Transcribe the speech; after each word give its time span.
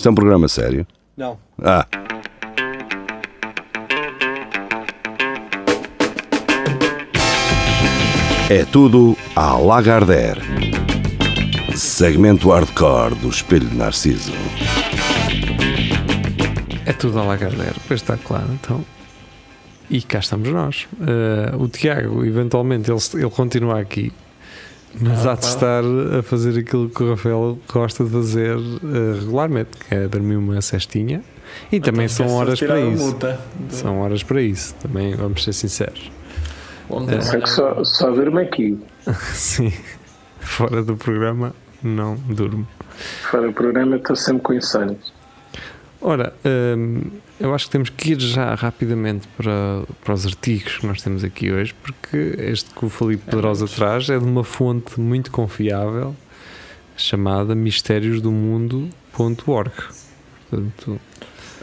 Isto 0.00 0.08
é 0.08 0.12
um 0.12 0.14
programa 0.14 0.48
sério? 0.48 0.86
Não. 1.14 1.38
Ah. 1.62 1.86
É 8.48 8.64
tudo 8.64 9.14
à 9.36 9.58
Lagardère. 9.58 10.40
Segmento 11.76 12.48
hardcore 12.48 13.14
do 13.16 13.28
Espelho 13.28 13.68
de 13.68 13.76
Narciso. 13.76 14.32
É 16.86 16.94
tudo 16.94 17.18
a 17.18 17.24
Lagardère, 17.24 17.76
pois 17.86 18.00
está 18.00 18.16
claro, 18.16 18.48
então. 18.54 18.82
E 19.90 20.00
cá 20.00 20.20
estamos 20.20 20.48
nós. 20.48 20.88
Eh, 20.98 21.54
o 21.58 21.68
Tiago, 21.68 22.24
eventualmente, 22.24 22.90
ele, 22.90 23.00
ele 23.16 23.30
continua 23.30 23.78
aqui, 23.78 24.10
mas 24.98 25.26
há 25.26 25.34
de 25.34 25.44
estar 25.44 25.82
a 26.18 26.22
fazer 26.22 26.58
aquilo 26.58 26.88
que 26.88 27.02
o 27.02 27.10
Rafael 27.10 27.58
gosta 27.72 28.04
de 28.04 28.10
fazer 28.10 28.56
eh, 28.56 29.20
regularmente, 29.20 29.70
que 29.76 29.94
é 29.94 30.08
dormir 30.08 30.36
uma 30.36 30.60
cestinha. 30.60 31.22
E 31.70 31.80
também 31.80 32.08
são 32.08 32.26
de 32.26 32.32
horas 32.32 32.60
para 32.60 32.80
isso. 32.80 33.02
multa. 33.04 33.40
São 33.70 34.00
horas 34.00 34.22
para 34.22 34.40
isso, 34.42 34.74
também 34.76 35.14
vamos 35.14 35.44
ser 35.44 35.52
sinceros. 35.52 36.10
É. 37.08 37.20
Só 37.20 37.40
que 37.40 37.48
só, 37.48 37.84
só 37.84 38.10
durmo 38.10 38.38
aqui. 38.40 38.78
Sim, 39.32 39.72
fora 40.40 40.82
do 40.82 40.96
programa 40.96 41.54
não 41.82 42.16
durmo. 42.16 42.66
Fora 43.30 43.46
do 43.46 43.52
programa 43.52 43.96
estou 43.96 44.16
sempre 44.16 44.42
com 44.42 44.54
insónios. 44.54 45.12
Ora, 46.00 46.32
hum, 46.44 47.02
eu 47.40 47.54
acho 47.54 47.66
que 47.66 47.72
temos 47.72 47.88
que 47.90 48.12
ir 48.12 48.20
já 48.20 48.54
rapidamente 48.54 49.26
para, 49.36 49.82
para 50.04 50.14
os 50.14 50.26
artigos 50.26 50.78
que 50.78 50.86
nós 50.86 51.02
temos 51.02 51.24
aqui 51.24 51.50
hoje, 51.50 51.74
porque 51.82 52.34
este 52.38 52.72
que 52.74 52.84
o 52.84 52.88
Felipe 52.88 53.24
Pedrosa 53.30 53.66
traz 53.66 54.08
é 54.10 54.18
de 54.18 54.24
uma 54.24 54.44
fonte 54.44 55.00
muito 55.00 55.30
confiável 55.30 56.14
chamada 56.96 57.54
mistériosdomundo.org. 57.54 59.72
Portanto, 60.50 61.00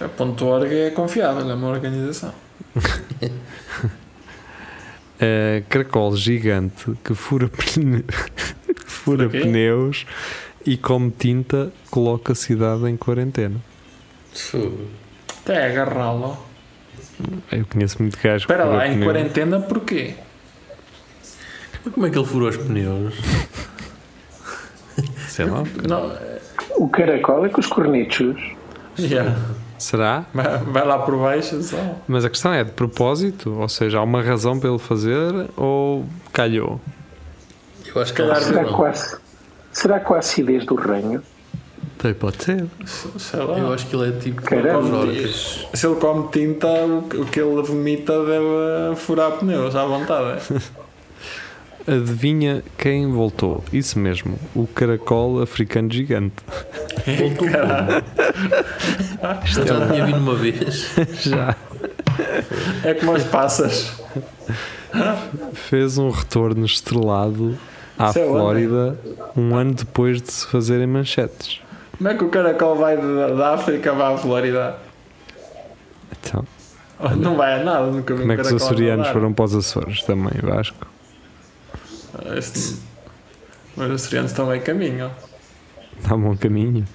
A 0.01 0.07
ponto 0.09 0.45
.org 0.45 0.73
é 0.73 0.89
confiável, 0.89 1.49
é 1.49 1.53
uma 1.53 1.67
organização. 1.67 2.33
é 5.19 5.63
caracol 5.69 6.15
gigante 6.15 6.93
que 7.03 7.13
fura, 7.13 7.47
pne- 7.49 8.05
fura 8.85 9.29
pneus 9.29 10.05
e 10.65 10.77
come 10.77 11.11
tinta 11.11 11.71
coloca 11.89 12.33
a 12.33 12.35
cidade 12.35 12.87
em 12.89 12.97
quarentena. 12.97 13.59
Até 15.47 15.67
agarrá-lo. 15.67 16.37
Eu 17.51 17.65
conheço 17.67 18.01
muito 18.01 18.15
gajo 18.21 18.45
que 18.45 18.51
Espera 18.53 18.65
lá, 18.65 18.85
em 18.85 18.95
pneus. 18.95 19.05
quarentena 19.05 19.59
porquê? 19.61 20.13
Como 21.93 22.05
é 22.05 22.09
que 22.09 22.17
ele 22.17 22.25
furou 22.27 22.49
os 22.49 22.57
pneus? 22.57 23.15
Sei 25.29 25.45
lá. 25.45 25.63
Não, 25.87 26.11
O 26.75 26.89
caracol 26.89 27.45
é 27.45 27.49
com 27.49 27.61
os 27.61 27.67
cornichos. 27.67 28.35
yeah. 28.99 29.37
Será? 29.77 30.25
vai, 30.33 30.83
lá 30.85 30.99
por 30.99 31.17
baixo 31.17 31.61
só. 31.63 31.77
Mas 32.09 32.25
a 32.25 32.29
questão 32.29 32.51
é 32.51 32.63
de 32.65 32.71
propósito? 32.71 33.51
Ou 33.57 33.69
seja, 33.69 33.99
há 33.99 34.03
uma 34.03 34.21
razão 34.21 34.59
para 34.59 34.69
ele 34.69 34.79
fazer 34.79 35.31
ou 35.55 36.03
calhou? 36.33 36.81
Eu 37.85 38.01
acho 38.01 38.11
que 38.13 38.21
Calhar 38.21 38.35
ele 38.37 38.45
Será 38.45 38.65
com 38.65 38.83
a, 38.83 38.93
será 39.71 39.99
com 40.01 40.13
a 40.13 40.17
acidez 40.17 40.65
do 40.65 40.75
ranho? 40.75 41.23
Tem, 41.97 42.13
pode 42.13 42.43
ser. 42.43 42.65
Sei 43.17 43.39
lá. 43.39 43.57
Eu 43.57 43.73
acho 43.73 43.87
que 43.87 43.95
ele 43.95 44.09
é 44.09 44.11
tipo 44.19 44.41
Caramba. 44.41 45.07
Se 45.73 45.87
ele 45.87 45.95
come 45.95 46.27
tinta, 46.31 46.67
o 46.67 47.25
que 47.25 47.39
ele 47.39 47.61
vomita 47.63 48.13
deve 48.23 48.95
furar 48.97 49.31
pneus 49.33 49.75
à 49.75 49.85
vontade. 49.85 50.41
Adivinha 51.87 52.63
quem 52.77 53.09
voltou? 53.09 53.63
Isso 53.71 53.97
mesmo, 53.97 54.37
o 54.53 54.67
caracol 54.67 55.41
africano 55.41 55.89
gigante. 55.91 56.35
Voltou 57.17 57.49
Caralho. 57.49 58.03
Eu 59.21 59.65
já 59.65 59.87
tinha 59.87 60.05
vindo 60.05 60.17
uma 60.17 60.35
vez. 60.35 60.91
Já 61.23 61.55
É 62.83 62.93
como 62.93 63.13
as 63.13 63.23
passas. 63.23 64.01
fez 65.53 65.97
um 65.97 66.09
retorno 66.09 66.65
estrelado 66.65 67.57
à 67.97 68.09
Isso 68.09 68.19
é 68.19 68.23
onde? 68.23 68.31
Flórida 68.31 68.99
um 69.35 69.55
ano 69.55 69.73
depois 69.73 70.21
de 70.21 70.29
se 70.29 70.45
fazerem 70.45 70.87
manchetes. 70.87 71.61
Como 71.97 72.09
é 72.09 72.13
que 72.15 72.23
o 72.23 72.29
caracol 72.29 72.75
vai 72.75 72.95
da, 72.97 73.27
da 73.29 73.53
África 73.55 73.93
para 73.93 74.09
a 74.13 74.17
Flórida? 74.17 74.77
Então, 76.11 76.45
Não 77.17 77.35
vai 77.35 77.59
a 77.61 77.63
nada, 77.63 77.87
nunca 77.87 78.13
vi 78.13 78.21
como 78.21 78.31
um 78.31 78.33
é 78.33 78.35
que 78.35 78.41
os 78.41 78.53
açorianos 78.53 79.07
foram 79.09 79.33
para 79.33 79.45
os 79.45 79.55
Açores 79.55 80.03
também, 80.03 80.39
Vasco? 80.41 80.87
Este- 82.35 82.77
Mas 83.75 83.89
os 83.91 84.01
açorianos 84.03 84.31
estão 84.31 84.47
meio 84.47 84.61
caminho. 84.61 85.11
Um 86.11 86.21
bom 86.21 86.37
caminho. 86.37 86.85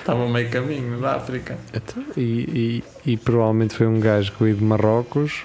Estavam 0.00 0.28
meio 0.28 0.48
caminho 0.50 1.00
da 1.00 1.16
África. 1.16 1.56
Então, 1.72 2.02
e, 2.16 2.82
e, 3.06 3.12
e 3.12 3.16
provavelmente 3.16 3.74
foi 3.74 3.86
um 3.86 4.00
gajo 4.00 4.32
que 4.32 4.42
veio 4.44 4.56
de 4.56 4.64
Marrocos, 4.64 5.44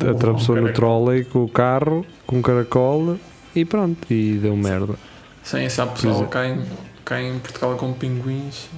atravessou 0.00 0.56
no 0.56 0.62
caracol. 0.62 0.72
trolley 0.74 1.24
com 1.24 1.44
o 1.44 1.48
carro, 1.48 2.04
com 2.26 2.38
um 2.38 2.42
caracol 2.42 3.16
e 3.54 3.64
pronto, 3.64 4.12
e 4.12 4.34
deu 4.34 4.56
merda. 4.56 4.94
Sim, 5.42 5.66
há 5.66 5.86
Pois 5.86 6.00
pessoal 6.00 6.28
é. 6.34 6.58
Cá 7.04 7.20
em, 7.20 7.38
Portugal 7.38 7.76
com 7.76 7.92
pinguins. 7.92 8.68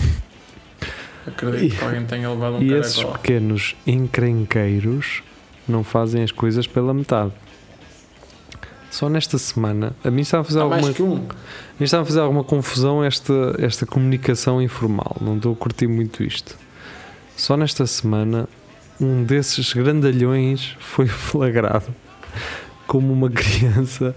eh, 0.00 1.28
Acredito 1.28 1.76
que 1.76 1.84
alguém 1.84 2.04
tenha 2.06 2.30
levado 2.30 2.56
um 2.56 2.62
E 2.62 2.72
esses 2.72 2.96
caracol. 2.96 3.18
pequenos 3.18 3.74
encrenqueiros 3.86 5.22
não 5.68 5.82
fazem 5.82 6.22
as 6.22 6.30
coisas 6.30 6.66
pela 6.66 6.94
metade. 6.94 7.32
Só 8.90 9.08
nesta 9.08 9.36
semana, 9.36 9.92
a 10.04 10.10
mim 10.10 10.22
estava 10.22 10.42
a 10.42 10.44
fazer 10.44 10.60
Há 10.60 10.62
alguma, 10.62 10.88
um. 11.00 11.16
a 11.16 11.20
mim 11.78 11.84
estava 11.84 12.02
a 12.02 12.06
fazer 12.06 12.20
alguma 12.20 12.44
confusão 12.44 13.04
esta, 13.04 13.56
esta 13.58 13.84
comunicação 13.84 14.62
informal. 14.62 15.16
Não 15.20 15.36
estou 15.36 15.52
a 15.52 15.56
curtir 15.56 15.86
muito 15.88 16.22
isto. 16.22 16.56
Só 17.36 17.56
nesta 17.56 17.86
semana, 17.86 18.48
um 19.00 19.22
desses 19.24 19.72
grandalhões 19.74 20.76
foi 20.78 21.06
flagrado 21.06 21.92
como 22.86 23.12
uma 23.12 23.28
criança 23.28 24.14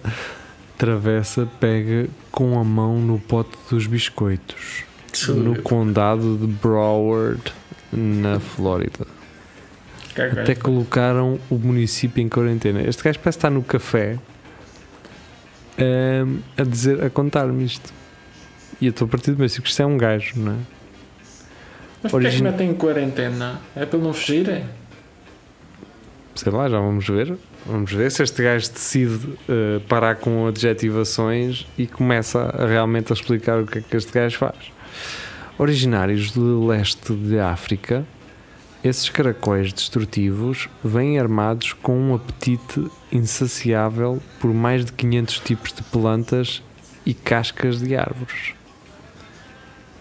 travessa 0.79 1.47
pega 1.59 2.09
com 2.31 2.57
a 2.59 2.63
mão 2.63 2.99
no 2.99 3.19
pote 3.19 3.51
dos 3.69 3.85
biscoitos 3.85 4.83
no 5.27 5.61
condado 5.61 6.37
de 6.37 6.47
Broward, 6.47 7.41
na 7.91 8.39
Flórida. 8.39 9.05
Que 10.15 10.29
que? 10.29 10.39
Até 10.39 10.55
colocaram 10.55 11.39
o 11.49 11.55
município 11.57 12.21
em 12.23 12.29
quarentena. 12.29 12.81
Este 12.81 13.03
gajo 13.03 13.19
parece 13.19 13.37
estar 13.37 13.49
no 13.49 13.61
café 13.63 14.17
ehm, 15.77 16.37
a 16.57 16.63
dizer, 16.63 17.03
a 17.03 17.09
contar-me 17.09 17.63
isto. 17.65 17.91
E 18.79 18.85
eu 18.85 18.91
estou 18.91 19.05
a 19.05 19.09
partir 19.09 19.31
do 19.31 19.37
princípio 19.37 19.63
que 19.63 19.69
isto 19.69 19.81
é 19.81 19.85
um 19.85 19.97
gajo, 19.97 20.33
não 20.39 20.53
é? 20.53 20.55
Mas 22.03 22.11
porquê 22.11 22.27
é 22.27 22.29
que 22.29 22.35
origina- 22.35 22.51
metem 22.51 22.69
em 22.69 22.73
quarentena? 22.73 23.59
É 23.75 23.85
para 23.85 23.99
não 23.99 24.13
fugirem? 24.13 24.63
Sei 26.35 26.51
lá, 26.51 26.69
já 26.69 26.79
vamos 26.79 27.05
ver. 27.05 27.35
Vamos 27.65 27.91
ver 27.91 28.11
se 28.11 28.23
este 28.23 28.41
gajo 28.41 28.71
decide 28.71 29.37
eh, 29.47 29.79
parar 29.87 30.15
com 30.15 30.47
adjetivações 30.47 31.67
e 31.77 31.85
começa 31.85 32.41
a, 32.41 32.65
realmente 32.65 33.11
a 33.11 33.15
explicar 33.15 33.61
o 33.61 33.67
que 33.67 33.79
é 33.79 33.81
que 33.81 33.95
este 33.95 34.11
gajo 34.11 34.37
faz. 34.37 34.71
Originários 35.57 36.31
do 36.31 36.65
leste 36.65 37.13
de 37.13 37.37
África, 37.37 38.05
esses 38.81 39.09
caracóis 39.09 39.73
destrutivos 39.73 40.69
vêm 40.83 41.19
armados 41.19 41.73
com 41.73 41.99
um 41.99 42.15
apetite 42.15 42.87
insaciável 43.11 44.21
por 44.39 44.53
mais 44.53 44.85
de 44.85 44.93
500 44.93 45.39
tipos 45.39 45.73
de 45.73 45.83
plantas 45.83 46.63
e 47.05 47.13
cascas 47.13 47.79
de 47.79 47.95
árvores. 47.95 48.53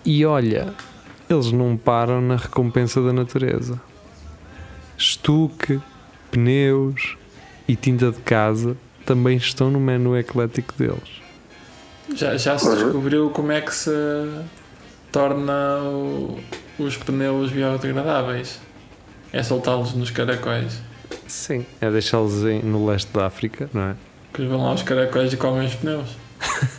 E 0.05 0.25
olha, 0.25 0.73
eles 1.29 1.51
não 1.51 1.77
param 1.77 2.21
na 2.21 2.37
recompensa 2.37 3.03
da 3.03 3.13
natureza. 3.13 3.81
Estuque, 4.97 5.81
pneus 6.31 7.17
e 7.69 7.77
tinta 7.77 8.11
de 8.11 8.19
casa 8.21 8.77
também 9.07 9.37
estão 9.37 9.71
no 9.71 9.79
menu 9.79 10.17
eclético 10.17 10.75
deles. 10.77 11.21
Já, 12.15 12.37
já 12.37 12.59
se 12.59 12.67
Uhum. 12.67 12.75
descobriu 12.75 13.31
como 13.31 13.53
é 13.53 13.61
que 13.61 13.75
se 13.75 13.91
torna 15.13 15.79
o- 15.83 16.39
os 16.79 16.97
pneus 16.97 17.51
biodegradáveis? 17.53 18.59
É 19.33 19.43
soltá-los 19.43 19.93
nos 19.95 20.11
caracóis. 20.11 20.81
Sim, 21.27 21.67
é 21.81 21.91
deixá-los 21.91 22.43
no 22.65 22.87
leste 22.87 23.13
da 23.13 23.27
África, 23.27 23.69
não 23.75 23.83
é? 23.83 23.95
Que 24.33 24.41
eles 24.41 24.51
vão 24.51 24.63
lá 24.63 24.71
aos 24.71 24.83
caracóis 24.83 25.33
e 25.33 25.37
comem 25.37 25.67
os 25.67 25.75
pneus. 25.75 26.17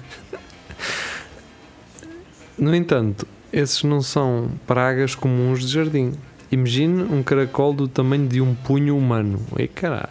No 2.57 2.75
entanto, 2.75 3.25
esses 3.53 3.83
não 3.83 4.01
são 4.01 4.51
pragas 4.67 5.15
comuns 5.15 5.61
de 5.61 5.67
jardim. 5.73 6.11
Imagine 6.51 7.03
um 7.03 7.23
caracol 7.23 7.71
do 7.73 7.87
tamanho 7.87 8.27
de 8.27 8.41
um 8.41 8.53
punho 8.53 8.97
humano. 8.97 9.39
Ei 9.57 9.67
caralho. 9.67 10.09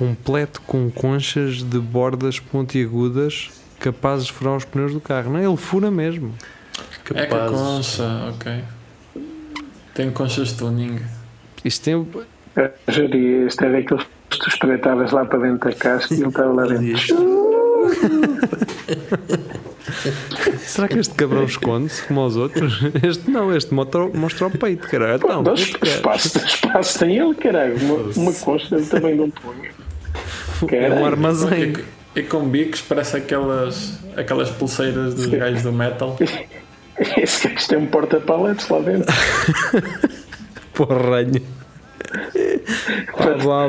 Completo 0.00 0.62
com 0.62 0.90
conchas 0.90 1.62
de 1.62 1.78
bordas 1.78 2.40
pontiagudas 2.40 3.50
capazes 3.78 4.28
de 4.28 4.32
furar 4.32 4.56
os 4.56 4.64
pneus 4.64 4.94
do 4.94 5.00
carro. 5.00 5.30
Não, 5.30 5.38
ele 5.38 5.56
fura 5.58 5.90
mesmo. 5.90 6.34
É 6.78 6.82
que 7.04 7.12
a 7.18 7.26
Capazes. 7.26 7.58
concha, 7.58 8.30
ok. 8.30 8.64
Tem 9.94 10.10
conchas 10.10 10.48
de 10.48 10.54
tuning. 10.54 10.98
Isto 11.62 11.84
tem. 11.84 11.92
Eu 11.94 12.24
diria, 12.88 13.46
este 13.46 13.62
é 13.62 13.72
daqueles 13.72 14.06
que 14.30 14.38
tu 14.38 14.48
espreitavas 14.48 15.12
lá 15.12 15.26
para 15.26 15.38
dentro 15.40 15.68
da 15.68 15.76
casca 15.76 16.14
e 16.14 16.18
ele 16.18 16.28
estava 16.28 16.50
lá 16.50 16.66
dentro. 16.66 16.98
Será 16.98 17.20
Será 20.60 20.88
que 20.88 20.98
este 20.98 21.14
cabrão 21.14 21.44
esconde-se 21.44 22.02
como 22.04 22.20
aos 22.20 22.36
outros? 22.36 22.80
Este 23.02 23.30
não, 23.30 23.54
este 23.54 23.74
mostra, 23.74 24.06
mostra 24.08 24.46
o 24.46 24.50
peito, 24.50 24.88
caralho. 24.88 25.20
Não, 25.26 25.42
Não, 25.42 25.54
espaço, 25.54 26.38
espaço 26.38 26.98
tem 26.98 27.18
ele, 27.18 27.34
caralho. 27.34 27.76
Uma, 27.76 27.96
uma 28.16 28.32
costa 28.32 28.76
ele 28.76 28.86
também 28.86 29.14
não 29.14 29.28
põe. 29.30 29.69
É 30.70 30.90
um 30.90 31.04
armazém. 31.04 31.72
E, 32.14 32.20
e 32.20 32.22
com 32.22 32.48
bicos 32.48 32.80
parece 32.80 33.16
aquelas, 33.16 33.98
aquelas 34.16 34.50
pulseiras 34.50 35.14
dos 35.14 35.26
gajos 35.26 35.62
do 35.62 35.72
metal. 35.72 36.16
Esse 37.16 37.48
gajo 37.48 37.68
tem 37.68 37.78
um 37.78 37.86
porta-paletes 37.86 38.68
lá 38.68 38.80
dentro. 38.80 39.14
Porranho. 40.74 41.42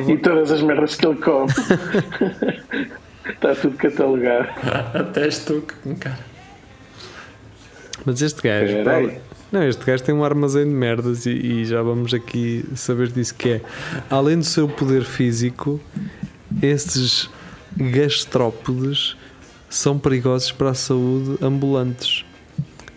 E 0.10 0.18
todas 0.18 0.52
as 0.52 0.62
merdas 0.62 0.96
que 0.96 1.06
ele 1.06 1.16
come. 1.16 1.52
Está 3.30 3.56
tudo 3.56 3.78
catalogado. 3.78 4.50
Até 4.94 5.28
estuque, 5.28 5.76
cara. 6.00 6.20
Mas 8.06 8.22
este 8.22 8.42
gajo. 8.42 8.78
Não, 9.52 9.64
este 9.68 9.86
gajo 9.86 10.04
tem 10.04 10.16
um 10.16 10.24
armazém 10.24 10.66
de 10.66 10.72
merdas 10.72 11.26
e, 11.26 11.32
e 11.32 11.66
já 11.66 11.82
vamos 11.82 12.14
aqui 12.14 12.66
saber 12.76 13.10
disso 13.10 13.36
que 13.36 13.50
é. 13.50 13.62
Além 14.10 14.38
do 14.38 14.46
seu 14.46 14.68
poder 14.68 15.04
físico, 15.04 15.80
estes 16.62 17.30
gastrópodes 17.76 19.16
são 19.70 19.98
perigosos 19.98 20.52
para 20.52 20.72
a 20.72 20.74
saúde 20.74 21.38
ambulantes, 21.42 22.26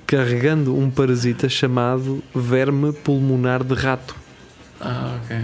carregando 0.07 0.77
um 0.77 0.91
parasita 0.91 1.49
chamado 1.49 2.23
verme 2.35 2.93
pulmonar 2.93 3.63
de 3.63 3.75
rato. 3.75 4.17
Ah, 4.81 5.19
ok. 5.23 5.37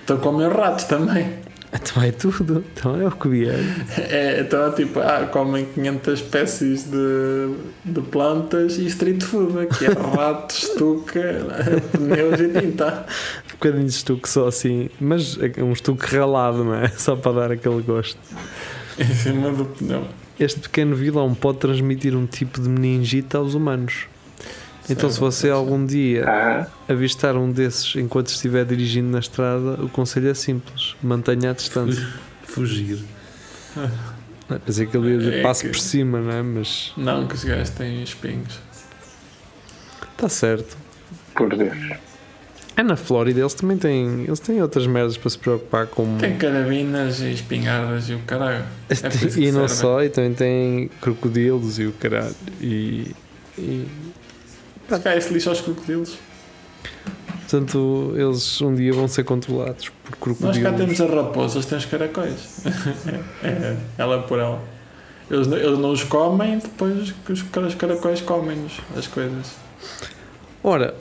Estão 0.00 0.18
com 0.18 0.32
meus 0.32 0.52
ratos 0.52 0.84
também. 0.84 1.38
Então 1.74 2.02
é 2.02 2.12
tudo, 2.12 2.64
então 2.72 3.00
é 3.00 3.06
o 3.06 3.10
que 3.10 3.28
vier. 3.28 3.58
É, 3.98 4.40
então, 4.40 4.72
tipo, 4.72 5.00
ah, 5.00 5.28
comem 5.30 5.64
500 5.64 6.20
espécies 6.20 6.84
de, 6.84 7.54
de 7.84 8.00
plantas 8.00 8.78
e 8.78 8.86
street 8.86 9.22
food, 9.22 9.66
que 9.76 9.86
é 9.86 9.88
rato, 9.88 10.54
estuca, 10.54 11.20
pneus 11.90 12.40
e 12.40 12.60
tinta. 12.60 13.06
Um 13.48 13.52
bocadinho 13.52 13.84
de 13.84 13.90
estuque 13.90 14.28
só 14.28 14.46
assim, 14.46 14.88
mas 15.00 15.36
é 15.40 15.62
um 15.62 15.72
estuque 15.72 16.06
ralado, 16.16 16.62
não 16.62 16.74
é? 16.74 16.88
Só 16.88 17.16
para 17.16 17.32
dar 17.32 17.52
aquele 17.52 17.82
gosto. 17.82 18.18
Em 18.98 19.14
cima 19.14 19.50
do 19.50 19.64
pneu. 19.64 20.06
Este 20.38 20.60
pequeno 20.60 20.94
vilão 20.94 21.34
pode 21.34 21.58
transmitir 21.58 22.16
um 22.16 22.26
tipo 22.26 22.60
de 22.60 22.68
meningite 22.68 23.36
aos 23.36 23.54
humanos. 23.54 24.06
Então, 24.88 25.08
se 25.10 25.18
você 25.18 25.48
algum 25.48 25.84
dia 25.86 26.24
Ah, 26.28 26.66
avistar 26.88 27.36
um 27.36 27.50
desses 27.50 27.96
enquanto 27.96 28.26
estiver 28.28 28.64
dirigindo 28.66 29.08
na 29.08 29.18
estrada, 29.18 29.82
o 29.82 29.88
conselho 29.88 30.28
é 30.28 30.34
simples: 30.34 30.94
mantenha 31.02 31.50
a 31.50 31.54
distância. 31.54 32.06
Fugir. 32.42 32.98
Não, 34.48 34.58
Pensei 34.60 34.86
que 34.86 34.96
ele 34.96 35.10
ia 35.12 35.18
dizer 35.18 35.34
É 35.38 35.42
passe 35.42 35.62
que- 35.64 35.70
por 35.70 35.78
cima, 35.78 36.20
não 36.20 36.30
é? 36.30 36.42
Mas 36.42 36.92
Não, 36.96 37.26
que 37.26 37.34
os 37.34 37.44
gajos 37.44 37.70
têm 37.70 38.02
espinhos. 38.02 38.58
está 40.12 40.28
certo. 40.28 40.76
por 41.34 41.56
Deus. 41.56 41.76
É 42.76 42.82
na 42.82 42.96
Flórida, 42.96 43.40
eles 43.40 43.54
também 43.54 43.76
têm, 43.76 44.24
eles 44.24 44.38
têm 44.40 44.60
outras 44.60 44.86
merdas 44.86 45.16
para 45.16 45.30
se 45.30 45.38
preocupar 45.38 45.86
com. 45.86 46.18
Tem 46.18 46.36
carabinas 46.36 47.20
e 47.20 47.30
espingardas 47.32 48.08
e 48.08 48.14
o 48.14 48.18
caralho. 48.20 48.64
É 48.90 48.94
e 49.40 49.50
não 49.52 49.66
serve. 49.68 49.74
só, 49.74 50.02
e 50.04 50.08
também 50.10 50.34
tem 50.34 50.90
crocodilos 51.00 51.78
e 51.78 51.86
o 51.86 51.92
caralho. 51.92 52.34
E, 52.60 53.12
e 53.56 53.86
Os 54.90 54.98
gajos 54.98 55.30
lixam 55.30 55.52
aos 55.52 55.60
crocodilos. 55.62 56.16
portanto, 57.32 58.12
eles 58.16 58.60
um 58.60 58.74
dia 58.74 58.92
vão 58.92 59.08
ser 59.08 59.24
controlados 59.24 59.88
por 59.88 60.10
Nós 60.10 60.18
crocodilos. 60.20 60.58
cá 60.58 60.72
temos 60.72 61.00
a 61.00 61.06
raposa, 61.06 61.56
eles 61.56 61.66
têm 61.66 61.78
os 61.78 61.84
caracóis. 61.86 62.64
é, 63.42 63.76
ela 63.98 64.22
por 64.22 64.38
ela. 64.38 64.62
Eles, 65.30 65.46
não- 65.46 65.56
eles 65.56 65.78
não 65.78 65.90
os 65.90 66.04
comem, 66.04 66.58
depois 66.58 67.12
que 67.24 67.32
os, 67.32 67.42
os 67.42 67.74
caracóis 67.74 68.20
comem-nos 68.20 68.80
as 68.96 69.06
coisas. 69.06 69.52
Ora, 70.62 70.94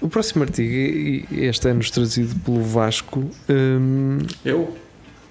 o 0.00 0.08
próximo 0.08 0.44
artigo, 0.44 1.26
este 1.30 1.68
é 1.68 1.74
nos 1.74 1.90
trazido 1.90 2.34
pelo 2.40 2.62
Vasco, 2.62 3.30
hum, 3.50 4.18
Eu? 4.44 4.74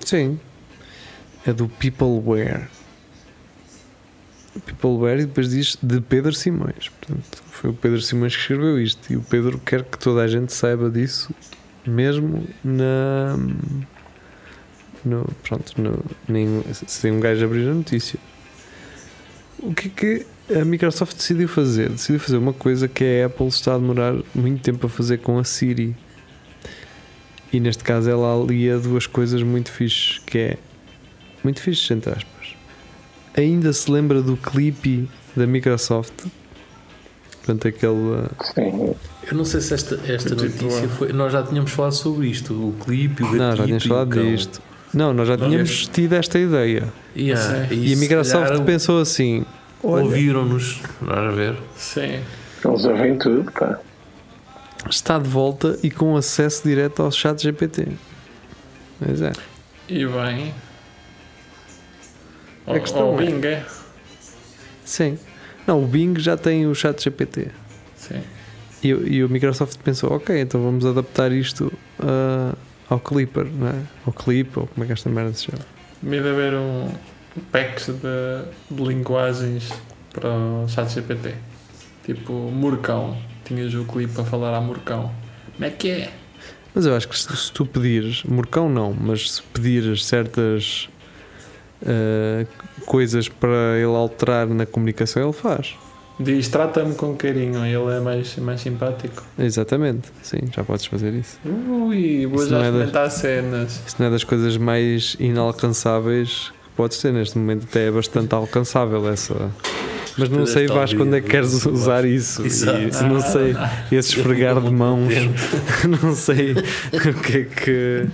sim, 0.05 0.39
é 1.45 1.51
do 1.53 1.67
Peopleware. 1.67 2.67
Peopleware 4.65 5.21
e 5.21 5.25
depois 5.25 5.49
diz 5.49 5.77
de 5.81 6.01
Pedro 6.01 6.33
Simões. 6.33 6.89
Portanto, 6.89 7.43
foi 7.51 7.69
o 7.69 7.73
Pedro 7.73 8.01
Simões 8.01 8.35
que 8.35 8.41
escreveu 8.41 8.79
isto 8.79 9.11
e 9.11 9.15
o 9.15 9.21
Pedro 9.21 9.59
quer 9.59 9.83
que 9.83 9.97
toda 9.97 10.21
a 10.21 10.27
gente 10.27 10.53
saiba 10.53 10.89
disso, 10.89 11.33
mesmo 11.85 12.47
na. 12.63 13.37
No, 15.05 15.25
pronto, 15.43 15.81
no, 15.81 16.03
nem, 16.27 16.63
sem 16.73 17.11
um 17.11 17.19
gajo 17.19 17.45
abrir 17.45 17.69
a 17.69 17.73
notícia. 17.73 18.19
O 19.59 19.73
que 19.73 19.87
é 19.87 19.91
que 19.91 20.59
a 20.59 20.65
Microsoft 20.65 21.15
decidiu 21.15 21.47
fazer? 21.47 21.89
Decidiu 21.89 22.19
fazer 22.19 22.37
uma 22.37 22.53
coisa 22.53 22.87
que 22.87 23.03
a 23.03 23.27
Apple 23.27 23.47
está 23.47 23.75
a 23.75 23.77
demorar 23.77 24.15
muito 24.33 24.61
tempo 24.61 24.87
a 24.87 24.89
fazer 24.89 25.19
com 25.19 25.37
a 25.37 25.43
Siri. 25.43 25.95
E 27.51 27.59
neste 27.59 27.83
caso 27.83 28.09
ela 28.09 28.41
alia 28.41 28.77
duas 28.77 29.07
coisas 29.07 29.41
muito 29.41 29.71
fixes, 29.71 30.19
que 30.25 30.37
é 30.37 30.57
muito 31.43 31.61
fixes 31.61 31.89
entre 31.91 32.11
aspas. 32.11 32.58
Ainda 33.35 33.71
se 33.73 33.89
lembra 33.91 34.21
do 34.21 34.35
clipe 34.35 35.09
da 35.35 35.45
Microsoft? 35.47 36.25
Portanto, 37.37 37.67
aquele 37.67 37.93
uh, 37.93 38.29
Sim. 38.53 38.95
Eu 39.29 39.37
não 39.37 39.45
sei 39.45 39.61
se 39.61 39.73
esta, 39.73 39.99
esta 40.07 40.35
tipo, 40.35 40.63
notícia 40.63 40.85
ah. 40.85 40.89
foi. 40.89 41.13
Nós 41.13 41.31
já 41.31 41.43
tínhamos 41.43 41.71
falado 41.71 41.93
sobre 41.93 42.27
isto, 42.27 42.53
o 42.53 42.73
clipe, 42.83 43.23
o 43.23 43.25
gatito 43.25 43.43
Não, 43.43 43.55
já 43.55 43.63
tínhamos 43.63 43.85
falado 43.85 44.09
cão. 44.09 44.23
disto. 44.23 44.61
Não, 44.93 45.13
nós 45.13 45.27
já 45.27 45.37
Não, 45.37 45.47
tínhamos 45.47 45.87
tido 45.87 46.13
esta 46.13 46.39
ideia. 46.39 46.87
Yeah. 47.15 47.73
E 47.73 47.93
a 47.93 47.97
Microsoft 47.97 48.49
calhar 48.49 48.65
pensou 48.65 48.99
assim: 48.99 49.45
Ouviram-nos, 49.83 50.81
vamos 51.01 51.35
ver. 51.35 51.55
Sim. 51.75 52.21
Eles 52.65 52.85
ouvem 52.85 53.17
tudo, 53.17 53.51
pá. 53.51 53.79
está 54.89 55.17
de 55.17 55.29
volta 55.29 55.79
e 55.81 55.89
com 55.89 56.17
acesso 56.17 56.63
direto 56.67 57.01
ao 57.01 57.11
chat 57.11 57.41
GPT. 57.41 57.87
Pois 58.99 59.21
é. 59.21 59.31
E 59.87 60.05
bem. 60.05 60.53
A 62.69 62.79
questão 62.79 63.19
é- 63.19 63.25
Bing, 63.25 63.45
é? 63.45 63.65
Sim. 64.85 65.17
Não, 65.65 65.83
o 65.83 65.87
Bing 65.87 66.19
já 66.19 66.37
tem 66.37 66.67
o 66.67 66.73
chat 66.73 67.03
GPT. 67.03 67.47
Sim. 67.95 68.21
E, 68.83 68.87
e 68.87 69.23
o 69.23 69.29
Microsoft 69.29 69.77
pensou: 69.79 70.13
ok, 70.13 70.39
então 70.39 70.61
vamos 70.63 70.85
adaptar 70.85 71.31
isto 71.31 71.71
ah, 71.99 72.55
ao 72.89 72.99
Clipper, 72.99 73.45
não 73.45 73.67
é? 73.67 73.81
Ao 74.05 74.13
Clip, 74.13 74.57
ou 74.59 74.67
como 74.67 74.83
é 74.83 74.87
que 74.87 74.93
esta 74.93 75.09
merda 75.09 75.33
se 75.33 75.45
chama? 75.45 75.63
Devia 76.01 76.21
de 76.21 76.29
haver 76.29 76.53
um 76.53 76.89
packs 77.51 77.87
de, 77.87 78.75
de 78.75 78.83
linguagens 78.83 79.71
para 80.13 80.29
o 80.29 80.67
chat 80.67 80.89
GPT. 80.93 81.35
Tipo, 82.05 82.33
Murcão. 82.33 83.17
Tinhas 83.45 83.73
o 83.73 83.83
clipe 83.83 84.19
a 84.21 84.23
falar 84.23 84.55
a 84.55 84.61
Murcão. 84.61 85.11
Como 85.53 85.65
é 85.65 85.69
que 85.71 85.89
é? 85.89 86.11
Mas 86.73 86.85
eu 86.85 86.95
acho 86.95 87.07
que 87.07 87.17
se, 87.17 87.35
se 87.35 87.51
tu 87.51 87.65
pedires, 87.65 88.23
Morcão 88.23 88.69
não, 88.69 88.93
mas 88.93 89.31
se 89.31 89.41
pedires 89.41 90.05
certas 90.05 90.87
ah, 91.85 92.45
coisas 92.85 93.27
para 93.29 93.75
ele 93.77 93.85
alterar 93.95 94.47
na 94.47 94.65
comunicação, 94.65 95.23
ele 95.23 95.33
faz. 95.33 95.75
Diz, 96.21 96.49
trata-me 96.49 96.95
com 96.95 97.15
carinho, 97.15 97.65
ele 97.65 97.95
é 97.95 97.99
mais, 98.01 98.35
mais 98.37 98.59
simpático. 98.59 99.23
Exatamente, 99.37 100.09
sim, 100.21 100.39
já 100.53 100.65
podes 100.65 100.85
fazer 100.85 101.13
isso. 101.13 101.39
Ui, 101.45 102.25
vou 102.27 102.41
Isso 102.41 102.49
já 102.49 102.57
não 102.57 102.65
é 102.65 102.71
das- 102.71 102.79
experimentar 102.81 103.11
cenas. 103.11 103.81
Isso 103.87 103.95
não 103.99 104.07
é 104.07 104.09
das 104.09 104.23
coisas 104.25 104.57
mais 104.57 105.15
inalcançáveis 105.17 106.51
que 106.51 106.69
podes 106.75 106.97
ter 106.97 107.13
neste 107.13 107.37
momento, 107.37 107.65
até 107.69 107.87
é 107.87 107.91
bastante 107.91 108.33
alcançável 108.35 109.07
essa. 109.07 109.49
Mas 110.17 110.27
não 110.29 110.45
sei, 110.45 110.67
Vasco, 110.67 110.97
quando 110.97 111.15
é 111.15 111.21
que 111.21 111.29
queres 111.29 111.65
usar 111.65 112.03
isso. 112.03 112.41
E, 112.45 113.03
não 113.07 113.21
sei, 113.21 113.55
esse 113.97 114.17
esfregar 114.17 114.59
de 114.59 114.69
mãos, 114.69 115.13
não 116.01 116.13
sei 116.13 116.51
o 116.91 117.21
que 117.21 117.37
é 117.37 117.43
que. 117.45 118.07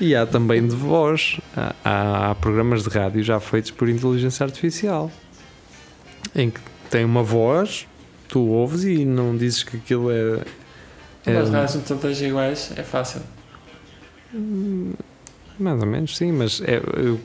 E 0.00 0.14
há 0.16 0.26
também 0.26 0.66
de 0.66 0.74
voz. 0.74 1.38
Há, 1.56 2.30
há- 2.30 2.34
programas 2.36 2.82
de 2.82 2.88
rádio 2.88 3.22
já 3.22 3.38
feitos 3.38 3.70
por 3.70 3.88
inteligência 3.88 4.44
artificial 4.44 5.10
em 6.34 6.50
que 6.50 6.60
tem 6.88 7.04
uma 7.04 7.22
voz, 7.22 7.86
tu 8.28 8.40
ouves 8.40 8.84
e 8.84 9.04
não 9.04 9.36
dizes 9.36 9.62
que 9.62 9.76
aquilo 9.76 10.10
é. 10.10 10.40
é 11.26 11.36
As 11.36 11.50
rádios 11.50 11.84
são 11.84 11.98
todas 11.98 12.20
iguais, 12.20 12.72
é 12.76 12.82
fácil. 12.82 13.20
Mais 15.58 15.80
ou 15.80 15.86
menos, 15.86 16.16
sim, 16.16 16.32
mas 16.32 16.62
é, 16.62 16.80
eu 16.96 17.20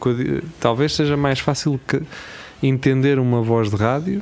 talvez 0.60 0.94
seja 0.94 1.16
mais 1.16 1.40
fácil 1.40 1.80
que 1.88 2.02
entender 2.62 3.20
uma 3.20 3.42
voz 3.42 3.70
de 3.70 3.76
rádio, 3.76 4.22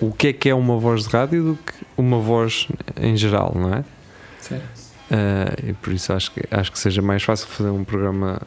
o 0.00 0.12
que 0.12 0.28
é 0.28 0.32
que 0.32 0.48
é 0.48 0.54
uma 0.54 0.78
voz 0.78 1.04
de 1.04 1.10
rádio, 1.10 1.42
do 1.44 1.56
que 1.56 1.74
uma 1.96 2.18
voz 2.18 2.68
em 3.00 3.16
geral, 3.16 3.52
não 3.54 3.74
é? 3.74 3.84
Sim. 4.40 4.60
Ah, 5.10 5.54
e 5.66 5.72
por 5.72 5.92
isso 5.92 6.12
acho 6.12 6.30
que, 6.32 6.42
acho 6.50 6.70
que 6.70 6.78
seja 6.78 7.00
mais 7.00 7.22
fácil 7.22 7.48
fazer 7.48 7.70
um 7.70 7.84
programa 7.84 8.40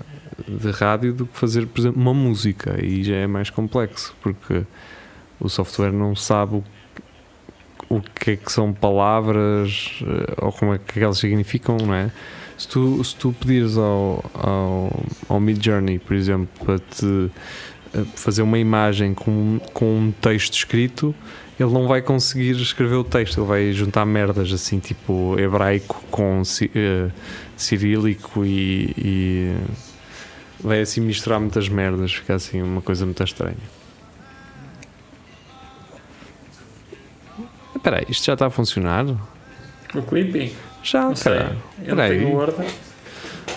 de 0.48 0.72
rádio 0.72 1.13
do 1.13 1.25
que 1.25 1.38
fazer, 1.38 1.65
por 1.68 1.82
exemplo, 1.82 2.01
uma 2.01 2.13
música, 2.13 2.84
e 2.84 3.03
já 3.03 3.15
é 3.15 3.27
mais 3.27 3.50
complexo, 3.50 4.15
porque 4.22 4.63
o 5.39 5.50
software 5.50 5.91
não 5.91 6.15
sabe 6.15 6.56
o, 6.56 6.63
o 7.89 8.01
que 8.01 8.32
é 8.32 8.36
que 8.36 8.51
são 8.51 8.72
palavras 8.74 10.00
eh, 10.03 10.34
ou 10.38 10.51
como 10.51 10.74
é 10.74 10.77
que 10.77 11.00
elas 11.00 11.18
significam, 11.18 11.77
não 11.77 11.94
é? 11.94 12.12
Se 12.58 12.68
tu, 12.68 13.03
se 13.03 13.15
tu 13.15 13.34
pedires 13.34 13.75
ao, 13.75 14.24
ao, 14.34 15.03
ao 15.27 15.39
Mid 15.39 15.63
Journey, 15.63 15.98
por 15.98 16.15
exemplo, 16.15 16.48
para 16.63 16.77
te 16.77 17.32
eh, 17.94 18.03
fazer 18.15 18.44
uma 18.44 18.60
imagem 18.60 19.13
com, 19.13 19.60
com 19.74 19.98
um 19.98 20.12
texto 20.12 20.53
escrito, 20.53 21.15
ele 21.62 21.72
não 21.72 21.88
vai 21.88 22.01
conseguir 22.01 22.56
escrever 22.60 22.96
o 22.96 23.03
texto, 23.03 23.39
ele 23.39 23.48
vai 23.48 23.72
juntar 23.72 24.06
merdas 24.06 24.51
assim, 24.51 24.80
tipo 24.80 25.36
hebraico 25.39 26.03
com 26.10 26.41
eh, 26.74 27.10
cirílico 27.56 28.44
e, 28.46 28.94
e 28.98 29.56
vai 30.60 30.82
assim 30.82 31.01
misturar 31.01 31.39
muitas 31.39 31.70
merdas, 31.70 32.13
fica 32.13 32.36
assim 32.36 32.62
uma 32.62 32.82
coisa 32.82 33.06
muito 33.06 33.24
estranha. 33.24 33.56
Espera 37.75 37.98
aí, 37.98 38.06
isto 38.10 38.25
já 38.25 38.34
está 38.34 38.48
a 38.48 38.50
funcionar? 38.50 39.06
O 39.94 40.01
clipping? 40.01 40.53
Já, 40.84 41.06
Não 41.06 41.12
Espera 41.13 41.96
não 41.96 42.03
aí. 42.03 42.20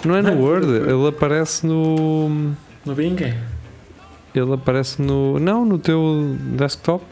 Não 0.05 0.17
é 0.17 0.23
no 0.23 0.43
Word, 0.43 0.67
ele 0.67 1.09
aparece 1.09 1.67
no. 1.67 2.29
No 2.85 2.95
Bing? 2.95 3.17
Ele 4.35 4.53
aparece 4.53 5.01
no. 5.01 5.39
Não, 5.39 5.65
no 5.65 5.79
teu 5.79 6.37
desktop. 6.57 7.03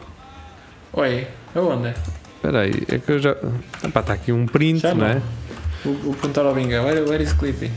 Oi, 0.95 1.27
aonde? 1.55 1.91
Espera 2.35 2.61
aí, 2.61 2.83
é 2.87 2.99
que 2.99 3.11
eu 3.11 3.17
já. 3.17 3.31
Epá, 3.83 4.01
está 4.01 4.13
aqui 4.13 4.31
um 4.31 4.45
print, 4.45 4.81
Já 4.81 4.93
não 4.93 5.07
é? 5.07 5.21
Vou, 5.83 5.95
vou 5.95 6.13
perguntar 6.13 6.45
ao 6.45 6.53
Bing. 6.53 6.67
Where, 6.67 7.01
where 7.01 7.23
is 7.23 7.33
clipping? 7.33 7.71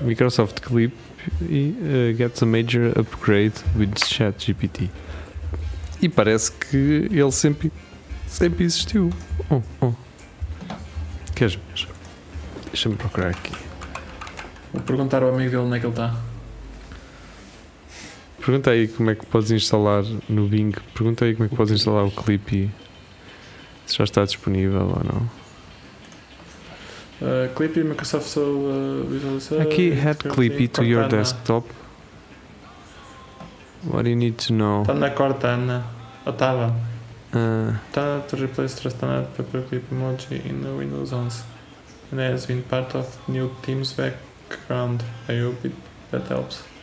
Microsoft 0.00 0.60
Clip 0.60 0.94
e 1.42 1.74
uh, 1.80 2.16
gets 2.16 2.40
a 2.42 2.46
major 2.46 2.96
upgrade 2.96 3.54
with 3.76 3.94
ChatGPT. 3.96 4.88
E 6.00 6.08
parece 6.08 6.52
que 6.52 7.08
ele 7.10 7.32
sempre, 7.32 7.72
sempre 8.28 8.64
existiu. 8.64 9.10
Oh, 9.50 9.60
oh. 9.80 9.92
Queres 11.34 11.54
ver? 11.54 11.88
Deixa-me 12.66 12.94
procurar 12.94 13.30
aqui. 13.30 13.52
Vou 14.72 14.82
perguntar 14.82 15.22
ao 15.24 15.30
amigo 15.30 15.50
dele 15.50 15.62
onde 15.62 15.78
é 15.78 15.80
que 15.80 15.86
ele 15.86 15.92
está. 15.92 16.14
Pergunta 18.46 18.70
aí 18.70 18.86
como 18.86 19.10
é 19.10 19.16
que 19.16 19.26
podes 19.26 19.50
instalar 19.50 20.04
no 20.28 20.46
Bing. 20.46 20.70
Pergunta 20.94 21.24
aí 21.24 21.34
como 21.34 21.46
é 21.46 21.48
que 21.48 21.56
podes 21.56 21.72
instalar 21.72 22.04
o 22.04 22.12
Clippy. 22.12 22.70
Se 23.84 23.96
já 23.96 24.04
está 24.04 24.24
disponível 24.24 24.82
ou 24.82 25.02
não. 25.04 25.28
Uh, 27.20 27.52
Clippy, 27.56 27.82
Microsoft 27.82 28.26
so, 28.28 28.40
uh, 28.40 29.04
Visual 29.08 29.40
Studio, 29.40 29.62
Aqui, 29.62 29.92
add 29.92 30.22
Clippy 30.28 30.68
to 30.68 30.84
your 30.84 31.02
Cortana. 31.02 31.18
desktop. 31.18 31.68
What 33.82 34.04
do 34.04 34.10
you 34.10 34.16
need 34.16 34.36
to 34.46 34.52
know? 34.52 34.82
Está 34.82 34.94
na 34.94 35.10
Cortana. 35.10 35.84
Ou 36.24 36.32
estava? 36.32 36.72
Está 37.88 38.20
to 38.28 38.36
replace 38.36 38.80
Trustana 38.80 39.26
Paperclip 39.36 39.82
emoji 39.90 40.48
in 40.48 40.62
the 40.62 40.70
Windows 40.70 41.10
11. 41.10 41.42
And 42.12 42.20
has 42.20 42.46
been 42.46 42.62
part 42.62 42.94
of 42.94 43.08
new 43.26 43.50
Teams 43.62 43.92
background. 43.92 45.02
I 45.28 45.40
hope 45.40 45.66
it, 45.66 45.74
that 46.12 46.28
helps. 46.28 46.75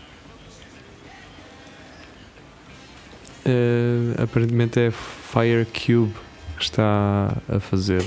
Uh, 3.45 4.21
aparentemente 4.21 4.79
é 4.79 4.91
Firecube 4.91 6.13
que 6.57 6.63
está 6.63 7.35
a 7.49 7.59
fazer. 7.59 8.03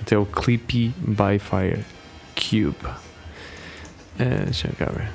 Até 0.00 0.18
o 0.18 0.26
Clippy 0.26 0.92
by 0.98 1.38
Firecube. 1.38 2.86
Uh, 4.18 4.44
deixa 4.44 4.68
eu 4.68 4.74
cá 4.76 4.92
ver. 4.92 5.10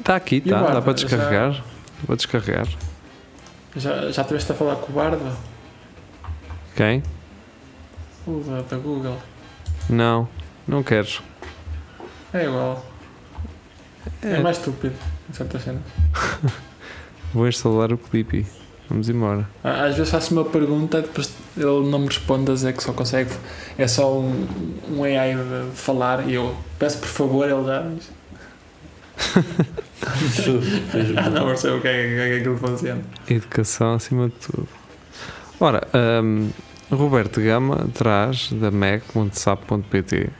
Está 0.00 0.16
aqui, 0.16 0.36
está. 0.36 0.60
Dá 0.72 0.82
para 0.82 0.92
descarregar. 0.92 1.62
Vou 2.06 2.16
descarregar. 2.16 2.66
Já, 3.76 4.10
já 4.10 4.24
tiveste 4.24 4.50
a 4.52 4.54
falar 4.54 4.76
com 4.76 4.92
o 4.92 4.94
Barda? 4.94 5.36
Quem? 6.74 7.02
O 8.26 8.40
da, 8.40 8.62
da 8.62 8.76
Google. 8.76 9.18
Não, 9.88 10.28
não 10.66 10.82
queres. 10.82 11.20
É 12.32 12.44
igual. 12.44 12.84
É, 14.22 14.34
É, 14.34 14.38
mais 14.40 14.58
estúpido, 14.58 14.94
em 15.28 15.32
certas 15.32 15.62
cenas. 15.62 15.82
Vou 17.32 17.46
instalar 17.48 17.92
o 17.92 17.98
Clippy. 17.98 18.46
Vamos 18.88 19.08
embora. 19.08 19.48
Á- 19.62 19.84
Às 19.86 19.96
vezes 19.96 20.10
faço 20.10 20.32
uma 20.32 20.44
pergunta, 20.44 21.02
depois 21.02 21.30
ele 21.56 21.88
não 21.90 21.98
me 22.00 22.06
responde 22.06 22.50
dizer 22.52 22.72
que 22.72 22.82
só 22.82 22.92
consegue. 22.92 23.30
É 23.76 23.86
só 23.86 24.18
um, 24.18 24.46
um 24.90 25.04
AI 25.04 25.34
falar 25.74 26.26
e 26.28 26.34
eu 26.34 26.54
peço 26.78 26.98
por 26.98 27.08
favor, 27.08 27.48
ele 27.48 27.64
já. 27.66 27.86
Ah, 31.16 31.28
não 31.30 31.46
percebo 31.46 31.78
o 31.78 31.80
que 31.80 31.88
é, 31.88 31.90
o 31.90 32.08
que 32.08 32.20
é 32.20 32.28
que 32.28 32.34
aquilo 32.38 32.56
funciona. 32.56 33.02
Educação 33.28 33.94
acima 33.94 34.28
de 34.28 34.34
tudo. 34.34 34.68
Ora, 35.60 35.86
hum, 36.22 36.50
Roberto 36.90 37.40
Gama 37.40 37.88
traz 37.92 38.50
da 38.52 38.70
meg.sap.pt 38.70 40.30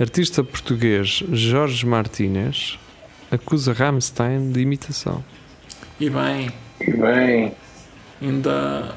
Artista 0.00 0.42
português 0.42 1.22
Jorge 1.30 1.84
Martínez 1.86 2.78
acusa 3.30 3.72
Rammstein 3.74 4.50
de 4.52 4.60
imitação. 4.60 5.22
E 6.00 6.08
bem, 6.10 6.50
E 6.80 6.92
bem, 6.92 7.52
ainda, 8.22 8.94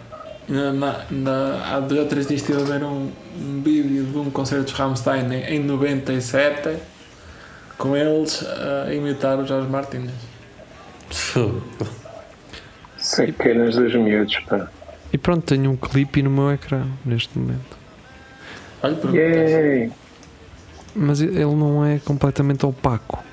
ainda, 0.48 0.74
na- 0.74 1.06
ainda 1.10 1.64
há 1.66 1.80
dois 1.80 2.00
ou 2.02 2.06
três 2.08 2.28
dias 2.28 2.42
estive 2.42 2.62
a 2.62 2.66
ver 2.66 2.84
um, 2.84 3.10
um 3.40 3.62
vídeo 3.64 4.06
de 4.06 4.18
um 4.18 4.30
concerto 4.30 4.66
de 4.66 4.74
Rammstein 4.74 5.32
em, 5.34 5.56
em 5.56 5.60
97 5.64 6.78
com 7.78 7.96
eles 7.98 8.46
a 8.88 8.94
imitar 8.94 9.40
o 9.40 9.48
Jorge 9.48 9.68
Martínez. 9.68 10.12
sacanas 12.98 13.76
dos 13.76 13.96
miúdos, 13.96 14.38
pá. 14.48 14.68
E 15.12 15.18
pronto, 15.18 15.44
tenho 15.44 15.72
um 15.72 15.76
clipe 15.76 16.22
no 16.22 16.30
meu 16.30 16.52
ecrã 16.52 16.86
neste 17.06 17.38
momento. 17.38 17.78
Olha, 18.84 18.96
perguntas. 18.96 19.18
Yay! 19.52 19.92
Mas 20.96 21.22
ele 21.22 21.44
não 21.46 21.84
é 21.86 22.00
completamente 22.00 22.66
opaco. 22.66 23.24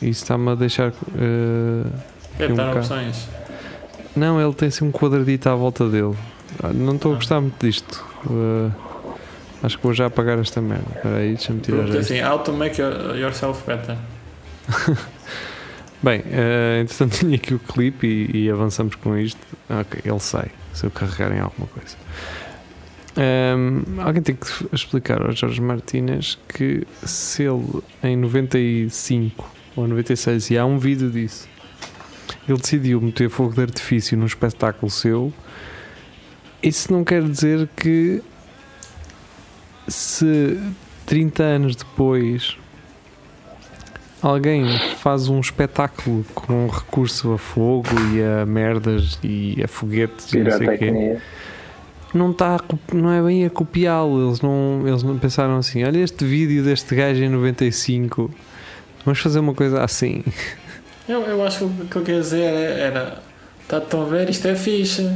Isso 0.00 0.22
está-me 0.24 0.50
a 0.50 0.54
deixar. 0.54 0.88
eh, 0.88 1.86
Deve 2.48 2.52
um 2.52 2.56
estar 2.56 2.64
bocado. 2.68 2.78
opções. 2.94 3.28
Não, 4.14 4.40
ele 4.40 4.54
tem 4.54 4.68
assim 4.68 4.84
um 4.84 4.92
quadradito 4.92 5.48
à 5.48 5.54
volta 5.54 5.88
dele. 5.88 6.14
Ah, 6.62 6.72
Não 6.72 6.94
estou 6.96 7.12
a 7.12 7.14
gostar 7.14 7.40
muito 7.40 7.64
disto. 7.66 8.04
Eh, 8.30 8.70
acho 9.62 9.76
que 9.78 9.82
vou 9.82 9.94
já 9.94 10.06
apagar 10.06 10.38
esta 10.38 10.60
merda. 10.60 10.84
Espera 10.94 11.16
aí, 11.16 11.28
deixa-me 11.34 11.60
tirar 11.60 11.84
isto. 11.84 11.98
assim, 11.98 12.22
how 12.22 12.38
to 12.38 12.52
make 12.52 12.80
your- 12.80 13.16
yourself 13.16 13.62
better. 13.66 13.96
Bem, 16.02 16.22
eh, 16.30 16.80
entretanto 16.82 17.16
tinha 17.20 17.36
aqui 17.36 17.54
o 17.54 17.58
clipe 17.58 18.06
e, 18.06 18.44
e 18.44 18.50
avançamos 18.50 18.94
com 18.96 19.16
isto. 19.16 19.40
Ok, 19.70 20.00
ele 20.04 20.20
sai, 20.20 20.48
se 20.74 20.84
eu 20.84 20.90
carregar 20.90 21.32
em 21.34 21.40
alguma 21.40 21.66
coisa. 21.68 21.96
Ehm, 23.16 23.82
alguém 24.00 24.22
tem 24.22 24.34
que 24.34 24.46
explicar 24.72 25.22
ao 25.22 25.32
Jorge 25.32 25.60
Martínez 25.60 26.38
que 26.48 26.86
se 27.04 27.42
ele 27.44 27.82
em 28.02 28.16
95 28.16 29.48
ou 29.76 29.86
96, 29.86 30.50
e 30.50 30.58
há 30.58 30.64
um 30.64 30.78
vídeo 30.78 31.10
disso, 31.10 31.46
ele 32.48 32.58
decidiu 32.58 33.00
meter 33.00 33.28
fogo 33.28 33.54
de 33.54 33.62
artifício 33.62 34.16
num 34.16 34.26
espetáculo 34.26 34.90
seu, 34.90 35.32
isso 36.62 36.92
não 36.92 37.04
quer 37.04 37.22
dizer 37.22 37.68
que 37.76 38.22
se 39.88 40.58
30 41.06 41.42
anos 41.42 41.76
depois 41.76 42.56
alguém 44.22 44.64
faz 44.98 45.28
um 45.28 45.40
espetáculo 45.40 46.24
com 46.34 46.68
recurso 46.68 47.32
a 47.32 47.38
fogo 47.38 47.88
e 48.14 48.22
a 48.22 48.46
merdas 48.46 49.18
e 49.22 49.60
a 49.62 49.66
foguetes 49.66 50.32
e 50.32 50.38
não 50.38 50.56
sei 50.56 50.68
o 50.68 50.78
quê, 50.78 51.18
não, 52.14 52.30
está 52.30 52.60
não 52.92 53.10
é 53.10 53.22
bem 53.22 53.44
a 53.44 53.50
copiá-lo. 53.50 54.28
Eles 54.28 54.40
não, 54.40 54.86
eles 54.86 55.02
não 55.02 55.18
pensaram 55.18 55.56
assim: 55.56 55.82
olha 55.82 55.98
este 55.98 56.24
vídeo 56.24 56.62
deste 56.62 56.94
gajo 56.94 57.22
em 57.22 57.28
95, 57.28 58.30
vamos 59.04 59.20
fazer 59.20 59.40
uma 59.40 59.54
coisa 59.54 59.82
assim. 59.82 60.22
Eu, 61.08 61.20
eu 61.22 61.44
acho 61.44 61.58
que 61.58 61.64
o 61.64 61.86
que 61.86 61.98
ele 61.98 62.04
quer 62.04 62.20
dizer 62.20 62.44
era 62.44 63.22
está 63.62 63.80
tão 63.80 64.02
a 64.02 64.04
ver, 64.04 64.30
isto 64.30 64.46
é 64.46 64.54
fixe. 64.54 65.10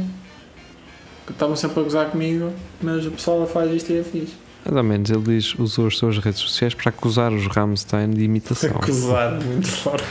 Estavam 1.29 1.55
sempre 1.55 1.79
a 1.79 1.83
gozar 1.83 2.09
comigo, 2.09 2.53
mas 2.81 3.05
o 3.05 3.11
pessoal 3.11 3.45
faz 3.47 3.71
isto 3.71 3.91
e 3.91 3.99
é 3.99 4.03
fixe. 4.03 4.33
Mais 4.65 4.77
ou 4.77 4.83
menos, 4.83 5.09
ele 5.09 5.21
diz, 5.21 5.55
usou 5.57 5.87
as 5.87 5.97
suas 5.97 6.17
redes 6.17 6.41
sociais 6.41 6.73
para 6.73 6.89
acusar 6.89 7.31
os 7.31 7.47
Rammstein 7.47 8.09
de 8.09 8.23
imitação. 8.23 8.71
Acusar 8.75 9.31
muito 9.39 9.67
forte. 9.67 10.05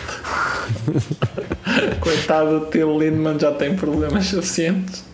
Coitado 2.01 2.61
do 2.61 2.67
Till 2.67 2.99
Lindman 2.99 3.39
já 3.39 3.53
tem 3.53 3.77
problemas 3.77 4.27
suficientes. 4.27 5.05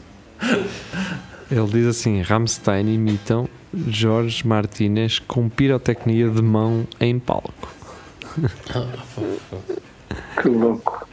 Ele 1.50 1.66
diz 1.72 1.86
assim: 1.86 2.22
Rammstein 2.22 2.94
imitam 2.94 3.48
Jorge 3.88 4.46
Martínez 4.46 5.18
com 5.18 5.48
pirotecnia 5.48 6.28
de 6.28 6.42
mão 6.42 6.86
em 7.00 7.18
palco. 7.18 7.68
Que 10.42 10.48
louco. 10.48 11.06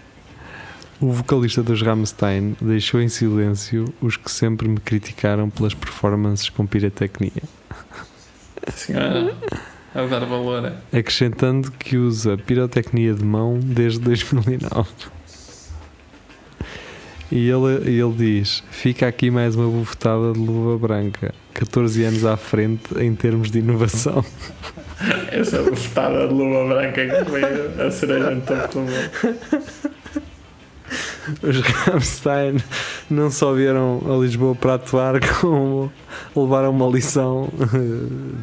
O 1.01 1.11
vocalista 1.13 1.63
dos 1.63 1.81
Rammstein 1.81 2.57
deixou 2.59 3.01
em 3.01 3.07
silêncio 3.07 3.93
os 4.01 4.17
que 4.17 4.29
sempre 4.29 4.67
me 4.67 4.79
criticaram 4.79 5.49
pelas 5.49 5.73
performances 5.73 6.49
com 6.49 6.65
pirotecnia, 6.67 7.31
Assim, 8.67 8.93
a, 8.93 10.01
a 10.01 10.05
dar 10.07 10.25
valor. 10.25 10.65
é. 10.91 10.99
acrescentando 10.99 11.71
que 11.71 11.95
usa 11.95 12.37
pirotecnia 12.37 13.13
de 13.13 13.23
mão 13.23 13.57
desde 13.63 13.99
2009. 13.99 14.89
E 17.31 17.47
ele, 17.49 17.89
e 17.89 17.99
ele 17.99 18.13
diz: 18.17 18.61
Fica 18.69 19.07
aqui 19.07 19.31
mais 19.31 19.55
uma 19.55 19.69
bufetada 19.69 20.33
de 20.33 20.39
luva 20.39 20.77
branca, 20.79 21.33
14 21.53 22.03
anos 22.03 22.25
à 22.25 22.35
frente 22.35 22.93
em 22.99 23.15
termos 23.15 23.49
de 23.51 23.59
inovação. 23.59 24.25
Essa 25.31 25.63
bufetada 25.63 26.27
de 26.27 26.33
luva 26.33 26.75
branca 26.75 27.05
que 27.05 27.29
foi 27.29 27.43
a 27.85 27.91
cereja 27.91 28.33
em 28.33 28.41
topo 28.41 28.67
do 28.67 28.81
bolo. 28.81 29.69
os 31.43 31.59
Rammstein 31.59 32.57
não 33.09 33.29
só 33.29 33.53
vieram 33.53 34.01
a 34.05 34.21
Lisboa 34.21 34.55
para 34.55 34.75
atuar, 34.75 35.19
como 35.39 35.91
levaram 36.35 36.71
uma 36.71 36.87
lição 36.87 37.49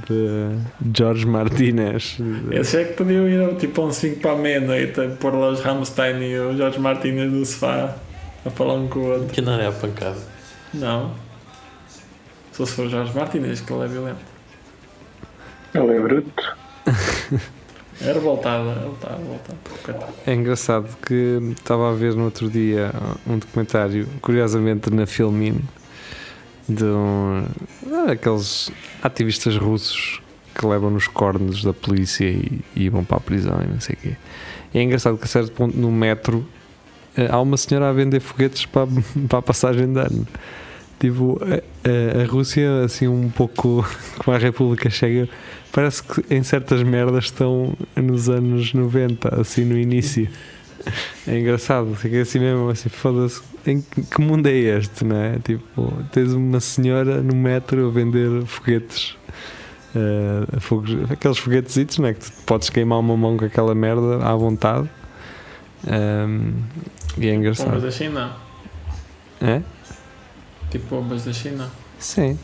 de 0.09 0.99
Jorge 0.99 1.27
Martínez. 1.27 2.19
Esse 2.51 2.79
é 2.79 2.85
que 2.85 2.95
podiam 2.95 3.29
ir 3.29 3.57
tipo 3.57 3.83
a 3.83 3.87
um 3.87 3.93
5 3.93 4.21
para 4.21 4.33
a 4.33 4.37
meia-noite, 4.37 5.01
pôr 5.21 5.35
lá 5.35 5.51
os 5.51 5.61
Rammstein 5.61 6.23
e 6.23 6.39
o 6.39 6.57
Jorge 6.57 6.79
Martínez 6.79 7.31
do 7.31 7.45
sofá 7.45 7.97
a 8.45 8.51
falar 8.51 8.75
um 8.75 8.89
com 8.89 9.01
o 9.01 9.13
outro. 9.13 9.29
Que 9.29 9.41
não 9.41 9.59
é 9.59 9.67
a 9.67 9.73
pancada. 9.73 10.19
Não. 10.73 11.13
Só 12.53 12.65
se 12.65 12.73
for 12.73 12.87
o 12.87 12.89
Jorge 12.89 13.15
Martínez, 13.15 13.61
que 13.61 13.73
ele 13.73 13.85
é 13.85 13.89
violento. 13.89 14.36
Ele 15.77 15.97
é 15.97 16.01
bruto. 16.01 16.57
É 17.99 18.13
revoltado, 18.13 18.69
ele 18.69 18.93
está 18.93 19.17
revoltado. 19.17 19.59
Coitado. 19.83 20.13
É 20.27 20.35
engraçado 20.35 20.97
que 21.07 21.41
estava 21.59 21.91
a 21.91 21.95
ver 21.95 22.15
no 22.15 22.25
outro 22.25 22.51
dia 22.51 22.93
um 23.27 23.39
documentário, 23.39 24.07
curiosamente 24.21 24.91
na 24.93 25.07
Filmin, 25.07 25.63
de 26.69 26.85
um, 26.85 27.47
aqueles 28.07 28.71
ativistas 29.03 29.57
russos 29.57 30.21
que 30.55 30.67
levam 30.67 30.91
nos 30.91 31.09
cornos 31.09 31.65
da 31.65 31.73
polícia 31.73 32.27
e, 32.27 32.61
e 32.75 32.89
vão 32.89 33.05
para 33.05 33.17
a 33.17 33.21
prisão 33.21 33.59
e 33.63 33.67
não 33.67 33.81
sei 33.81 33.95
o 33.95 33.99
quê. 33.99 34.17
E 34.75 34.79
é 34.79 34.83
engraçado 34.83 35.17
que 35.17 35.25
a 35.25 35.29
certo 35.29 35.53
ponto 35.53 35.77
no 35.77 35.91
metro 35.91 36.47
eh, 37.17 37.29
há 37.31 37.41
uma 37.41 37.57
senhora 37.57 37.89
a 37.89 37.93
vender 37.93 38.21
foguetes 38.21 38.67
para, 38.67 38.87
para 39.29 39.39
a 39.39 39.43
passagem 39.43 39.93
de 39.93 40.01
ano. 40.01 40.27
Tipo, 40.99 41.39
a, 41.43 42.23
a- 42.23 42.27
Rússia, 42.27 42.85
assim, 42.85 43.07
um 43.07 43.29
pouco 43.29 43.85
como 44.19 44.35
a 44.37 44.39
República 44.39 44.89
Checa, 44.91 45.29
parece 45.73 46.03
que 46.03 46.25
em 46.35 46.43
certas 46.43 46.83
merdas 46.83 47.25
estão 47.25 47.75
nos 47.95 48.29
anos 48.29 48.73
90, 48.73 49.41
assim, 49.41 49.65
no 49.65 49.77
início. 49.79 50.29
É 51.27 51.39
engraçado, 51.39 51.95
fica 51.97 52.21
assim 52.23 52.39
mesmo, 52.39 52.69
assim, 52.71 52.89
foda-se. 52.89 53.43
Em 53.67 53.81
que 53.81 54.03
que 54.03 54.21
mundo 54.21 54.47
é 54.47 54.53
este, 54.53 55.05
não 55.05 55.17
é? 55.17 55.39
Tipo, 55.43 55.93
tens 56.13 56.33
uma 56.33 56.61
senhora 56.61 57.21
no 57.21 57.35
metro 57.35 57.89
a 57.89 57.91
vender 57.91 58.45
foguetes. 58.47 59.17
eh, 59.95 60.61
fogos, 60.61 60.95
aqueles 61.11 61.39
foguetesitos, 61.39 61.99
não 61.99 62.07
é? 62.09 62.15
Que 62.15 62.21
tu 62.21 62.33
podes 62.47 62.71
queimar 62.71 63.01
uma 63.01 63.17
mão 63.17 63.37
com 63.37 63.45
aquela 63.45 63.75
merda 63.75 64.25
à 64.25 64.35
vontade. 64.37 64.89
Ahm, 65.89 66.53
e 67.19 67.29
é 67.29 67.35
engraçado. 67.35 67.81
da 67.81 67.91
China. 67.91 68.33
É? 69.41 69.61
Tipo 70.79 70.97
bombas 70.97 71.25
da 71.25 71.33
China. 71.33 71.71
Sim. 71.99 72.39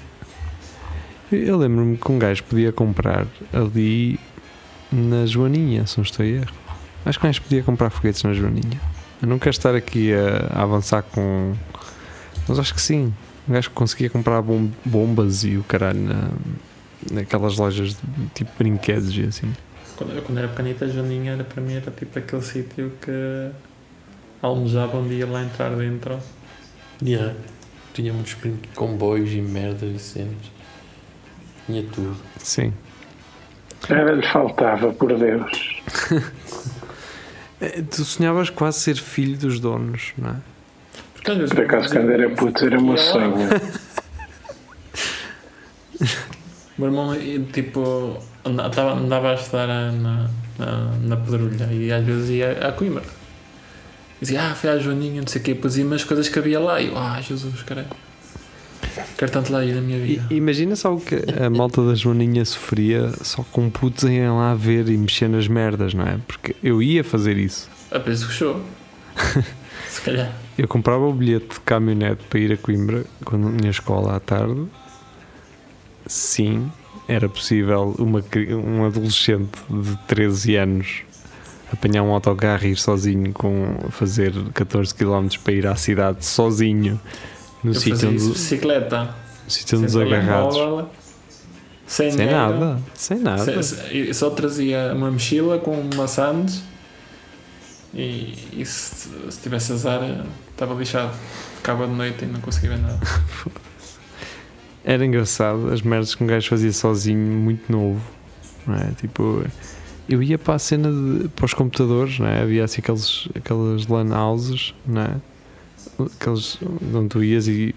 Eu- 1.30 1.56
lembro-me 1.56 1.96
que 1.96 2.10
um 2.12 2.18
gajo 2.18 2.42
podia 2.44 2.72
comprar 2.72 3.26
ali 3.52 4.18
na 4.90 5.24
Joaninha, 5.26 5.86
se 5.86 5.96
não 5.98 6.02
estou 6.02 6.24
em 6.24 6.34
erro. 6.36 6.52
Acho 7.04 7.18
que 7.18 7.26
um 7.26 7.28
gajo 7.28 7.42
podia 7.42 7.62
comprar 7.62 7.90
foguetes 7.90 8.22
na 8.22 8.32
Joaninha. 8.34 8.80
Eu 9.20 9.28
não 9.28 9.38
quero 9.38 9.50
estar 9.50 9.74
aqui 9.74 10.12
a, 10.12 10.58
a 10.58 10.62
avançar 10.62 11.02
com. 11.02 11.54
Mas 12.48 12.58
acho 12.58 12.74
que 12.74 12.80
sim. 12.80 13.12
Um 13.48 13.52
gajo 13.54 13.70
que 13.70 13.74
conseguia 13.74 14.10
comprar 14.10 14.40
bom- 14.42 14.70
bombas 14.84 15.42
e 15.44 15.56
o 15.56 15.64
caralho 15.64 16.00
na, 16.00 16.28
naquelas 17.10 17.56
lojas 17.56 17.94
de 17.94 18.26
tipo 18.34 18.50
brinquedos 18.58 19.16
e 19.16 19.22
assim. 19.22 19.52
Quando, 19.96 20.22
quando 20.22 20.38
era 20.38 20.48
pequenita, 20.48 20.84
a 20.84 20.88
Joaninha 20.88 21.32
era 21.32 21.44
para 21.44 21.62
mim 21.62 21.74
era 21.74 21.90
tipo 21.90 22.18
aquele 22.18 22.42
sítio 22.42 22.92
que 23.00 23.50
almejava 24.40 24.98
um 24.98 25.08
dia 25.08 25.26
lá 25.26 25.42
entrar 25.42 25.70
dentro. 25.70 26.18
Yeah. 27.02 27.34
Tinha 27.94 28.12
muitos 28.12 28.36
comboios 28.74 29.30
e 29.32 29.40
merdas 29.40 29.94
e 29.94 29.98
cenas. 29.98 30.36
Tinha 31.66 31.82
tudo. 31.84 32.16
Sim. 32.38 32.72
Era-lhe 33.88 34.26
faltava, 34.26 34.92
por 34.92 35.16
Deus. 35.18 35.76
Eh, 37.60 37.82
Tu 37.90 38.04
sonhavas 38.04 38.48
quase 38.50 38.80
ser 38.80 38.96
filho 38.96 39.36
dos 39.36 39.58
donos, 39.60 40.12
não 40.16 40.30
é? 40.30 40.36
Porque 41.14 41.30
às 41.30 41.36
vezes 41.38 41.52
Por 41.52 41.64
acaso, 41.64 41.88
quando 41.90 42.10
era 42.10 42.30
puto, 42.30 42.64
era 42.64 42.80
meu 42.80 42.92
lá. 42.92 42.96
sonho. 42.98 43.36
Meu 46.78 46.88
irmão, 46.88 47.14
e, 47.14 47.38
tipo, 47.52 48.18
anda- 48.44 48.68
tava- 48.70 48.94
andava 48.94 49.30
a 49.32 49.34
estudar 49.34 49.66
na, 49.92 50.28
na, 50.58 50.76
na 51.00 51.16
Pedrulha 51.16 51.68
e 51.70 51.92
às 51.92 52.04
vezes 52.04 52.30
ia 52.30 52.52
a 52.66 52.72
Coimbra. 52.72 53.04
Dizia, 54.22 54.40
ah, 54.40 54.54
foi 54.54 54.70
à 54.70 54.78
Joaninha, 54.78 55.20
não 55.20 55.26
sei 55.26 55.40
o 55.40 55.44
quê, 55.44 55.52
depois 55.52 55.76
ia 55.76 55.84
umas 55.84 56.04
coisas 56.04 56.28
que 56.28 56.38
havia 56.38 56.60
lá 56.60 56.80
e 56.80 56.86
eu, 56.86 56.96
ah, 56.96 57.20
Jesus, 57.20 57.60
caralho. 57.62 57.88
Quero 59.18 59.32
tanto 59.32 59.52
lá 59.52 59.64
ir 59.64 59.74
na 59.74 59.80
minha 59.80 59.98
vida. 59.98 60.24
imagina 60.30 60.76
só 60.76 60.94
o 60.94 61.00
que 61.00 61.16
a 61.44 61.50
malta 61.50 61.84
da 61.84 61.92
Joaninha 61.96 62.44
sofria 62.44 63.12
só 63.24 63.42
com 63.42 63.68
putos 63.68 64.04
em 64.04 64.24
lá 64.28 64.54
ver 64.54 64.88
e 64.88 64.96
mexer 64.96 65.28
nas 65.28 65.48
merdas, 65.48 65.92
não 65.92 66.06
é? 66.06 66.20
Porque 66.24 66.54
eu 66.62 66.80
ia 66.80 67.02
fazer 67.02 67.36
isso. 67.36 67.68
A 67.90 67.98
peso 67.98 68.28
fechou. 68.28 68.62
Se 69.90 70.00
calhar. 70.02 70.32
Eu 70.56 70.68
comprava 70.68 71.04
o 71.04 71.12
bilhete 71.12 71.54
de 71.54 71.60
caminhonete 71.60 72.22
para 72.30 72.38
ir 72.38 72.52
a 72.52 72.56
Coimbra 72.56 73.04
quando 73.24 73.56
tinha 73.56 73.72
escola 73.72 74.14
à 74.14 74.20
tarde. 74.20 74.68
Sim, 76.06 76.70
era 77.08 77.28
possível 77.28 77.92
uma, 77.98 78.22
um 78.64 78.84
adolescente 78.84 79.58
de 79.68 79.98
13 80.06 80.54
anos 80.54 81.02
apanhar 81.72 82.02
um 82.02 82.12
autocarro 82.12 82.64
e 82.66 82.72
ir 82.72 82.76
sozinho 82.76 83.32
com 83.32 83.76
fazer 83.90 84.32
14 84.54 84.94
km 84.94 85.26
para 85.42 85.52
ir 85.54 85.66
à 85.66 85.74
cidade 85.74 86.24
sozinho 86.24 87.00
no 87.64 87.74
sítio 87.74 88.08
onde, 88.08 88.18
de 88.18 88.24
no 88.24 88.32
bicicleta. 88.32 89.14
sítio 89.48 89.78
onde 89.78 89.90
sem 89.90 90.02
os 90.02 90.06
agarrados. 90.12 90.56
Sem, 91.86 92.10
Sem 92.10 92.26
dinheiro. 92.26 92.36
nada, 92.58 92.82
sem 92.94 93.18
nada. 93.18 93.62
Se- 93.62 93.76
se- 93.76 93.96
eu 94.08 94.14
só 94.14 94.30
trazia 94.30 94.92
uma 94.94 95.10
mochila 95.10 95.58
com 95.58 95.76
maçãs 95.96 96.62
e, 97.94 98.34
e 98.52 98.64
se, 98.64 99.08
se 99.30 99.40
tivesse 99.42 99.72
azar 99.72 100.00
estava 100.50 100.74
lixado. 100.74 101.12
Ficava 101.56 101.86
de 101.86 101.92
noite 101.92 102.24
e 102.24 102.26
não 102.26 102.40
conseguia 102.40 102.70
ver 102.70 102.78
nada. 102.78 102.98
Era 104.84 105.04
engraçado 105.06 105.72
as 105.72 105.80
merdas 105.82 106.14
que 106.14 106.24
um 106.24 106.26
gajo 106.26 106.48
fazia 106.48 106.72
sozinho, 106.72 107.18
muito 107.18 107.70
novo. 107.70 108.00
Não 108.66 108.74
é? 108.74 108.90
Tipo, 109.00 109.44
eu 110.08 110.22
ia 110.22 110.38
para 110.38 110.54
a 110.54 110.58
cena 110.58 110.90
de, 110.90 111.28
para 111.28 111.44
os 111.44 111.54
computadores, 111.54 112.18
não 112.18 112.26
é? 112.26 112.42
havia 112.42 112.64
assim 112.64 112.80
aqueles, 112.80 113.28
aquelas 113.34 113.86
LAN 113.86 114.14
houses, 114.14 114.74
não 114.86 115.02
é? 115.02 115.16
Aqueles 116.20 116.58
onde 116.94 117.08
tu 117.08 117.22
ias 117.22 117.48
e 117.48 117.74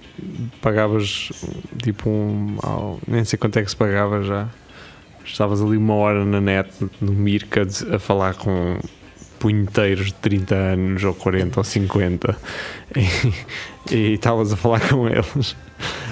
pagavas 0.61 1.31
tipo 1.81 2.09
um. 2.09 2.57
nem 3.07 3.23
sei 3.25 3.37
quanto 3.37 3.57
é 3.57 3.63
que 3.63 3.69
se 3.69 3.75
pagava 3.75 4.23
já. 4.23 4.47
Estavas 5.23 5.61
ali 5.61 5.75
uma 5.75 5.95
hora 5.95 6.23
na 6.23 6.39
net, 6.39 6.69
no 7.01 7.11
Mirka, 7.11 7.67
a 7.91 7.99
falar 7.99 8.35
com 8.35 8.79
punheteiros 9.39 10.07
de 10.07 10.13
30 10.13 10.55
anos, 10.55 11.03
ou 11.03 11.13
40 11.13 11.59
ou 11.59 11.63
50, 11.63 12.37
e 12.95 13.33
e 13.91 14.13
estavas 14.13 14.51
a 14.51 14.55
falar 14.55 14.87
com 14.87 15.07
eles 15.07 15.55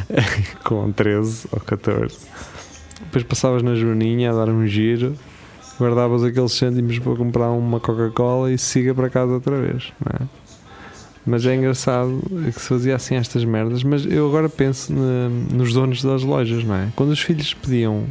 com 0.63 0.91
13 0.91 1.47
ou 1.51 1.59
14. 1.59 2.17
Depois 2.99 3.23
passavas 3.23 3.63
na 3.63 3.75
Joaninha 3.75 4.31
a 4.31 4.33
dar 4.33 4.49
um 4.49 4.65
giro, 4.67 5.15
guardavas 5.79 6.23
aqueles 6.23 6.51
cêntimos 6.53 6.99
para 6.99 7.15
comprar 7.15 7.51
uma 7.51 7.79
Coca-Cola 7.79 8.51
e 8.51 8.57
siga 8.57 8.93
para 8.93 9.09
casa 9.09 9.31
outra 9.33 9.59
vez, 9.59 9.91
não 10.03 10.25
é? 10.25 10.29
Mas 11.25 11.45
é 11.45 11.55
engraçado 11.55 12.21
que 12.53 12.59
se 12.59 12.67
fazia 12.67 12.95
assim 12.95 13.15
estas 13.15 13.45
merdas. 13.45 13.81
Mas 13.83 14.05
eu 14.05 14.27
agora 14.27 14.49
penso 14.49 14.91
na- 14.91 15.29
nos 15.55 15.73
donos 15.73 16.03
das 16.03 16.21
lojas, 16.21 16.63
não 16.65 16.75
é? 16.75 16.89
Quando 16.97 17.11
os 17.11 17.19
filhos 17.21 17.53
pediam, 17.53 18.03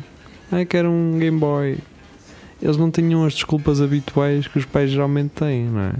ah, 0.50 0.64
quero 0.64 0.88
um 0.90 1.18
Game 1.18 1.38
Boy, 1.38 1.76
eles 2.62 2.76
não 2.78 2.90
tinham 2.90 3.24
as 3.26 3.34
desculpas 3.34 3.82
habituais 3.82 4.46
que 4.48 4.58
os 4.58 4.64
pais 4.64 4.90
geralmente 4.90 5.30
têm, 5.30 5.66
não 5.66 5.80
é? 5.80 5.92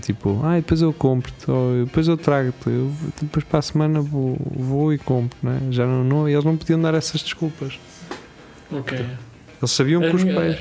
Tipo, 0.00 0.40
ah, 0.44 0.56
depois 0.56 0.82
eu 0.82 0.92
compro-te, 0.92 1.48
ou 1.50 1.84
depois 1.84 2.08
eu 2.08 2.16
trago-te, 2.16 2.68
eu 2.68 2.92
depois 3.22 3.44
para 3.44 3.58
a 3.60 3.62
semana 3.62 4.00
vou, 4.00 4.36
vou 4.50 4.92
e 4.92 4.98
compro, 4.98 5.36
não 5.42 5.52
é? 5.52 5.58
Já 5.70 5.86
não, 5.86 6.02
não, 6.04 6.28
eles 6.28 6.44
não 6.44 6.56
podiam 6.56 6.80
dar 6.80 6.94
essas 6.94 7.22
desculpas. 7.22 7.78
Ok. 8.72 8.98
Eles 8.98 9.70
sabiam 9.70 10.00
que 10.00 10.14
os 10.16 10.24
pais. 10.24 10.58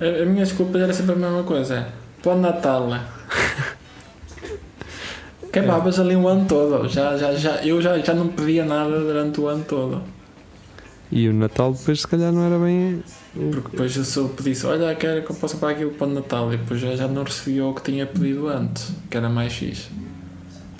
A, 0.00 0.22
a 0.22 0.26
minha 0.26 0.44
desculpa 0.44 0.78
era 0.78 0.92
sempre 0.92 1.12
a 1.12 1.16
mesma 1.16 1.42
coisa. 1.42 1.74
é, 1.76 1.86
Para 2.22 2.32
o 2.32 2.40
Natal. 2.40 2.88
Queimavas 5.52 5.98
ali 5.98 6.14
o 6.16 6.28
ano 6.28 6.46
todo. 6.46 6.88
Já, 6.88 7.16
já, 7.16 7.34
já, 7.34 7.56
eu 7.64 7.80
já, 7.82 7.98
já 7.98 8.14
não 8.14 8.28
pedia 8.28 8.64
nada 8.64 8.98
durante 9.00 9.40
o 9.40 9.48
ano 9.48 9.64
todo. 9.64 10.02
E 11.10 11.28
o 11.28 11.32
Natal 11.32 11.72
depois 11.72 12.00
se 12.02 12.06
calhar 12.06 12.32
não 12.32 12.44
era 12.44 12.56
bem. 12.58 13.02
o- 13.34 13.50
Porque 13.50 13.70
depois 13.70 13.96
eu 13.96 14.04
só 14.04 14.28
pedisse, 14.28 14.64
olha, 14.66 14.94
quero 14.94 15.22
que 15.24 15.30
eu 15.32 15.36
possa 15.36 15.56
pagar 15.56 15.72
aquilo 15.74 15.90
para 15.90 16.06
o 16.06 16.10
Natal. 16.14 16.52
E 16.54 16.56
depois 16.56 16.80
já, 16.80 16.94
já 16.94 17.08
não 17.08 17.24
recebia 17.24 17.64
o 17.66 17.74
que 17.74 17.82
tinha 17.82 18.06
pedido 18.06 18.46
antes, 18.48 18.92
que 19.10 19.16
era 19.16 19.28
mais 19.28 19.52
X. 19.52 19.90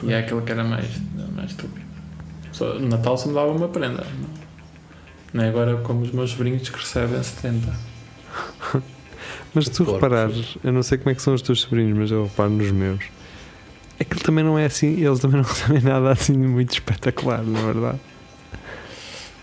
E 0.04 0.12
é 0.12 0.18
aquilo 0.20 0.40
que 0.42 0.52
era 0.52 0.62
mais, 0.62 0.87
mais 1.35 1.50
estúpido. 1.50 1.85
Só, 2.52 2.74
no 2.74 2.88
Natal 2.88 3.18
só 3.18 3.26
me 3.28 3.35
dava 3.35 3.50
uma 3.50 3.68
prenda. 3.68 4.04
Não, 4.04 4.30
não 5.35 5.44
é 5.44 5.48
agora 5.48 5.76
como 5.78 6.02
os 6.02 6.12
meus 6.12 6.30
sobrinhos 6.30 6.68
que 6.68 6.78
recebem 6.78 7.20
70. 7.22 7.72
Mas 9.54 9.64
se 9.64 9.70
tu 9.72 9.84
Porcos. 9.84 9.94
reparares, 9.94 10.56
eu 10.62 10.72
não 10.72 10.82
sei 10.82 10.98
como 10.98 11.10
é 11.10 11.14
que 11.14 11.22
são 11.22 11.34
os 11.34 11.42
teus 11.42 11.60
sobrinhos, 11.62 11.96
mas 11.98 12.10
eu 12.10 12.24
reparo 12.24 12.50
nos 12.50 12.70
meus. 12.70 13.00
É 13.98 14.04
que 14.04 14.18
também 14.20 14.44
não 14.44 14.58
é 14.58 14.64
assim, 14.66 15.04
eles 15.04 15.18
também 15.20 15.36
não 15.40 15.44
recebem 15.48 15.82
nada 15.82 16.10
assim 16.10 16.32
de 16.32 16.46
muito 16.46 16.72
espetacular, 16.72 17.42
na 17.42 17.60
verdade. 17.60 17.98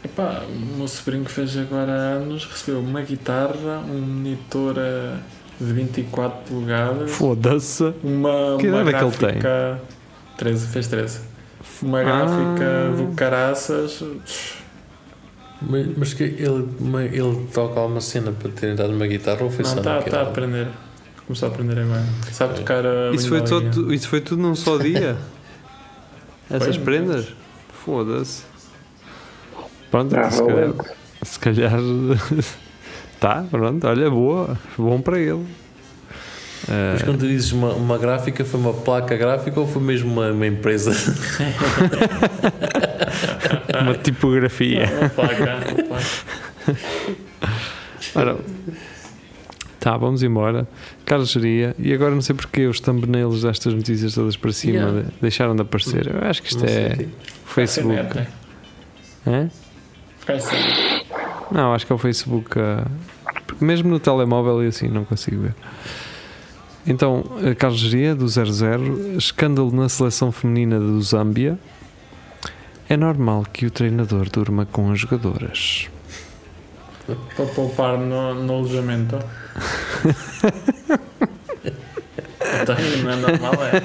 Epá, 0.04 0.44
o 0.48 0.78
meu 0.78 0.88
sobrinho 0.88 1.26
que 1.26 1.32
fez 1.32 1.58
agora 1.58 1.92
anos 1.92 2.46
recebeu 2.46 2.80
uma 2.80 3.02
guitarra, 3.02 3.84
um 3.90 4.00
monitor 4.00 4.76
eh, 4.78 5.16
de 5.60 5.74
24 5.74 6.40
polegadas. 6.48 7.12
Foda-se. 7.12 7.84
Uma, 8.04 8.58
Que 8.60 8.68
uma 8.70 8.82
idade 8.82 8.90
é 8.90 9.00
que 9.00 9.06
ele 9.06 9.12
tem? 9.34 9.40
gráfica. 9.42 9.82
13, 10.38 10.68
fez 10.68 10.88
13. 10.88 11.20
Uma 11.82 12.00
Ah. 12.00 12.04
gráfica 12.04 12.92
do 12.96 13.16
caraças. 13.16 14.04
Mas, 15.62 15.88
mas 15.98 16.14
que 16.14 16.24
ele, 16.24 16.68
ele 17.12 17.48
toca 17.54 17.80
alguma 17.80 18.00
cena 18.02 18.32
para 18.32 18.52
terem 18.52 18.76
dado 18.76 18.94
uma 18.94 19.08
guitarra 19.08 19.44
ou 19.44 19.50
foi 19.50 19.64
Não, 19.66 19.72
só 19.72 19.78
está 19.80 20.02
tá 20.02 20.18
a 20.18 20.20
álbum? 20.20 20.32
aprender. 20.32 20.68
Começou 21.26 21.50
a 21.50 21.52
aprender 21.52 21.80
agora. 21.80 22.06
Sabe 22.32 22.54
tocar 22.56 22.86
a 22.86 23.12
Isso 23.12 23.28
foi, 23.28 23.42
todo, 23.44 23.94
isso 23.94 24.08
foi 24.08 24.22
tudo 24.22 24.42
num 24.42 24.56
só 24.56 24.78
dia? 24.80 25.18
Essas 26.50 26.76
Foi, 26.76 26.86
prendas? 26.86 27.28
Foda-se. 27.84 28.44
Pronto, 29.92 30.16
Ah, 30.16 30.30
se 30.32 30.42
calhar. 30.46 30.74
Se 31.24 31.40
calhar. 31.40 31.80
tá, 33.20 33.44
pronto, 33.50 33.86
olha, 33.88 34.10
boa. 34.10 34.58
Bom 34.78 35.02
para 35.02 35.20
ele. 35.20 35.46
Ah, 36.70 36.92
Mas 36.94 37.04
quando 37.04 37.20
tu 37.20 37.28
dizes 37.28 37.52
uma, 37.52 37.74
uma 37.74 37.98
gráfica, 37.98 38.46
foi 38.46 38.60
uma 38.60 38.74
placa 38.74 39.16
gráfica 39.18 39.60
ou 39.60 39.68
foi 39.68 39.82
mesmo 39.82 40.12
uma, 40.12 40.32
uma 40.32 40.48
empresa? 40.48 40.92
uma 43.82 43.94
tipografia. 43.96 44.86
Uma 45.00 45.10
placa, 45.10 45.44
uma 45.44 45.84
placa. 45.84 46.06
Ora, 48.16 48.38
tá, 49.80 49.98
vamos 49.98 50.24
embora. 50.24 50.68
Carlos 51.06 51.30
Geria, 51.32 51.76
e 51.80 51.94
agora 51.94 52.14
não 52.14 52.22
sei 52.22 52.36
porque 52.36 52.66
os 52.66 52.80
thumbnails 52.80 53.42
destas 53.44 53.74
notícias 53.74 54.14
todas 54.14 54.36
para 54.36 54.52
cima 54.52 54.74
Yeah. 54.78 55.02
de- 55.02 55.08
deixaram 55.22 55.56
de 55.56 55.62
aparecer. 55.62 56.08
Eu 56.14 56.28
acho 56.30 56.42
que 56.42 56.50
isto 56.50 56.64
Não 56.66 56.70
é 56.72 56.98
o. 57.00 57.48
Facebook. 57.48 58.28
Ficaste 60.20 60.50
sem- 60.50 61.04
Não, 61.52 61.74
acho 61.74 61.86
que 61.86 61.92
é 61.92 61.96
o 61.96 62.00
Facebook. 62.00 62.60
ah, 62.60 62.86
porque 63.46 63.64
mesmo 63.64 63.90
no 63.90 64.00
telemóvel 64.00 64.64
e 64.64 64.68
assim 64.68 64.88
não 64.88 65.06
consigo 65.06 65.42
ver. 65.44 65.56
Então, 66.86 67.24
eh, 67.44 67.54
Carlos 67.54 67.80
Geria, 67.82 68.16
do 68.16 68.28
00, 68.28 69.18
escândalo 69.18 69.72
na 69.74 69.90
seleção 69.90 70.32
feminina 70.32 70.80
do 70.80 71.02
Zâmbia. 71.02 71.60
É 72.90 72.96
normal 72.96 73.46
que 73.52 73.66
o 73.66 73.72
treinador 73.72 74.30
durma 74.30 74.66
com 74.66 74.92
as 74.92 75.00
jogadoras. 75.00 75.88
para 77.36 77.46
poupar 77.48 77.98
no, 77.98 78.34
no 78.34 78.54
alojamento. 78.54 79.20
então, 82.62 82.76
não 83.04 83.12
é 83.12 83.16
normal, 83.16 83.54
é. 83.66 83.82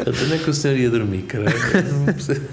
Até 0.00 0.26
nem 0.28 0.38
que 0.38 0.50
o 0.50 0.54
senhor 0.54 0.76
ia 0.76 0.90
dormir, 0.90 1.22
cara. 1.22 1.44
Não 1.90 2.04
percebo. 2.06 2.46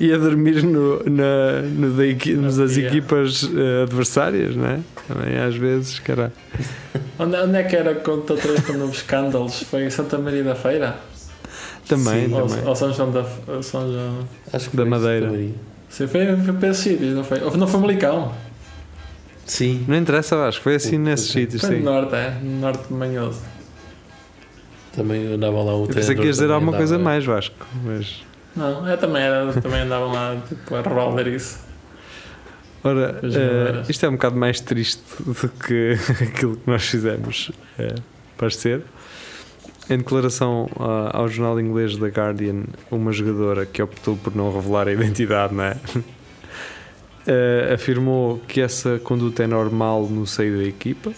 e 0.00 0.12
a 0.12 0.18
dormir 0.18 0.64
no, 0.64 0.98
na, 1.04 1.62
no 1.62 1.92
da 1.96 2.04
equi- 2.06 2.34
Na 2.34 2.50
das 2.50 2.72
pia. 2.74 2.88
equipas 2.88 3.48
eh, 3.54 3.82
adversárias, 3.84 4.56
não 4.56 4.66
é? 4.66 4.80
Também 5.06 5.38
às 5.38 5.54
vezes, 5.54 6.00
cara. 6.00 6.32
Onde, 7.20 7.36
onde 7.36 7.56
é 7.56 7.62
que 7.62 7.76
era 7.76 7.94
quando 7.94 8.24
quando 8.66 8.80
houve 8.82 8.96
escândalos? 8.96 9.62
Foi 9.62 9.84
em 9.84 9.90
Santa 9.90 10.18
Maria 10.18 10.42
da 10.42 10.56
Feira? 10.56 10.96
Também, 11.96 12.28
Sim. 12.28 12.34
Ou, 12.34 12.46
também. 12.46 12.68
ou 12.68 12.76
São 12.76 12.92
João 12.92 13.10
da 13.10 13.24
São 13.62 13.92
João. 13.92 14.18
Acho 14.52 14.70
que 14.70 14.76
Da 14.76 14.84
Madeira. 14.84 15.30
Sim, 15.88 16.06
foi, 16.06 16.36
foi 16.36 16.54
para 16.54 16.68
esses 16.68 16.82
sítios, 16.82 17.14
não 17.14 17.24
foi? 17.24 17.40
Ou 17.42 17.56
não 17.56 17.66
foi 17.66 17.80
Malicão? 17.80 18.32
Sim. 19.44 19.84
Não 19.88 19.96
interessa, 19.96 20.36
acho 20.46 20.58
que 20.58 20.64
foi 20.64 20.76
assim 20.76 20.90
Sim, 20.90 20.98
nesses 20.98 21.26
sim. 21.26 21.40
sítios. 21.40 21.62
Foi 21.62 21.78
no 21.78 21.84
norte, 21.84 22.14
é? 22.14 22.30
No 22.42 22.60
norte 22.60 22.86
de 22.88 22.94
Manhoso. 22.94 23.40
Também 24.94 25.34
andava 25.34 25.62
lá 25.62 25.74
o 25.76 25.84
Eu 25.84 25.88
pensei 25.88 26.14
que 26.14 26.22
ias 26.22 26.36
dizer 26.36 26.50
alguma 26.50 26.72
coisa 26.72 26.94
andava- 26.96 27.10
mais, 27.10 27.24
Vasco. 27.24 27.66
Mas. 27.84 28.22
Não, 28.54 28.86
eu 28.86 28.98
também, 28.98 29.22
era, 29.22 29.52
também 29.54 29.80
andavam 29.80 30.12
lá 30.12 30.36
tipo, 30.48 30.74
a 30.74 30.82
revolver 30.82 31.26
isso. 31.28 31.58
Ora, 32.84 33.20
jogadoras. 33.22 33.88
isto 33.88 34.04
é 34.04 34.08
um 34.08 34.12
bocado 34.12 34.36
mais 34.36 34.60
triste 34.60 35.02
do 35.20 35.34
que 35.48 35.96
aquilo 36.22 36.56
que 36.56 36.70
nós 36.70 36.82
fizemos 36.84 37.50
eh, 37.78 37.94
parecer. 38.36 38.82
Em 39.90 39.98
declaração 39.98 40.70
ah, 40.78 41.10
ao 41.12 41.28
jornal 41.28 41.60
inglês 41.60 41.96
The 41.96 42.06
Guardian, 42.06 42.64
uma 42.90 43.12
jogadora 43.12 43.66
que 43.66 43.82
optou 43.82 44.16
por 44.16 44.34
não 44.34 44.52
revelar 44.52 44.88
a 44.88 44.92
identidade, 44.92 45.54
não 45.54 45.64
é? 45.64 45.76
Eh, 47.26 47.70
afirmou 47.74 48.38
que 48.46 48.60
essa 48.60 48.98
conduta 49.00 49.42
é 49.42 49.46
normal 49.46 50.06
no 50.06 50.26
seio 50.26 50.58
da 50.58 50.64
equipa. 50.64 51.12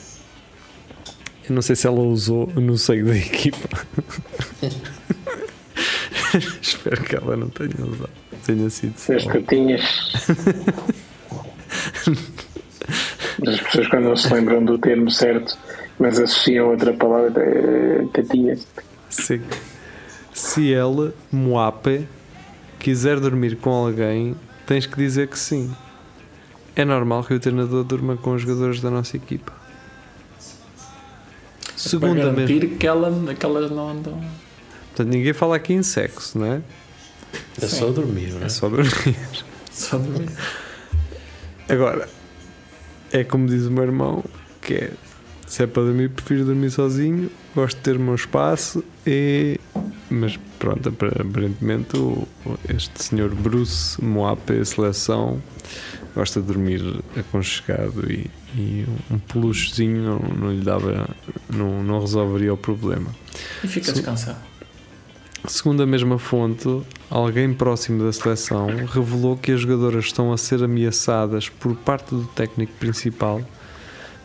Eu 1.49 1.55
não 1.55 1.61
sei 1.61 1.77
se 1.77 1.87
ela 1.87 2.01
usou 2.01 2.47
no 2.57 2.79
seio 2.79 3.07
da 3.07 3.17
equipa. 3.17 3.69
Espero 6.61 7.03
que 7.03 7.17
ela 7.17 7.37
não 7.37 7.49
tenha 7.49 7.75
usado. 7.81 8.11
Tenha 8.47 8.71
sido. 8.71 8.95
As 9.15 9.27
tetinhas. 9.27 9.83
As 13.47 13.61
pessoas 13.61 13.89
quando 13.89 14.05
não 14.05 14.17
se 14.17 14.33
lembram 14.33 14.65
do 14.65 14.79
termo 14.79 15.11
certo, 15.11 15.59
mas 15.99 16.19
associam 16.19 16.71
outra 16.71 16.93
palavra, 16.93 17.43
é, 17.43 18.05
tetinhas. 18.13 18.67
Sim. 19.09 19.43
Se 20.33 20.69
ele, 20.69 21.13
Moape, 21.31 22.07
quiser 22.79 23.21
dormir 23.21 23.57
com 23.57 23.71
alguém, 23.71 24.35
tens 24.67 24.87
que 24.87 24.97
dizer 24.97 25.29
que 25.29 25.39
sim. 25.39 25.73
É 26.77 26.85
normal 26.85 27.23
que 27.23 27.35
o 27.35 27.41
treinador 27.41 27.85
durma 27.85 28.17
com 28.17 28.35
os 28.35 28.43
jogadores 28.43 28.81
da 28.81 28.91
nossa 28.91 29.17
equipa. 29.17 29.53
para 29.53 31.75
Segunda 31.77 32.31
garantir 32.33 32.63
mesmo. 32.63 32.79
que, 32.79 32.87
ela, 32.87 33.35
que 33.35 33.47
elas 33.47 33.71
não 33.71 33.91
andam. 33.91 34.25
Portanto, 34.89 35.13
ninguém 35.13 35.33
fala 35.33 35.57
aqui 35.57 35.73
em 35.73 35.83
sexo, 35.83 36.39
não 36.39 36.47
é? 36.47 36.63
É 37.61 37.67
só 37.67 37.91
dormir, 37.91 38.33
não 38.33 38.43
é? 38.43 38.47
É 38.47 38.49
só 38.49 38.69
dormir. 38.69 38.91
Só 39.71 39.99
dormir. 39.99 40.29
Agora, 41.69 42.09
é 43.11 43.25
como 43.25 43.49
diz 43.49 43.67
o 43.67 43.73
meu 43.73 43.83
irmão, 43.83 44.25
que 44.61 44.75
é 44.75 44.91
se 45.55 45.63
é 45.63 45.67
para 45.69 45.85
dormir, 45.85 46.09
prefiro 46.11 46.45
dormir 46.45 46.69
sozinho, 46.71 47.31
gosto 47.55 47.77
de 47.77 47.83
ter 47.83 47.97
o 47.97 48.01
meu 48.01 48.17
espaço 48.17 48.83
e. 49.07 49.61
Mas 50.11 50.37
pronto, 50.59 50.89
apa- 50.89 51.07
aparentemente 51.21 51.97
este 52.69 53.03
senhor 53.05 53.33
Bruce 53.35 54.03
Moape 54.03 54.65
seleção 54.65 55.41
gosta 56.15 56.41
de 56.41 56.47
dormir 56.49 56.83
aconchegado 57.17 58.11
e, 58.11 58.29
e 58.57 58.85
um 59.11 59.19
peluchezinho 59.19 60.03
não, 60.03 60.19
não 60.19 60.53
lhe 60.53 60.61
dava, 60.61 61.09
não, 61.49 61.83
não 61.85 62.01
resolveria 62.01 62.53
o 62.53 62.57
problema. 62.57 63.09
E 63.63 63.69
fica 63.69 63.87
Sim. 63.87 63.93
descansado. 63.95 64.39
Segundo 65.47 65.83
a 65.83 65.87
mesma 65.87 66.19
fonte, 66.19 66.69
alguém 67.09 67.53
próximo 67.55 68.03
da 68.05 68.13
seleção 68.13 68.67
revelou 68.87 69.37
que 69.37 69.53
as 69.53 69.61
jogadoras 69.61 70.07
estão 70.07 70.33
a 70.33 70.37
ser 70.37 70.63
ameaçadas 70.65 71.49
por 71.49 71.75
parte 71.77 72.11
do 72.15 72.25
técnico 72.27 72.73
principal 72.81 73.41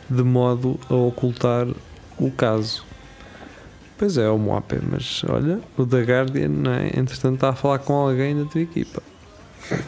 de 0.09 0.23
modo 0.23 0.79
a 0.89 0.95
ocultar 0.95 1.67
o 2.17 2.31
caso. 2.31 2.83
Pois 3.97 4.17
é, 4.17 4.29
o 4.29 4.37
Moape, 4.37 4.79
mas 4.81 5.23
olha, 5.27 5.59
o 5.77 5.85
da 5.85 5.99
Guardian, 6.01 6.63
é? 6.71 6.99
entretanto, 6.99 7.35
está 7.35 7.49
a 7.49 7.53
falar 7.53 7.79
com 7.79 7.93
alguém 7.93 8.37
da 8.37 8.49
tua 8.49 8.61
equipa. 8.61 9.03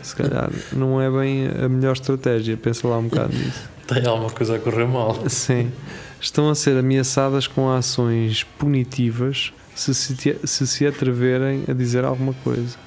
Se 0.04 0.16
calhar 0.16 0.52
não 0.74 1.02
é 1.02 1.10
bem 1.10 1.48
a 1.48 1.70
melhor 1.70 1.94
estratégia, 1.94 2.58
pensa 2.58 2.88
lá 2.88 2.98
um 2.98 3.08
bocado 3.08 3.34
nisso. 3.34 3.70
Tem 3.88 4.06
alguma 4.06 4.30
coisa 4.30 4.56
a 4.56 4.60
correr 4.60 4.86
mal. 4.86 5.18
Sim. 5.30 5.72
Estão 6.20 6.50
a 6.50 6.56
ser 6.56 6.78
ameaçadas 6.78 7.48
com 7.48 7.70
ações 7.70 8.44
punitivas 8.44 9.54
se 9.74 9.94
se, 9.94 10.38
se 10.44 10.68
se 10.68 10.86
atreverem 10.86 11.64
a 11.68 11.74
dizer 11.74 12.06
alguma 12.06 12.34
coisa. 12.44 12.78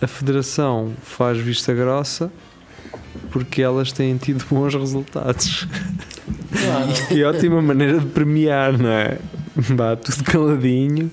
A 0.00 0.06
Federação 0.06 0.92
faz 1.02 1.38
vista 1.38 1.72
grossa 1.72 2.30
porque 3.30 3.62
elas 3.62 3.92
têm 3.92 4.16
tido 4.16 4.44
bons 4.50 4.74
resultados. 4.74 5.66
Claro. 6.52 7.06
Que 7.08 7.24
ótima 7.24 7.60
maneira 7.62 7.98
de 8.00 8.06
premiar, 8.06 8.76
não 8.78 8.88
é? 8.90 9.18
Vá 9.56 9.96
tudo 9.96 10.24
caladinho 10.24 11.10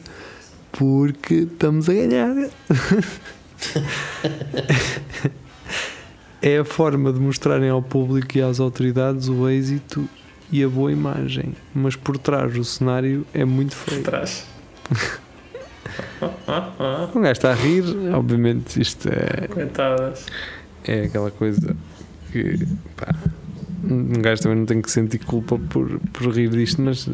porque 0.72 1.34
estamos 1.36 1.90
a 1.90 1.94
ganhar. 1.94 2.34
É 6.42 6.58
a 6.58 6.66
forma 6.66 7.14
de 7.14 7.20
mostrarem 7.20 7.70
ao 7.70 7.82
público 7.84 8.38
e 8.38 8.42
às 8.42 8.60
autoridades 8.60 9.28
o 9.28 9.48
êxito 9.48 10.08
e 10.52 10.64
a 10.64 10.68
boa 10.68 10.92
imagem, 10.92 11.54
mas 11.74 11.96
por 11.96 12.18
trás 12.18 12.58
o 12.58 12.64
cenário 12.64 13.26
é 13.34 13.46
muito 13.46 13.76
Por 13.76 13.92
feio. 13.92 14.04
trás. 14.04 14.46
Um 17.16 17.22
gajo 17.22 17.32
está 17.32 17.52
a 17.52 17.56
rir, 17.56 17.84
obviamente 18.14 18.82
isto 18.82 19.08
é, 19.10 19.48
Coitadas. 19.48 20.26
é 20.84 21.04
aquela 21.04 21.30
coisa 21.32 21.76
que 22.32 22.58
pá, 22.96 23.14
um 23.84 24.22
gajo 24.22 24.42
também 24.44 24.60
não 24.60 24.66
tem 24.66 24.82
que 24.82 24.92
sentir 24.92 25.20
culpa 25.20 25.58
por, 25.70 26.00
por 26.14 26.34
rir 26.34 26.50
disto, 26.50 26.82
mas 26.82 27.10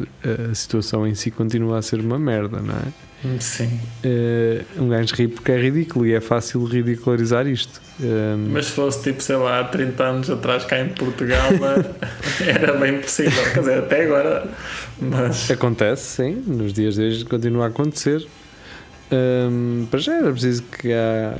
a 0.50 0.54
situação 0.54 1.06
em 1.06 1.14
si 1.14 1.30
continua 1.30 1.78
a 1.78 1.82
ser 1.82 2.00
uma 2.00 2.18
merda, 2.18 2.60
não 2.60 2.74
é? 2.74 3.40
Sim. 3.40 3.80
Eh, 4.04 4.62
um 4.78 4.88
gajo 4.88 5.12
ri 5.16 5.26
porque 5.26 5.50
é 5.50 5.60
ridículo 5.60 6.06
e 6.06 6.14
é 6.14 6.20
fácil 6.20 6.64
ridicularizar 6.64 7.48
isto. 7.48 7.80
Eh, 8.00 8.36
Mas 8.52 8.66
se 8.66 8.72
fosse 8.72 9.02
tipo, 9.02 9.20
sei 9.22 9.34
lá, 9.36 9.60
há 9.60 9.64
30 9.64 10.04
anos 10.04 10.30
atrás 10.30 10.64
cá 10.64 10.78
em 10.78 10.90
Portugal, 10.90 11.50
era 12.46 12.74
bem 12.74 13.00
possível. 13.00 13.42
Quer 13.52 13.58
dizer, 13.60 13.78
até 13.78 14.04
agora. 14.04 14.48
Mas. 15.00 15.50
Acontece, 15.50 16.22
sim, 16.22 16.44
nos 16.46 16.72
dias 16.72 16.94
de 16.94 17.02
hoje 17.02 17.24
continua 17.24 17.64
a 17.64 17.68
acontecer. 17.68 18.24
Hum, 19.10 19.86
para 19.90 19.98
já 20.00 20.14
era 20.14 20.30
preciso 20.30 20.62
que 20.64 20.92
há 20.92 21.34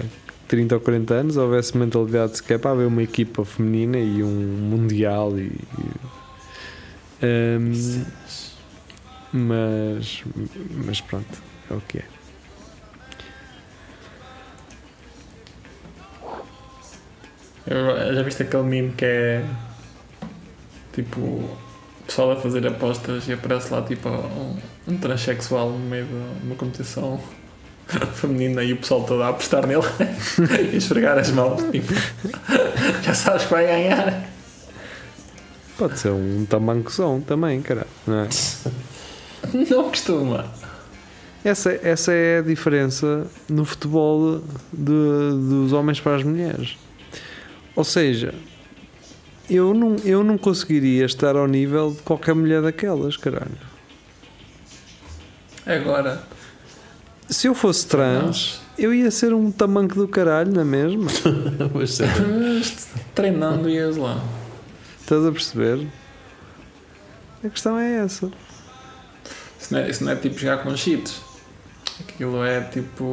30 0.49 0.75
ou 0.75 0.81
40 0.81 1.15
anos 1.15 1.37
houvesse 1.37 1.77
mentalidade 1.77 2.39
sequer 2.39 2.59
para 2.59 2.73
haver 2.73 2.87
uma 2.87 3.03
equipa 3.03 3.45
feminina 3.45 3.99
e 3.99 4.23
um 4.23 4.29
mundial 4.29 5.39
e, 5.39 5.53
Ahm, 7.21 7.73
mas, 9.33 10.23
mas 10.87 11.01
pronto, 11.01 11.43
é 11.69 11.75
o 11.75 11.81
que 11.81 11.99
é. 11.99 12.05
Já 18.15 18.23
viste 18.23 18.43
aquele 18.45 18.63
meme 18.63 18.93
que 18.93 19.05
é 19.05 19.45
tipo 20.93 21.21
o 21.21 21.59
pessoal 22.07 22.33
a 22.33 22.37
fazer 22.37 22.67
apostas 22.67 23.29
e 23.29 23.33
aparece 23.33 23.73
lá 23.73 23.83
tipo 23.83 24.09
um, 24.09 24.57
um 24.87 24.97
transexual 24.97 25.71
no 25.71 25.79
meio 25.79 26.07
de 26.07 26.15
uma 26.45 26.55
competição 26.55 27.21
feminina 28.15 28.63
e 28.63 28.73
o 28.73 28.77
pessoal 28.77 29.05
todo 29.05 29.23
a 29.23 29.29
apostar 29.29 29.67
nele 29.67 29.83
e 30.73 30.77
esfregar 30.77 31.19
as 31.19 31.31
mãos 31.31 31.63
tipo, 31.71 31.93
já 33.03 33.15
sabes 33.15 33.45
que 33.45 33.51
vai 33.51 33.67
ganhar 33.67 34.29
Pode 35.79 35.97
ser 35.97 36.11
um 36.11 36.45
tamancozão 36.45 37.21
também, 37.21 37.63
cara. 37.63 37.87
Não 38.05 38.19
é? 38.25 38.29
não 39.71 39.85
costuma 39.91 40.45
Essa, 41.45 41.71
essa 41.85 42.13
é 42.13 42.39
a 42.39 42.43
diferença 42.43 43.29
no 43.49 43.65
futebol 43.65 44.43
de- 44.73 44.83
dos 44.83 45.73
homens 45.73 46.01
para 46.01 46.17
as 46.17 46.25
mulheres. 46.25 46.77
Ou 47.77 47.85
seja, 47.85 48.35
eu 49.49 49.73
não, 49.73 49.95
eu 50.05 50.25
não 50.25 50.37
conseguiria 50.37 51.05
estar 51.07 51.37
ao 51.37 51.47
nível 51.47 51.93
de 51.93 52.03
qualquer 52.03 52.35
mulher 52.35 52.61
daquelas, 52.61 53.17
caralho. 53.17 53.53
agora 55.65 56.21
Se 57.29 57.47
eu 57.47 57.55
fosse 57.55 57.87
trans, 57.87 58.61
eu 58.79 58.93
ia 58.93 59.11
ser 59.11 59.35
um 59.35 59.51
tamanco 59.51 59.95
do 59.95 60.09
caralho, 60.09 60.53
não 60.53 60.63
é 60.63 60.65
mesmo? 60.65 61.07
Mas, 61.75 62.01
é, 62.01 62.07
mas 62.07 62.89
treinando 63.15 63.69
ias 63.69 63.97
lá 63.97 64.23
Estás 65.01 65.25
a 65.27 65.33
perceber? 65.33 65.87
A 67.45 67.49
questão 67.49 67.79
é 67.79 67.97
essa. 67.97 68.31
isso 69.61 69.73
não 69.73 69.81
é, 69.81 69.91
isso 69.91 70.05
não 70.05 70.13
é 70.13 70.17
tipo 70.17 70.39
jogar 70.39 70.63
com 70.63 70.77
cheats 70.77 71.21
aquilo 72.01 72.43
é 72.45 72.61
tipo 72.61 73.05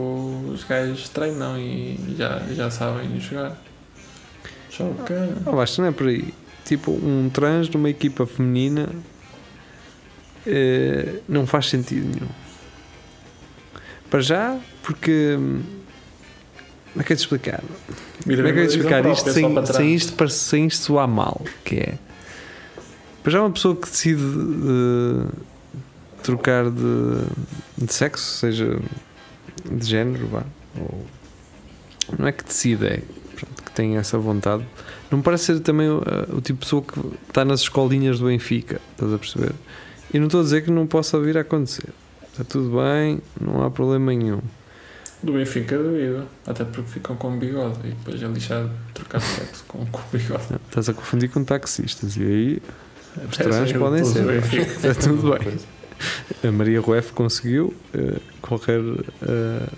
os 0.49 0.63
gajos 0.63 1.10
treinam 1.10 1.58
e 1.58 1.99
já, 2.17 2.39
já 2.51 2.69
sabem 2.69 3.19
jogar 3.19 3.58
só 4.75 4.84
que 5.06 5.13
Não, 5.45 5.60
acho 5.60 5.75
que 5.75 5.82
não 5.82 5.88
é 5.88 5.91
por 5.91 6.08
aí. 6.08 6.34
Tipo, 6.65 6.91
um 6.91 7.30
trans 7.32 7.69
numa 7.69 7.89
equipa 7.89 8.25
feminina 8.25 8.89
eh, 10.45 11.19
não 11.30 11.47
faz 11.47 11.69
sentido 11.69 12.08
nenhum. 12.08 12.28
Para 14.15 14.21
já, 14.21 14.58
porque. 14.82 15.36
hum, 15.38 15.62
Como 16.93 17.01
é 17.01 17.04
que 17.04 17.12
é 17.12 17.15
de 17.17 17.21
explicar? 17.21 17.62
Como 18.23 18.32
é 18.47 18.54
que 18.54 18.60
é 18.60 18.65
de 18.65 18.67
explicar 18.69 19.06
isto 19.08 19.30
sem, 19.34 19.65
sem, 19.65 19.93
isto 19.93 20.13
para- 20.13 20.30
sem 20.30 20.67
isto 20.67 20.86
soar 20.86 21.06
mal? 21.06 21.41
Que 21.65 21.75
é. 21.75 21.97
Para 23.21 23.34
já, 23.34 23.41
uma 23.41 23.51
pessoa 23.51 23.75
que 23.75 23.89
decide 23.89 24.23
eh, 24.23 25.28
trocar 26.23 26.69
de, 26.71 27.25
de 27.78 27.93
sexo, 27.93 28.38
seja 28.38 28.80
de 29.69 29.86
género, 29.86 30.28
vá, 30.28 30.43
ou. 30.80 31.06
Não 32.17 32.25
é 32.25 32.32
que 32.32 32.45
decide, 32.45 32.86
é 32.86 33.01
pronto, 33.36 33.63
que 33.63 33.71
tem 33.73 33.97
essa 33.97 34.17
vontade. 34.17 34.63
Não 35.12 35.17
me 35.17 35.23
parece 35.25 35.43
ser 35.43 35.60
também 35.60 35.89
uh, 35.89 36.01
o 36.30 36.39
tipo 36.39 36.54
de 36.60 36.65
pessoa 36.65 36.82
que 36.82 37.01
está 37.28 37.43
nas 37.43 37.60
escolinhas 37.60 38.19
do 38.19 38.28
Benfica, 38.28 38.80
estás 38.93 39.12
a 39.13 39.17
perceber? 39.17 39.51
E 40.13 40.19
não 40.19 40.28
estou 40.28 40.39
a 40.39 40.43
dizer 40.43 40.63
que 40.63 40.71
não 40.71 40.88
possa 40.88 41.19
vir 41.19 41.38
a 41.38 41.41
acontecer. 41.41 41.89
Está 42.36 42.43
tudo 42.43 42.76
bem, 42.78 43.21
não 43.39 43.63
há 43.63 43.71
problema 43.71 44.13
nenhum. 44.13 44.41
Do 45.24 45.32
Benfica 45.32 45.78
duvido, 45.78 46.28
até 46.45 46.65
porque 46.65 46.89
ficam 46.91 47.15
com 47.15 47.39
bigode 47.39 47.80
e 47.86 47.91
depois 47.91 48.21
é 48.21 48.28
lixado 48.28 48.69
trocar 48.93 49.21
sexo 49.21 49.63
com, 49.69 49.86
com 49.86 50.02
bigode. 50.12 50.43
Não, 50.50 50.60
estás 50.67 50.89
a 50.89 50.93
confundir 50.93 51.30
com 51.30 51.45
taxistas 51.45 52.17
e 52.17 52.24
aí 52.24 52.62
os 53.32 53.38
trans 53.38 53.56
Parecem 53.56 53.80
podem 53.80 54.04
ser. 54.04 54.43
Está 54.86 54.93
tudo 54.95 55.32
bem. 55.39 55.58
A 56.43 56.52
Maria 56.52 56.82
Rueff 56.82 57.13
conseguiu, 57.13 57.74
qualquer 58.41 58.82
uh, 58.82 59.00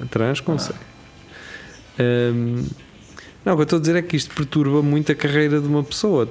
trans 0.09 0.39
consegue. 0.41 0.79
Um, 1.99 2.65
não, 3.45 3.53
o 3.53 3.55
que 3.55 3.61
eu 3.61 3.63
estou 3.63 3.77
a 3.77 3.79
dizer 3.79 3.95
é 3.95 4.01
que 4.01 4.17
isto 4.17 4.33
perturba 4.33 4.81
muito 4.81 5.11
a 5.11 5.15
carreira 5.15 5.61
de 5.61 5.67
uma 5.67 5.83
pessoa. 5.83 6.27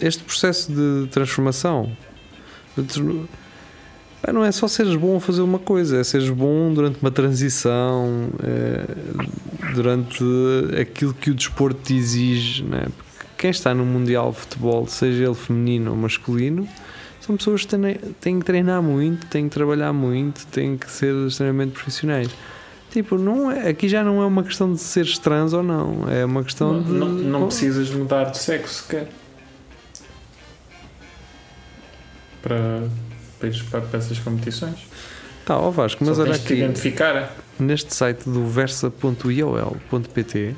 Este 0.00 0.24
processo 0.24 0.72
de 0.72 1.08
transformação 1.08 1.96
de 2.76 2.82
tr- 2.82 3.24
pá, 4.22 4.32
não 4.32 4.44
é 4.44 4.52
só 4.52 4.68
seres 4.68 4.94
bom 4.96 5.16
a 5.16 5.20
fazer 5.20 5.42
uma 5.42 5.58
coisa, 5.58 5.98
é 5.98 6.04
seres 6.04 6.30
bom 6.30 6.72
durante 6.72 7.00
uma 7.00 7.10
transição, 7.10 8.28
eh, 8.42 8.84
durante 9.74 10.24
aquilo 10.80 11.14
que 11.14 11.30
o 11.30 11.34
desporto 11.34 11.80
te 11.82 11.94
exige. 11.94 12.64
É? 12.72 12.88
Porque 12.88 13.26
quem 13.38 13.50
está 13.50 13.74
no 13.74 13.84
Mundial 13.84 14.30
de 14.32 14.38
Futebol, 14.38 14.86
seja 14.86 15.24
ele 15.24 15.34
feminino 15.34 15.90
ou 15.90 15.96
masculino, 15.96 16.68
são 17.20 17.36
pessoas 17.36 17.64
que 17.64 17.68
têm, 17.76 17.94
têm 18.20 18.38
que 18.40 18.44
treinar 18.46 18.82
muito, 18.82 19.26
têm 19.26 19.48
que 19.48 19.54
trabalhar 19.54 19.92
muito, 19.92 20.46
têm 20.46 20.76
que 20.76 20.90
ser 20.90 21.14
extremamente 21.26 21.72
profissionais. 21.72 22.28
Tipo, 22.90 23.16
não 23.16 23.50
é, 23.50 23.68
aqui 23.68 23.88
já 23.88 24.02
não 24.02 24.20
é 24.20 24.26
uma 24.26 24.42
questão 24.42 24.72
de 24.72 24.80
seres 24.80 25.16
trans 25.16 25.52
ou 25.52 25.62
não, 25.62 26.08
é 26.08 26.24
uma 26.24 26.42
questão 26.42 26.72
Não, 26.72 26.82
de. 26.82 26.92
não, 26.92 27.08
não 27.08 27.46
precisas 27.46 27.88
mudar 27.90 28.24
de 28.24 28.38
sexo 28.38 28.82
sequer 28.82 29.08
para, 32.42 32.88
para, 33.40 33.48
ires 33.48 33.62
para, 33.62 33.80
para 33.80 33.98
essas 33.98 34.18
competições. 34.20 34.86
Tá, 35.44 35.58
ó 35.58 35.70
Vasco, 35.70 36.04
mas 36.04 36.16
Só 36.16 36.22
olha 36.22 36.36
aqui, 36.36 36.54
identificar. 36.54 37.34
neste 37.58 37.92
site 37.94 38.28
do 38.28 38.46
versa.iol.pt, 38.46 40.54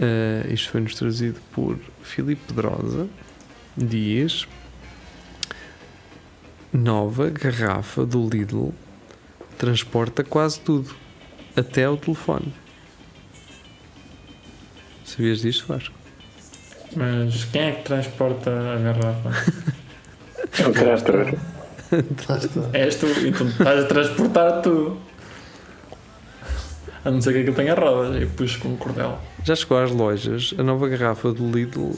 eh, 0.00 0.46
isto 0.50 0.70
foi-nos 0.70 0.94
trazido 0.94 1.38
por 1.52 1.76
Filipe 2.02 2.40
Pedrosa, 2.46 3.06
diz: 3.76 4.46
nova 6.72 7.28
garrafa 7.28 8.06
do 8.06 8.26
Lidl 8.26 8.70
transporta 9.58 10.24
quase 10.24 10.58
tudo, 10.60 10.94
até 11.54 11.86
o 11.86 11.98
telefone. 11.98 12.54
Sabias 15.04 15.42
disto, 15.42 15.66
Vasco? 15.66 15.94
Mas 16.96 17.44
quem 17.44 17.62
é 17.62 17.72
que 17.72 17.82
transporta 17.82 18.50
a 18.50 18.76
garrafa? 18.76 19.30
É 20.58 20.66
um 20.66 20.72
trator. 20.72 21.34
És 22.72 22.96
tu, 22.96 23.06
então 23.26 23.48
estás 23.48 23.84
a 23.84 23.86
transportar 23.86 24.62
tudo. 24.62 24.98
A 27.04 27.10
não 27.10 27.20
ser 27.20 27.32
que 27.32 27.38
aquilo 27.40 27.56
tenha 27.56 27.74
rodas 27.74 28.22
e 28.22 28.26
puxo 28.26 28.60
com 28.60 28.68
um 28.68 28.76
cordel. 28.76 29.18
Já 29.42 29.56
chegou 29.56 29.78
às 29.78 29.90
lojas 29.90 30.54
a 30.58 30.62
nova 30.62 30.86
garrafa 30.88 31.32
do 31.32 31.50
Lidl 31.50 31.92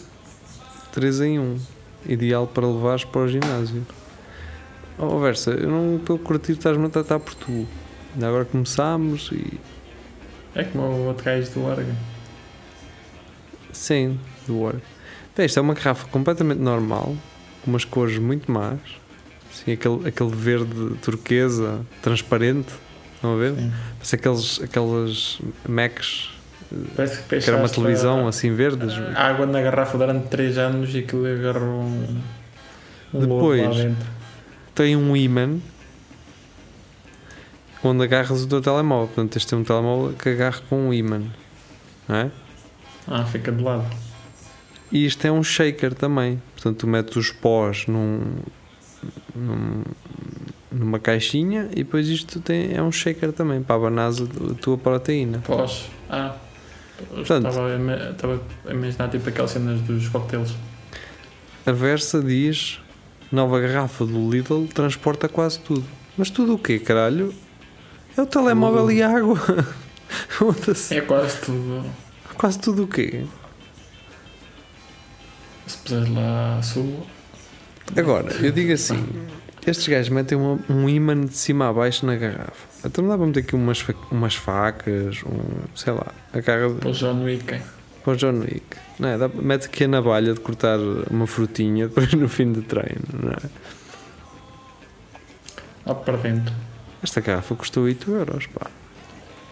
3 0.93 1.21
em 1.23 1.38
1, 1.41 1.59
ideal 2.07 2.47
para 2.47 2.67
levares 2.67 3.05
para 3.05 3.23
o 3.23 3.29
ginásio. 3.29 3.85
Oh, 4.99 5.19
Versa, 5.19 5.51
eu 5.51 5.69
não 5.69 5.97
estou 5.97 6.17
a 6.17 6.19
curtir, 6.19 6.53
estás-me 6.53 6.87
a 6.87 6.88
tratar 6.88 7.19
por 7.19 7.35
tu. 7.35 7.67
Ainda 8.15 8.29
agora 8.29 8.45
começámos 8.45 9.31
e. 9.33 9.59
É 10.55 10.65
como 10.65 10.85
o 10.85 11.07
outro 11.09 11.25
gajo 11.25 11.51
do 11.51 11.65
Oregon. 11.65 11.95
Sim, 13.73 14.21
do 14.47 14.59
Work. 14.59 14.83
Bem, 15.37 15.47
Isto 15.47 15.59
é 15.59 15.62
uma 15.62 15.75
garrafa 15.75 16.07
completamente 16.09 16.61
normal, 16.61 17.17
umas 17.66 17.85
cores 17.85 18.18
muito 18.18 18.51
más. 18.51 18.79
Assim, 19.53 19.72
aquele, 19.72 20.09
aquele 20.09 20.31
verde 20.31 20.94
turquesa 21.03 21.81
transparente. 22.01 22.72
Estão 23.14 23.35
a 23.35 23.37
ver? 23.37 23.55
Sim. 23.55 23.72
Parece 23.98 24.14
aqueles, 24.16 24.61
aquelas 24.62 25.38
Macs 25.68 26.31
Parece 26.96 27.22
que 27.22 27.38
que 27.38 27.48
era 27.51 27.59
uma 27.59 27.68
televisão 27.68 28.27
a- 28.27 28.31
assim 28.31 28.55
verdes. 28.55 28.94
a 29.14 29.27
água 29.29 29.44
na 29.46 29.61
garrafa 29.61 29.98
durante 29.98 30.29
3 30.29 30.57
anos 30.59 30.94
e 30.94 31.01
aquilo 31.01 31.27
agarrou 31.27 31.83
um. 31.83 32.18
um 33.12 33.20
Depois. 33.20 33.77
tem 34.75 34.96
um 34.96 35.14
imã 35.14 35.59
onde 37.85 38.03
agarras 38.05 38.42
o 38.42 38.48
teu 38.48 38.61
telemóvel. 38.61 39.09
Portanto, 39.09 39.33
tens 39.33 39.42
de 39.42 39.48
ter 39.48 39.57
um 39.57 39.64
telemóvel 39.64 40.14
que 40.16 40.29
agarre 40.31 40.61
com 40.68 40.88
um 40.88 40.94
imã. 40.94 41.22
Não 42.09 42.16
é? 42.16 42.31
Ah, 43.07 43.25
fica 43.25 43.51
de 43.53 43.62
lado. 43.62 43.85
E 44.92 45.07
isto 45.07 45.24
é 45.26 45.33
um 45.33 45.42
shaker 45.42 45.94
também. 45.94 46.40
Portanto, 46.55 46.76
tu 46.78 46.87
metes 46.87 47.16
os 47.16 47.31
pós 47.31 47.87
num, 47.87 48.20
num- 49.35 49.83
numa 50.70 50.98
caixinha 50.98 51.68
e 51.72 51.76
depois 51.76 52.09
isto 52.09 52.40
tem, 52.40 52.74
é 52.74 52.83
um 52.83 52.92
shaker 52.92 53.33
também 53.33 53.62
para 53.62 53.76
abanar 53.76 54.11
a 54.11 54.55
tua 54.61 54.76
proteína. 54.78 55.38
Pós. 55.44 55.87
Ah. 56.11 56.37
Portanto- 57.09 57.48
Estava 57.48 57.68
a 57.74 58.11
estava 58.11 58.40
a 58.66 58.70
imaginar 58.70 59.09
tipo 59.09 59.28
aquelas 59.28 59.50
cenas 59.50 59.81
dos 59.81 60.09
coquetéis. 60.09 60.55
A 61.66 61.72
Versa 61.72 62.20
diz: 62.22 62.78
nova 63.31 63.59
garrafa 63.61 64.05
do 64.05 64.31
Lidl 64.31 64.66
transporta 64.72 65.28
quase 65.28 65.59
tudo. 65.61 65.85
Mas 66.16 66.28
tudo 66.31 66.55
o 66.55 66.59
quê, 66.59 66.78
caralho? 66.78 67.35
É 68.16 68.20
o 68.20 68.26
telemóvel 68.26 68.90
e 68.92 69.02
a 69.02 69.09
água. 69.11 69.38
É 70.90 71.00
quase 71.00 71.40
tudo. 71.40 71.85
Quase 72.37 72.59
tudo 72.59 72.85
o 72.85 72.87
quê? 72.87 73.24
Se 75.72 75.78
puseres 75.78 76.08
lá 76.14 76.61
sumo. 76.62 77.06
Agora, 77.96 78.30
eu 78.35 78.52
digo 78.52 78.72
assim: 78.72 79.04
estes 79.66 79.88
gajos 79.88 80.08
metem 80.11 80.37
uma- 80.37 80.58
um 80.68 80.88
imã 80.88 81.18
de 81.18 81.35
cima 81.37 81.68
a 81.68 81.72
baixo 81.72 82.04
na 82.04 82.14
garrafa. 82.16 82.66
Então 82.85 83.02
não 83.02 83.11
dá 83.11 83.16
para 83.16 83.26
meter 83.26 83.40
aqui 83.40 83.54
umas, 83.54 83.85
umas 84.11 84.35
facas, 84.35 85.22
um, 85.24 85.62
sei 85.74 85.92
lá, 85.92 86.06
a 86.32 86.42
carga 86.42 86.68
de- 86.68 86.80
Para 86.80 86.90
o 86.90 86.92
John 86.92 87.22
Wick. 87.24 87.54
hein? 87.54 87.62
Para 88.04 88.12
o 88.12 88.16
John 88.16 88.40
Wick. 88.40 88.76
Não 88.98 89.08
é? 89.08 89.16
Dá- 89.18 89.28
Mete 89.28 89.66
aqui 89.66 89.85
a 89.85 89.88
navalha 89.88 90.35
de 90.35 90.40
cortar 90.40 90.78
uma 91.11 91.26
frutinha 91.26 91.87
depois 91.88 92.12
no 92.12 92.28
fim 92.28 92.52
do 92.52 92.61
treino. 92.62 93.02
Não 93.12 93.30
é? 93.30 93.37
Lá 95.87 95.94
para 95.94 96.16
dentro. 96.18 96.54
Esta 97.02 97.20
garrafa 97.20 97.54
custou 97.54 97.85
8 97.85 98.11
euros. 98.12 98.46
Pá. 98.46 98.66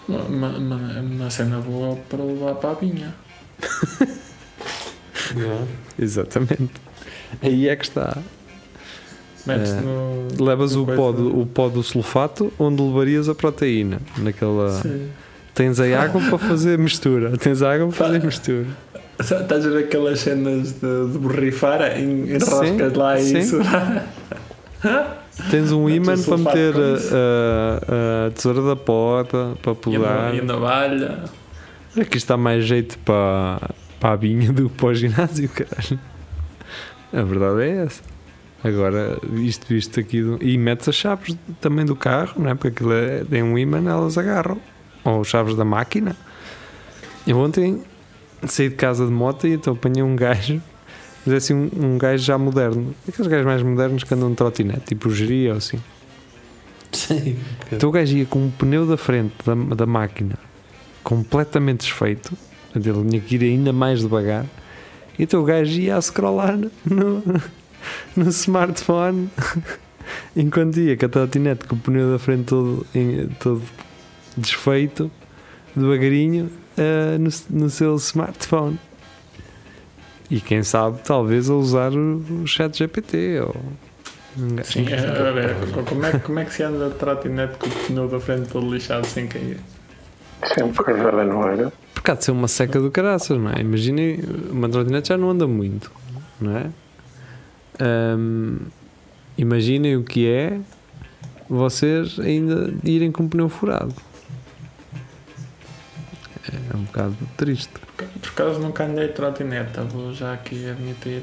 Uma, 0.08 0.48
uma- 0.50 1.00
uma 1.00 1.30
cena 1.30 1.60
boa 1.60 1.96
para 2.08 2.22
levar 2.22 2.54
para 2.56 2.70
a 2.70 2.74
vinha. 2.74 3.14
Yeah. 5.36 5.64
Exatamente. 5.98 6.70
Aí 7.42 7.68
é 7.68 7.76
que 7.76 7.84
está. 7.84 8.18
Metes 9.46 9.70
É. 9.72 9.80
no. 9.80 10.44
Levas 10.44 10.74
no 10.76 10.82
o 10.82 10.86
pó, 10.86 11.12
do, 11.12 11.40
o 11.40 11.46
pó 11.46 11.68
do 11.68 11.82
sulfato 11.82 12.52
onde 12.58 12.82
levarias 12.82 13.28
a 13.28 13.34
proteína. 13.34 14.00
Naquela. 14.18 14.70
Sim. 14.82 15.08
Tens 15.54 15.80
a 15.80 15.84
água 16.02 16.20
para 16.28 16.38
fazer 16.38 16.78
mistura. 16.78 17.36
Tens 17.36 17.62
a 17.62 17.72
água 17.74 17.88
para 17.88 17.96
fazer 18.06 18.22
mistura. 18.24 18.66
Estás 19.18 19.66
a 19.66 19.70
ver 19.70 19.84
aquelas 19.84 20.20
cenas 20.20 20.72
de, 20.72 21.12
de 21.12 21.18
borrifar? 21.18 21.98
Em, 21.98 22.30
enroscas 22.34 22.92
Sim, 22.92 22.96
lá 22.98 23.18
sim. 23.18 23.38
isso. 23.38 23.58
Tens 25.50 25.72
um 25.72 25.88
ímã 25.88 26.14
para 26.20 26.36
meter 26.38 26.72
com 26.74 26.80
a, 26.80 26.84
a- 27.14 28.26
a 28.26 28.30
tesoura 28.30 28.62
da 28.62 28.76
porta 28.76 29.52
para 29.62 29.72
E 29.72 29.76
podar. 29.76 30.34
e 30.34 30.40
a 30.40 30.42
navalha. 30.44 31.18
Aqui 31.98 32.16
está 32.16 32.36
mais 32.36 32.64
jeito 32.64 32.98
para, 33.00 33.70
para 34.00 34.12
a 34.14 34.16
vinha 34.16 34.52
do 34.52 34.68
que 34.68 34.76
para 34.76 34.86
o 34.88 34.94
ginásio, 34.94 35.48
caralho. 35.50 36.00
A 37.12 37.22
verdade 37.22 37.62
é 37.62 37.84
essa. 37.84 38.02
Agora, 38.64 39.18
isto 39.34 39.66
visto 39.68 39.98
aqui. 40.00 40.22
do- 40.22 40.38
E 40.42 40.56
metes 40.58 40.88
as 40.88 40.94
chaves 40.94 41.36
também 41.60 41.84
do 41.84 41.94
carro, 41.96 42.40
não 42.42 42.50
é? 42.50 42.54
Porque 42.54 42.68
aquilo 42.68 42.92
é, 42.92 43.24
tem 43.24 43.42
um 43.42 43.56
ímã, 43.58 43.78
elas 43.78 44.16
agarram. 44.18 44.58
Ou 45.04 45.22
chaves 45.24 45.54
da 45.56 45.64
máquina. 45.64 46.16
Eu 47.26 47.38
ontem 47.38 47.82
saí 48.46 48.68
de 48.68 48.74
casa 48.74 49.04
de 49.06 49.12
moto 49.12 49.46
e 49.46 49.52
então 49.54 49.72
apanhei 49.74 50.02
um 50.02 50.14
gajo. 50.16 50.60
Mas 51.24 51.34
é 51.34 51.36
assim 51.38 51.54
um, 51.54 51.70
um 51.94 51.98
gajo 51.98 52.22
já 52.22 52.36
moderno. 52.38 52.94
Aqueles 53.08 53.30
gajos 53.30 53.46
mais 53.46 53.62
modernos 53.62 54.04
que 54.04 54.14
andam 54.14 54.30
de 54.30 54.36
trotinete, 54.36 54.80
tipo 54.86 55.08
o 55.08 55.14
geria 55.14 55.52
ou 55.52 55.56
assim. 55.58 55.78
Sim. 56.92 57.36
Então 57.72 57.88
o 57.88 57.92
gajo 57.92 58.16
ia 58.16 58.26
com 58.26 58.46
o 58.46 58.50
pneu 58.50 58.86
da 58.86 58.96
frente 58.96 59.34
da, 59.44 59.54
da 59.74 59.86
máquina 59.86 60.34
completamente 61.02 61.80
desfeito, 61.80 62.36
portanto, 62.72 62.86
ele 62.98 63.08
tinha 63.10 63.20
que 63.20 63.34
ir 63.36 63.42
ainda 63.44 63.72
mais 63.72 64.00
devagar. 64.00 64.46
Então 65.18 65.40
o 65.42 65.44
gajo 65.44 65.78
ia 65.80 65.96
a 65.96 66.00
scrollar 66.02 66.56
no, 66.84 67.22
no 68.16 68.28
smartphone 68.30 69.28
enquanto 70.36 70.78
ia 70.80 70.96
com 70.96 71.06
a 71.06 71.08
trotinete 71.08 71.66
com 71.66 71.76
o 71.76 71.78
pneu 71.78 72.12
da 72.12 72.18
frente 72.18 72.44
todo, 72.44 72.86
em- 72.94 73.28
todo 73.38 73.62
desfeito, 74.36 75.10
devagarinho, 75.76 76.50
eh, 76.78 77.18
no, 77.18 77.30
no 77.50 77.68
seu 77.70 77.94
smartphone. 77.96 78.78
E 80.30 80.40
quem 80.40 80.62
sabe, 80.62 81.00
talvez 81.04 81.50
a 81.50 81.54
usar 81.54 81.92
o, 81.92 82.22
o 82.42 82.46
chat 82.46 82.76
GPT 82.78 83.40
ou. 83.40 83.56
um 84.38 84.54
gajo- 84.54 84.72
Sim, 84.72 84.86
a, 84.92 85.28
a 85.28 85.32
ver, 85.32 85.56
como 85.86 86.06
é, 86.06 86.18
como 86.18 86.38
é 86.38 86.44
que 86.44 86.54
se 86.54 86.62
anda 86.62 86.88
de 86.88 86.94
trotinete 86.94 87.54
com 87.58 87.66
o 87.66 87.70
pneu 87.86 88.08
da 88.08 88.20
frente 88.20 88.48
todo 88.48 88.72
lixado 88.72 89.06
sem 89.06 89.26
cair? 89.26 89.58
Isso 90.44 90.60
é 90.60 90.64
um 90.64 90.72
carvada, 90.72 91.24
não 91.24 91.42
era? 91.48 91.72
Porque 92.00 92.12
há 92.12 92.14
de 92.14 92.24
ser 92.24 92.30
uma 92.30 92.48
seca 92.48 92.80
do 92.80 92.90
caraças, 92.90 93.36
não 93.36 93.50
é? 93.50 93.60
Imaginem, 93.60 94.20
uma 94.50 94.70
trotinete 94.70 95.10
já 95.10 95.18
não 95.18 95.28
anda 95.28 95.46
muito, 95.46 95.92
não 96.40 96.56
é? 96.56 96.70
Ahm, 97.78 98.56
imaginem 99.36 99.96
o 99.96 100.02
que 100.02 100.26
é 100.26 100.58
vocês 101.46 102.18
ainda 102.18 102.72
irem 102.84 103.12
com 103.12 103.24
o 103.24 103.28
pneu 103.28 103.50
furado. 103.50 103.94
É 106.72 106.74
um 106.74 106.84
bocado 106.84 107.16
triste. 107.36 107.74
Por 107.98 108.30
acaso 108.30 108.60
nunca 108.60 108.84
andei 108.84 109.08
de 109.08 109.12
trotineta, 109.12 109.82
vou 109.82 110.14
já 110.14 110.32
aqui 110.32 110.70
admitir. 110.70 111.20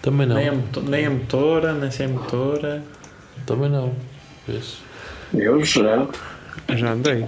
Também 0.00 0.26
não. 0.26 0.36
Nem, 0.36 0.48
a 0.48 0.54
nem 0.82 1.06
a 1.06 1.10
motora, 1.10 1.74
nem 1.74 1.90
sem 1.90 2.08
motora. 2.08 2.82
Também 3.44 3.68
não. 3.68 3.94
Vês? 4.48 4.78
Eu 5.34 5.62
já. 5.62 6.08
Já 6.74 6.92
andei. 6.92 7.26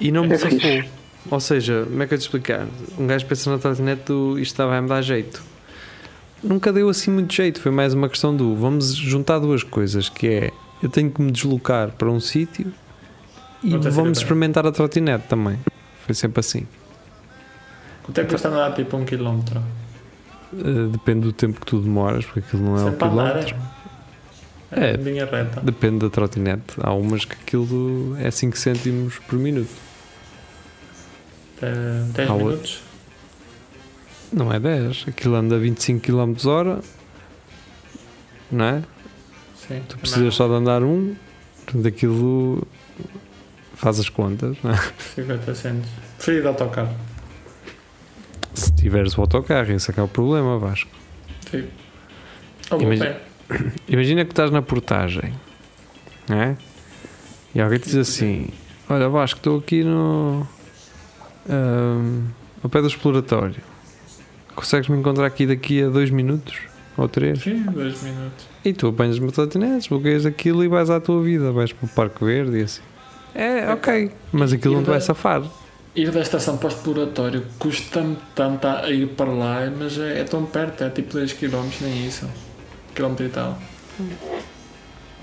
E 0.00 0.10
não 0.10 0.26
me 0.26 0.34
É 0.34 0.38
safou. 0.38 1.03
Ou 1.30 1.40
seja, 1.40 1.84
como 1.88 2.02
é 2.02 2.06
que 2.06 2.14
eu 2.14 2.18
te 2.18 2.22
explicar? 2.22 2.66
Um 2.98 3.06
gajo 3.06 3.24
pensa 3.26 3.50
na 3.50 3.58
trotinete 3.58 4.02
do 4.06 4.38
isto 4.38 4.56
vai 4.56 4.80
me 4.80 4.88
dar 4.88 5.02
jeito. 5.02 5.42
Nunca 6.42 6.72
deu 6.72 6.88
assim 6.88 7.10
muito 7.10 7.34
jeito. 7.34 7.60
Foi 7.60 7.72
mais 7.72 7.94
uma 7.94 8.08
questão 8.08 8.36
do 8.36 8.54
vamos 8.54 8.94
juntar 8.94 9.38
duas 9.38 9.62
coisas, 9.62 10.08
que 10.08 10.28
é 10.28 10.50
eu 10.82 10.88
tenho 10.90 11.10
que 11.10 11.22
me 11.22 11.32
deslocar 11.32 11.90
para 11.92 12.10
um 12.10 12.20
sítio 12.20 12.72
e 13.62 13.74
vamos 13.76 14.18
experimentar 14.18 14.66
a 14.66 14.72
trotinete 14.72 15.26
também. 15.26 15.58
Foi 16.04 16.14
sempre 16.14 16.40
assim. 16.40 16.66
Quanto 18.02 18.20
é 18.20 18.24
que 18.24 18.30
custa 18.30 18.48
andar 18.48 18.74
tipo 18.74 18.94
um 18.98 19.04
quilómetro? 19.06 19.62
Uh, 20.52 20.88
depende 20.88 21.20
do 21.20 21.32
tempo 21.32 21.58
que 21.58 21.66
tu 21.66 21.80
demoras, 21.80 22.26
porque 22.26 22.40
aquilo 22.40 22.62
não 22.62 22.76
é 22.76 22.84
um 22.84 22.90
Sempre 22.90 23.04
a 23.04 23.10
andar, 23.10 23.44
quilómetro. 23.44 23.56
É, 24.70 24.90
É. 24.90 24.96
linha 24.96 25.24
reta. 25.24 25.60
Depende 25.62 26.00
da 26.00 26.10
trotinete. 26.10 26.74
Há 26.82 26.92
umas 26.92 27.24
que 27.24 27.32
aquilo 27.34 28.14
é 28.20 28.30
5 28.30 28.58
cêntimos 28.58 29.18
por 29.20 29.38
minuto. 29.38 29.70
É, 31.62 32.04
10 32.12 32.30
Há 32.30 32.34
minutos. 32.34 32.80
Não 34.32 34.52
é 34.52 34.58
10. 34.58 35.06
Aquilo 35.08 35.34
anda 35.36 35.56
a 35.56 35.58
25 35.58 36.00
km 36.00 36.46
hora. 36.46 36.80
Não 38.50 38.64
é? 38.64 38.82
Sim. 39.56 39.82
Tu 39.88 39.98
precisas 39.98 40.34
só 40.34 40.46
de 40.46 40.54
andar 40.54 40.82
um. 40.82 41.14
Portanto, 41.64 41.88
aquilo 41.88 42.66
faz 43.74 43.98
as 43.98 44.08
contas. 44.08 44.56
Não 44.62 44.72
é? 44.72 44.92
50 45.14 45.54
centos. 45.54 45.90
Preferido 46.16 46.48
autocarro. 46.48 46.94
Se 48.54 48.72
tiveres 48.74 49.16
o 49.16 49.20
autocarro, 49.20 49.72
esse 49.72 49.90
é 49.90 49.94
que 49.94 50.00
é 50.00 50.02
o 50.02 50.08
problema, 50.08 50.58
Vasco. 50.58 50.90
Sim. 51.50 51.66
Ou 52.70 52.80
Imagina-. 52.80 53.16
Imagina 53.88 54.24
que 54.24 54.32
estás 54.32 54.50
na 54.50 54.62
portagem, 54.62 55.34
não 56.28 56.40
é? 56.40 56.56
E 57.54 57.60
alguém 57.60 57.78
te 57.78 57.86
diz 57.86 57.96
assim: 57.96 58.48
Olha, 58.88 59.08
Vasco, 59.08 59.38
estou 59.38 59.58
aqui 59.58 59.82
no. 59.82 60.46
Ahm, 61.48 62.26
ao 62.62 62.70
pé 62.70 62.80
do 62.80 62.88
exploratório. 62.88 63.62
Consegues-me 64.54 64.96
encontrar 64.96 65.26
aqui 65.26 65.46
daqui 65.46 65.82
a 65.82 65.88
dois 65.88 66.10
minutos? 66.10 66.58
Ou 66.96 67.08
três? 67.08 67.42
Sim, 67.42 67.62
2 67.62 68.02
minutos. 68.02 68.46
E 68.64 68.72
tu 68.72 68.88
apanhas 68.88 69.18
uma 69.18 69.32
trotinete, 69.32 69.88
bloqueias 69.88 70.24
aquilo 70.24 70.62
e 70.62 70.68
vais 70.68 70.90
à 70.90 71.00
tua 71.00 71.20
vida. 71.22 71.50
Vais 71.50 71.72
para 71.72 71.86
o 71.86 71.88
Parque 71.88 72.24
Verde 72.24 72.58
e 72.58 72.62
assim. 72.62 72.82
É, 73.34 73.72
ok. 73.72 74.12
Mas 74.32 74.52
aquilo 74.52 74.76
não 74.76 74.84
te 74.84 74.90
vai 74.90 75.00
safar. 75.00 75.42
Ir 75.96 76.10
da 76.10 76.20
estação 76.20 76.56
para 76.56 76.66
o 76.66 76.70
exploratório 76.70 77.44
custa-me 77.58 78.16
tanto 78.34 78.66
a 78.66 78.90
ir 78.90 79.08
para 79.08 79.30
lá, 79.30 79.70
mas 79.76 79.98
é, 79.98 80.20
é 80.20 80.24
tão 80.24 80.44
perto, 80.44 80.84
é 80.84 80.90
tipo 80.90 81.12
2 81.12 81.32
km, 81.32 81.68
nem 81.80 82.06
isso. 82.06 82.28
Quilómetro 82.94 83.26
e 83.26 83.28
tal. 83.28 83.58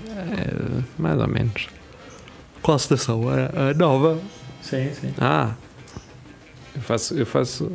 É, 0.08 0.82
mais 0.98 1.18
ou 1.18 1.28
menos. 1.28 1.68
Qual 2.60 2.76
estação? 2.76 3.22
A, 3.28 3.70
a 3.70 3.74
nova. 3.74 4.18
Sim, 4.60 4.90
sim. 4.98 5.12
Ah, 5.18 5.54
eu 6.74 6.82
faço, 6.82 7.14
eu 7.14 7.26
faço, 7.26 7.72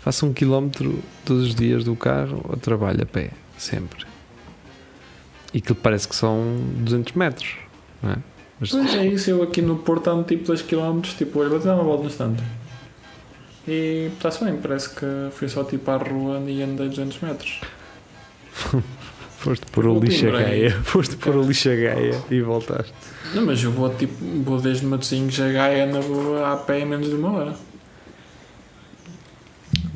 faço 0.00 0.26
um 0.26 0.32
quilómetro 0.32 0.98
todos 1.24 1.48
os 1.48 1.54
dias 1.54 1.84
do 1.84 1.94
carro 1.96 2.44
ou 2.48 2.56
trabalho 2.56 3.02
a 3.02 3.06
pé, 3.06 3.30
sempre. 3.56 4.06
E 5.52 5.58
aquilo 5.58 5.76
parece 5.76 6.06
que 6.06 6.14
são 6.14 6.58
200 6.78 7.12
metros, 7.14 7.56
não 8.02 8.12
é? 8.12 8.16
Mas 8.60 8.70
Pois 8.70 8.94
é 8.94 9.06
isso, 9.06 9.30
eu 9.30 9.42
aqui 9.42 9.62
no 9.62 9.76
Porto 9.76 10.08
ando 10.08 10.24
tipo 10.24 10.44
2 10.44 10.62
km, 10.62 11.00
tipo, 11.16 11.38
olha, 11.38 11.48
vou 11.48 11.58
dar 11.58 11.74
uma 11.74 11.84
volta 11.84 12.02
no 12.02 12.08
instante. 12.08 12.42
E 13.66 14.10
está-se 14.14 14.42
bem, 14.44 14.56
parece 14.56 14.90
que 14.90 15.06
fui 15.30 15.48
só 15.48 15.62
tipo 15.62 15.90
à 15.90 15.96
rua 15.96 16.42
e 16.46 16.62
andei 16.62 16.88
200 16.88 17.20
metros. 17.20 17.60
foste 19.38 19.66
pôr 19.66 19.86
o 19.86 19.94
Vou 19.94 20.02
lixo 20.02 20.26
a 20.26 20.30
Coimbra 20.30 20.48
Gaia, 20.48 20.70
foste 20.82 21.16
pôr 21.16 21.36
o 21.36 21.42
lixo 21.42 21.70
a 21.70 21.74
Gaia 21.74 22.22
e 22.30 22.40
voltaste. 22.40 22.92
Não, 23.34 23.46
mas 23.46 23.62
eu 23.62 23.70
vou 23.70 23.94
tipo, 23.94 24.14
vou 24.42 24.60
desde 24.60 24.84
Matosinhos 24.84 25.38
a 25.40 25.48
Gaia 25.48 25.86
na 25.86 26.00
boa 26.00 26.52
a 26.52 26.56
pé 26.56 26.80
em 26.80 26.86
menos 26.86 27.08
de 27.08 27.14
uma 27.14 27.32
hora. 27.32 27.54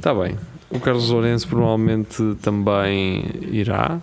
Está 0.03 0.13
bem. 0.13 0.37
O 0.69 0.81
Carlos 0.81 1.11
Lourenço 1.11 1.47
provavelmente 1.47 2.17
também 2.43 3.25
irá, 3.53 4.01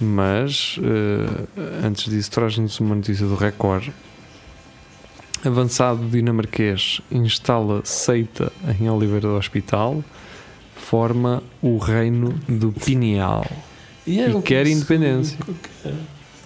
mas 0.00 0.78
eh, 0.82 1.84
antes 1.84 2.10
disso 2.10 2.30
traz-nos 2.30 2.80
uma 2.80 2.94
notícia 2.94 3.26
do 3.26 3.34
Record. 3.34 3.90
Avançado 5.44 6.08
dinamarquês 6.08 7.02
instala 7.10 7.82
seita 7.84 8.50
em 8.80 8.88
Oliveira 8.88 9.28
do 9.28 9.36
Hospital, 9.36 10.02
forma 10.74 11.42
o 11.60 11.76
reino 11.76 12.30
do 12.48 12.72
Pineal. 12.72 13.46
E, 14.06 14.20
E 14.20 14.40
quer 14.40 14.66
independência. 14.66 15.38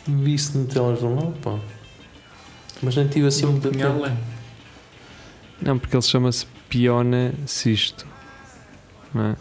Vi 0.05 0.35
isso 0.35 0.59
no 0.59 0.65
telejornal, 0.65 1.33
pá. 1.41 1.61
Mas 2.83 2.97
nem 2.97 3.07
tive 3.07 3.29
assim 3.29 3.47
muito 3.47 3.69
é. 3.69 4.17
Não, 5.63 5.79
porque 5.79 5.95
ele 5.95 6.03
chama-se 6.03 6.45
Pione 6.69 7.35
Sisto. 7.47 8.14
É? 9.17 9.37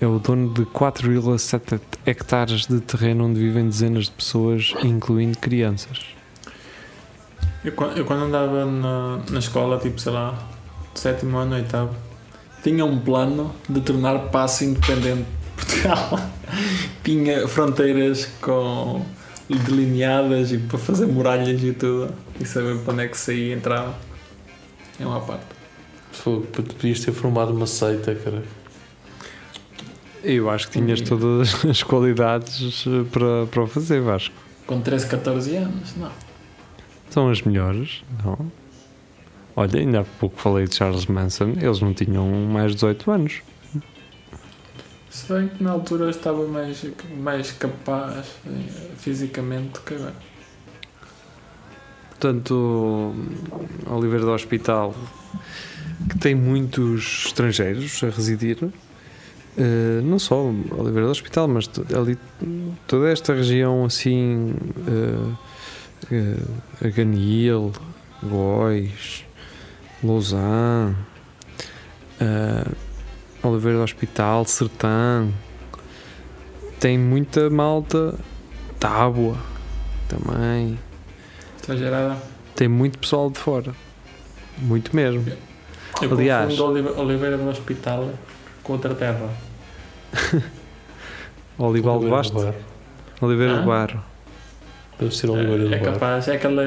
É 0.00 0.06
o 0.06 0.18
dono 0.18 0.52
de 0.52 0.62
4,7 0.66 1.80
hectares 2.04 2.66
de 2.66 2.80
terreno 2.80 3.26
onde 3.26 3.40
vivem 3.40 3.68
dezenas 3.68 4.04
de 4.06 4.10
pessoas, 4.10 4.74
incluindo 4.82 5.38
crianças. 5.38 6.00
Eu, 7.64 7.72
eu 7.96 8.04
quando 8.04 8.24
andava 8.24 8.66
na, 8.66 9.20
na 9.30 9.38
escola, 9.38 9.78
tipo, 9.78 9.98
sei 9.98 10.12
lá, 10.12 10.38
sétimo 10.94 11.38
ano, 11.38 11.54
oitavo, 11.54 11.94
tinha 12.62 12.84
um 12.84 12.98
plano 12.98 13.54
de 13.68 13.80
tornar 13.80 14.18
passo 14.30 14.64
independente 14.64 15.24
Portugal. 15.56 16.20
tinha 17.02 17.48
fronteiras 17.48 18.26
com 18.40 19.04
delineadas 19.48 20.52
e 20.52 20.58
para 20.58 20.78
fazer 20.78 21.06
muralhas 21.06 21.62
e 21.62 21.72
tudo. 21.72 22.12
E 22.40 22.44
saber 22.44 22.78
para 22.78 22.92
onde 22.92 23.04
é 23.04 23.08
que 23.08 23.16
saía 23.16 23.48
e 23.48 23.52
entrava. 23.52 23.94
É 24.98 25.06
uma 25.06 25.20
parte. 25.20 25.53
Fogo, 26.14 26.46
tu 26.52 26.62
podias 26.62 27.00
ter 27.00 27.12
formado 27.12 27.52
uma 27.52 27.66
seita, 27.66 28.14
cara. 28.14 28.42
Eu 30.22 30.48
acho 30.48 30.68
que 30.68 30.78
tinhas 30.78 31.00
todas 31.02 31.64
as 31.66 31.82
qualidades 31.82 32.84
eh, 32.86 33.04
para, 33.10 33.46
para 33.46 33.62
o 33.62 33.66
fazer, 33.66 34.00
Vasco. 34.00 34.34
Com 34.66 34.80
13, 34.80 35.06
14 35.08 35.56
anos, 35.56 35.94
não. 35.96 36.10
São 37.10 37.28
as 37.28 37.42
melhores, 37.42 38.02
não? 38.24 38.50
Olha, 39.54 39.78
ainda 39.78 40.00
há 40.00 40.04
pouco 40.04 40.40
falei 40.40 40.66
de 40.66 40.74
Charles 40.74 41.06
Manson, 41.06 41.54
eles 41.60 41.80
não 41.80 41.92
tinham 41.92 42.26
mais 42.26 42.70
de 42.70 42.76
18 42.76 43.10
anos. 43.10 43.42
Se 45.10 45.32
bem 45.32 45.46
que 45.46 45.62
na 45.62 45.70
altura 45.70 46.06
eu 46.06 46.10
estava 46.10 46.44
mais, 46.48 46.84
mais 47.18 47.52
capaz 47.52 48.26
eh, 48.46 48.50
fisicamente 48.96 49.68
do 49.68 49.80
que 49.80 49.94
agora. 49.94 50.14
Portanto, 52.10 53.14
Oliveira 53.86 54.24
do 54.24 54.32
Hospital, 54.32 54.94
que 56.08 56.18
tem 56.18 56.34
muitos 56.34 57.26
estrangeiros 57.26 58.02
a 58.02 58.08
residir, 58.08 58.58
eh, 59.56 60.00
não 60.02 60.18
só 60.18 60.42
Oliveira 60.72 61.06
do 61.06 61.10
Hospital, 61.10 61.46
mas 61.48 61.70
ali, 61.96 62.18
toda 62.86 63.10
esta 63.10 63.32
região 63.34 63.84
assim, 63.84 64.52
uh, 64.88 65.38
uh, 66.12 66.86
Aganil, 66.86 67.72
Góis, 68.22 69.24
Lausanne, 70.02 70.96
eh, 72.20 72.72
Oliveira 73.42 73.78
do 73.78 73.84
Hospital, 73.84 74.44
Sertã, 74.44 75.28
tem 76.80 76.98
muita 76.98 77.48
malta, 77.48 78.18
Tábua 78.80 79.38
também. 80.08 80.78
Exagerada. 81.62 82.18
Tem 82.56 82.68
muito 82.68 82.98
pessoal 82.98 83.30
de 83.30 83.38
fora. 83.38 83.72
Muito 84.58 84.94
mesmo. 84.94 85.24
Eu 86.02 86.12
Aliás- 86.12 86.50
confundo 86.50 86.64
Olive- 86.70 87.00
Oliveira 87.00 87.36
do 87.38 87.48
Hospital 87.48 88.10
com 88.62 88.72
outra 88.74 88.94
terra. 88.94 89.28
Olival 91.58 92.00
Basto, 92.00 92.34
do 92.38 92.44
Bar. 92.44 92.54
Oliveira 93.20 93.54
Ah? 93.56 93.60
do 93.60 93.66
Barro. 93.66 94.00
Deve 94.98 95.14
ser 95.16 95.30
Oliveira 95.30 95.62
é 95.62 95.78
do 95.78 95.84
Bar. 95.84 95.92
capaz, 95.92 96.28
é 96.28 96.34
aquela 96.36 96.62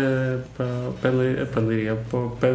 para 0.56 0.66
para 1.02 1.10
ali- 1.12 1.46
para 1.46 1.62
é 1.74 1.94
o 1.94 2.30
pé 2.40 2.54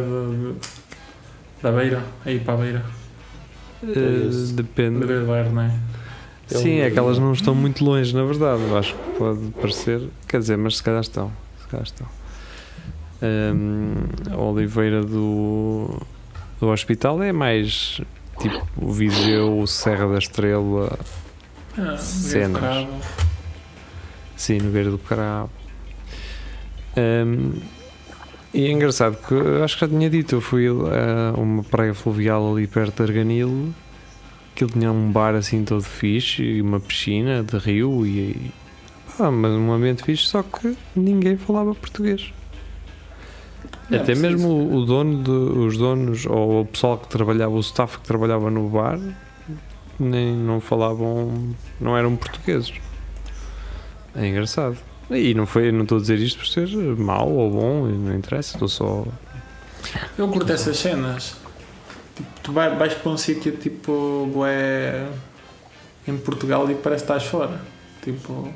da 1.61 1.71
beira, 1.71 2.03
aí 2.25 2.39
para 2.39 2.53
a 2.53 2.57
beira. 2.57 2.85
Esse. 3.83 4.53
depende. 4.53 4.97
Oliveira 4.97 5.21
do 5.21 5.27
Bairro, 5.27 5.51
não 5.53 5.61
é? 5.61 5.75
É 6.51 6.55
Sim, 6.57 6.79
um- 6.79 6.83
é 6.83 6.89
que 6.91 6.99
elas 6.99 7.17
não 7.19 7.33
estão 7.33 7.53
muito 7.55 7.83
longe, 7.83 8.13
na 8.15 8.23
verdade. 8.23 8.61
Eu 8.63 8.77
acho 8.77 8.93
que 8.95 9.17
pode 9.17 9.39
parecer. 9.61 10.01
Quer 10.27 10.39
dizer, 10.39 10.57
mas 10.57 10.77
se 10.77 10.83
calhar 10.83 11.01
estão. 11.01 11.31
Se 11.61 11.67
calhar 11.67 11.85
estão. 11.85 12.07
Hum, 13.21 13.93
a 14.31 14.37
Oliveira 14.37 15.01
do, 15.03 16.01
do 16.63 16.69
Hospital 16.69 17.21
é 17.21 17.33
mais 17.33 17.99
tipo 18.39 18.65
o 18.77 18.91
Viseu, 18.91 19.67
Serra 19.67 20.07
da 20.07 20.17
Estrela, 20.17 20.97
Ah, 21.77 21.97
Cenas. 21.97 22.59
Cravo. 22.61 23.01
Sim, 24.37 24.59
Nogueira 24.59 24.89
do 24.89 24.97
Carabo. 24.97 25.49
Hum, 26.97 27.53
e 28.53 28.65
é 28.67 28.71
engraçado 28.71 29.17
que 29.17 29.33
acho 29.63 29.75
que 29.75 29.81
já 29.81 29.87
tinha 29.89 30.09
dito, 30.09 30.35
eu 30.35 30.41
fui 30.41 30.67
a 30.67 31.33
uma 31.37 31.63
praia 31.63 31.93
fluvial 31.93 32.53
ali 32.53 32.67
perto 32.67 33.03
de 33.03 33.11
Arganil, 33.11 33.73
que 34.55 34.63
ele 34.63 34.71
tinha 34.73 34.91
um 34.91 35.11
bar 35.11 35.35
assim 35.35 35.65
todo 35.65 35.81
fixe 35.83 36.43
e 36.43 36.61
uma 36.61 36.79
piscina 36.79 37.43
de 37.43 37.57
rio 37.57 38.05
e 38.05 38.51
pá, 39.17 39.29
mas 39.31 39.51
um 39.51 39.71
ambiente 39.71 40.03
fixe, 40.03 40.23
só 40.27 40.43
que 40.43 40.77
ninguém 40.95 41.35
falava 41.35 41.73
português. 41.75 42.31
Não, 43.89 43.99
Até 43.99 44.15
mesmo 44.15 44.47
o, 44.47 44.75
o 44.77 44.85
dono, 44.85 45.23
de, 45.23 45.31
os 45.31 45.77
donos 45.77 46.25
ou 46.25 46.61
o 46.61 46.65
pessoal 46.65 46.97
que 46.97 47.07
trabalhava, 47.09 47.53
o 47.53 47.59
staff 47.59 47.97
que 47.99 48.05
trabalhava 48.05 48.49
no 48.49 48.69
bar, 48.69 48.99
nem 49.99 50.35
não 50.35 50.61
falavam, 50.61 51.55
não 51.79 51.97
eram 51.97 52.15
portugueses. 52.15 52.73
É 54.15 54.27
engraçado. 54.27 54.77
E 55.09 55.33
não 55.33 55.45
foi, 55.45 55.71
não 55.71 55.83
estou 55.83 55.97
a 55.97 56.01
dizer 56.01 56.19
isto 56.19 56.39
por 56.39 56.47
ser 56.47 56.67
mau 56.97 57.29
ou 57.29 57.51
bom, 57.51 57.87
não 57.87 58.15
interessa, 58.15 58.55
estou 58.55 58.67
só. 58.67 59.05
Eu 60.17 60.27
curto 60.29 60.51
essas 60.51 60.77
cenas. 60.77 61.35
Tipo, 62.15 62.29
tu 62.41 62.53
vai, 62.53 62.75
vais 62.75 62.93
para 62.93 63.11
um 63.11 63.17
sítio 63.17 63.51
tipo 63.57 64.29
bué, 64.33 65.07
em 66.07 66.17
Portugal 66.17 66.69
e 66.69 66.75
parece 66.75 67.05
que 67.05 67.11
estás 67.11 67.29
fora. 67.29 67.59
Tipo, 68.01 68.49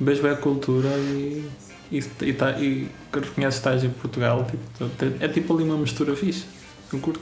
vês 0.00 0.20
bem 0.20 0.32
a 0.32 0.36
cultura 0.36 0.88
e, 0.88 1.48
e, 1.90 2.04
e, 2.22 2.32
tá, 2.32 2.52
e 2.58 2.88
que 3.12 3.40
estás 3.44 3.82
em 3.84 3.90
Portugal. 3.90 4.44
Tipo, 4.44 5.14
é 5.20 5.28
tipo 5.28 5.54
ali 5.54 5.64
uma 5.64 5.76
mistura 5.76 6.14
fixe. 6.16 6.44
Eu 6.92 6.98
curto. 7.00 7.20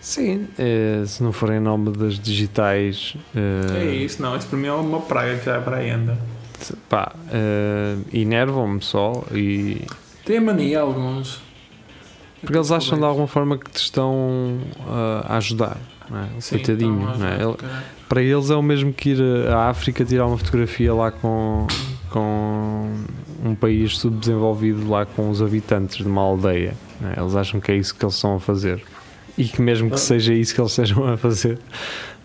Sim, 0.00 0.46
eh, 0.58 1.02
se 1.06 1.22
não 1.22 1.32
for 1.32 1.50
em 1.52 1.58
nome 1.60 1.90
das 1.90 2.18
digitais, 2.18 3.16
eh, 3.34 3.78
É 3.82 3.94
isso, 3.96 4.22
não. 4.22 4.36
Isso 4.36 4.46
para 4.46 4.58
mim 4.58 4.68
é 4.68 4.72
uma 4.72 5.00
praga 5.00 5.36
que 5.38 5.44
já 5.46 5.56
é 5.56 5.60
para 5.60 5.78
aí 5.78 5.90
anda. 5.90 6.16
pá, 6.88 7.12
eh, 7.32 7.96
enervam-me 8.12 8.80
só 8.80 9.24
e 9.32 9.82
Tem 10.24 10.38
a 10.38 10.40
mania 10.40 10.80
alguns. 10.80 11.40
porque 12.40 12.56
eles 12.56 12.70
acham 12.70 12.96
de 12.98 13.04
alguma 13.04 13.26
forma 13.26 13.58
que 13.58 13.70
te 13.70 13.76
estão 13.78 14.58
a 15.26 15.36
ajudar, 15.36 15.76
não 16.08 16.18
é? 16.20 16.28
Sim, 16.40 16.56
coitadinho, 16.56 17.18
não 17.18 17.26
é? 17.26 17.34
Ele- 17.42 17.56
para 18.08 18.22
eles 18.22 18.48
é 18.50 18.54
o 18.54 18.62
mesmo 18.62 18.92
que 18.92 19.10
ir 19.10 19.20
à 19.52 19.68
África 19.68 20.04
tirar 20.04 20.26
uma 20.26 20.38
fotografia 20.38 20.94
lá 20.94 21.10
com, 21.10 21.66
com 22.08 22.94
um 23.44 23.54
país 23.54 23.98
subdesenvolvido 23.98 24.88
lá 24.88 25.06
com 25.06 25.30
os 25.30 25.40
habitantes 25.42 25.98
de 25.98 26.04
uma 26.04 26.22
aldeia. 26.22 26.74
não 27.00 27.10
é? 27.10 27.20
Eles 27.20 27.36
acham 27.36 27.60
que 27.60 27.70
é 27.72 27.76
isso 27.76 27.94
que 27.94 28.04
eles 28.04 28.14
estão 28.14 28.34
a 28.36 28.40
fazer. 28.40 28.82
E 29.36 29.44
que 29.44 29.62
mesmo 29.62 29.90
que 29.90 30.00
seja 30.00 30.34
isso 30.34 30.54
que 30.54 30.60
eles 30.60 30.72
estejam 30.72 31.06
a 31.06 31.16
fazer, 31.16 31.58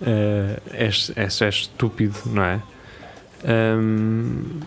eh, 0.01 0.59
é, 0.71 0.85
é, 0.85 1.45
é 1.45 1.49
estúpido, 1.49 2.15
não 2.25 2.43
é? 2.43 2.61
Ahm, 3.45 4.61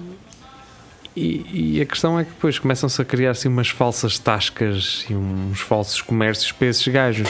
e, 1.17 1.77
e 1.79 1.81
a 1.81 1.87
questão 1.87 2.21
é 2.21 2.25
que 2.25 2.31
depois 2.31 2.59
começam-se 2.59 3.01
a 3.01 3.05
criar 3.05 3.31
assim 3.31 3.49
umas 3.49 3.69
falsas 3.69 4.19
tascas 4.19 5.07
e 5.09 5.15
uns 5.15 5.61
falsos 5.61 6.03
comércios 6.03 6.53
para 6.53 6.69
esses 6.69 6.87
gajos. 6.87 7.29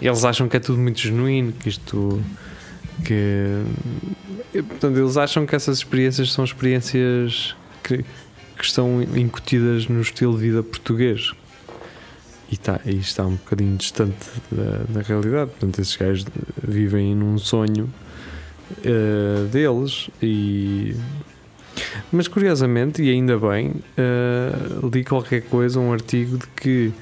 Eles 0.00 0.24
acham 0.24 0.48
que 0.48 0.56
é 0.56 0.60
tudo 0.60 0.78
muito 0.78 1.00
genuíno, 1.00 1.52
que 1.52 1.68
isto 1.68 2.22
que 3.04 3.64
portanto 4.62 4.96
eles 4.96 5.16
acham 5.16 5.44
que 5.44 5.54
essas 5.54 5.78
experiências 5.78 6.32
são 6.32 6.44
experiências 6.44 7.56
que, 7.82 8.04
que 8.58 8.64
estão 8.64 9.00
incutidas 9.02 9.86
no 9.88 10.00
estilo 10.00 10.34
de 10.34 10.42
vida 10.42 10.62
português. 10.62 11.32
E, 12.50 12.56
tá, 12.56 12.80
e 12.84 12.96
está 12.96 13.24
um 13.24 13.36
bocadinho 13.36 13.76
distante 13.76 14.26
da, 14.50 15.00
da 15.00 15.00
realidade. 15.02 15.50
Portanto 15.50 15.78
esses 15.80 15.94
gajos 15.96 16.26
vivem 16.62 17.14
num 17.14 17.38
sonho 17.38 17.92
eh, 18.84 19.46
deles 19.50 20.10
e 20.20 20.94
mas 22.12 22.28
curiosamente 22.28 23.02
e 23.02 23.10
ainda 23.10 23.38
bem 23.38 23.76
eh, 23.96 24.52
li 24.92 25.04
qualquer 25.04 25.42
coisa 25.42 25.80
um 25.80 25.92
artigo 25.92 26.36
de 26.36 26.46
que 26.48 26.92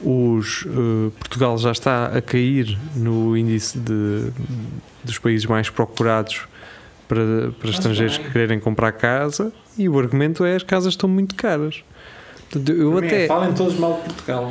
os 0.00 0.66
eh, 0.66 1.10
Portugal 1.18 1.56
já 1.58 1.70
está 1.70 2.06
a 2.06 2.20
cair 2.20 2.76
no 2.96 3.36
índice 3.36 3.78
de, 3.78 4.32
dos 5.04 5.18
países 5.18 5.46
mais 5.46 5.70
procurados 5.70 6.42
para, 7.10 7.50
para 7.58 7.70
estrangeiros 7.70 8.16
bem. 8.16 8.26
que 8.26 8.32
quererem 8.32 8.60
comprar 8.60 8.92
casa 8.92 9.52
e 9.76 9.88
o 9.88 9.98
argumento 9.98 10.44
é 10.44 10.54
as 10.54 10.62
casas 10.62 10.92
estão 10.92 11.08
muito 11.08 11.34
caras. 11.34 11.82
Portanto, 12.48 12.72
eu 12.72 12.92
mim 12.92 13.04
é, 13.04 13.06
até, 13.06 13.26
Falem 13.26 13.52
todos 13.52 13.76
mal 13.78 13.94
de 13.94 14.02
Portugal. 14.14 14.50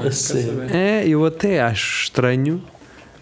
não 0.54 0.64
é? 0.70 1.08
Eu 1.08 1.26
até 1.26 1.62
acho 1.62 2.04
estranho 2.04 2.62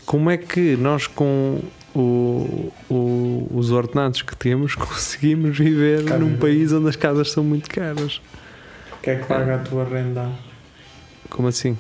como 0.08 0.30
é 0.32 0.38
que 0.38 0.76
nós 0.78 1.06
com 1.06 1.60
o, 1.96 2.72
o- 2.90 3.48
os 3.54 3.72
ordenados 3.72 4.22
que 4.24 4.36
temos 4.36 4.74
conseguimos 4.76 5.58
viver 5.58 6.04
Cara, 6.06 6.20
num 6.20 6.36
país 6.38 6.74
onde 6.74 6.90
as 6.90 6.96
casas 6.96 7.32
são 7.32 7.44
muito 7.44 7.70
caras. 7.70 8.20
Quem 9.04 9.14
é 9.14 9.18
que 9.18 9.26
paga 9.26 9.56
a 9.56 9.60
tua 9.60 9.84
renda? 9.86 10.30
Como 11.30 11.48
assim? 11.48 11.78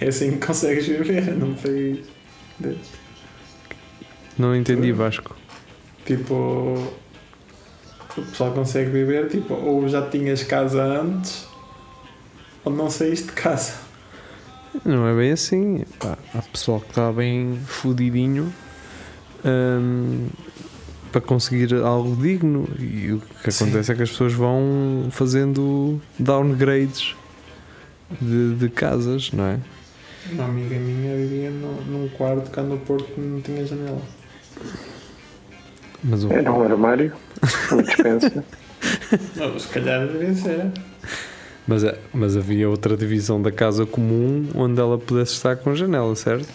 É 0.00 0.08
assim 0.08 0.32
que 0.32 0.46
consegues 0.46 0.86
viver 0.86 1.32
num 1.34 1.54
país. 1.54 2.00
Não 4.38 4.54
entendi, 4.54 4.92
Vasco. 4.92 5.34
Tipo, 6.04 6.34
o 8.16 8.22
pessoal 8.22 8.52
consegue 8.52 8.90
viver, 8.90 9.28
tipo, 9.28 9.54
ou 9.54 9.88
já 9.88 10.08
tinhas 10.08 10.42
casa 10.42 10.82
antes, 10.82 11.46
ou 12.64 12.72
não 12.72 12.90
saíste 12.90 13.28
de 13.28 13.32
casa. 13.32 13.74
Não 14.84 15.06
é 15.06 15.14
bem 15.14 15.32
assim. 15.32 15.84
Pá, 15.98 16.16
há 16.34 16.42
pessoal 16.42 16.80
que 16.80 16.88
está 16.88 17.12
bem 17.12 17.58
fodidinho 17.66 18.52
hum, 19.44 20.28
para 21.10 21.20
conseguir 21.20 21.74
algo 21.74 22.16
digno. 22.16 22.66
E 22.78 23.12
o 23.12 23.22
que 23.42 23.52
Sim. 23.52 23.64
acontece 23.64 23.92
é 23.92 23.94
que 23.94 24.02
as 24.02 24.10
pessoas 24.10 24.32
vão 24.32 25.08
fazendo 25.10 26.00
downgrades 26.18 27.14
de, 28.20 28.54
de 28.54 28.68
casas, 28.68 29.30
não 29.32 29.44
é? 29.44 29.58
Uma 30.30 30.44
amiga 30.44 30.76
minha 30.78 31.16
vivia 31.16 31.50
no, 31.50 31.82
num 31.82 32.08
quarto 32.08 32.50
cá 32.50 32.62
no 32.62 32.78
Porto 32.78 33.04
que 33.12 33.20
não 33.20 33.40
tinha 33.40 33.66
janela. 33.66 34.02
Mas 36.02 36.24
o, 36.24 36.32
Era 36.32 36.52
um 36.52 36.62
armário, 36.62 37.12
uma 37.70 37.82
dispensa. 37.82 38.44
Não, 39.36 39.58
se 39.58 39.68
calhar 39.68 40.06
deveria 40.06 40.34
ser. 40.34 40.70
Mas, 41.66 41.84
é- 41.84 41.96
mas 42.12 42.36
havia 42.36 42.68
outra 42.68 42.96
divisão 42.96 43.40
da 43.40 43.52
casa 43.52 43.86
comum 43.86 44.48
onde 44.54 44.80
ela 44.80 44.98
pudesse 44.98 45.34
estar 45.34 45.54
com 45.56 45.74
janela, 45.74 46.14
certo? 46.16 46.48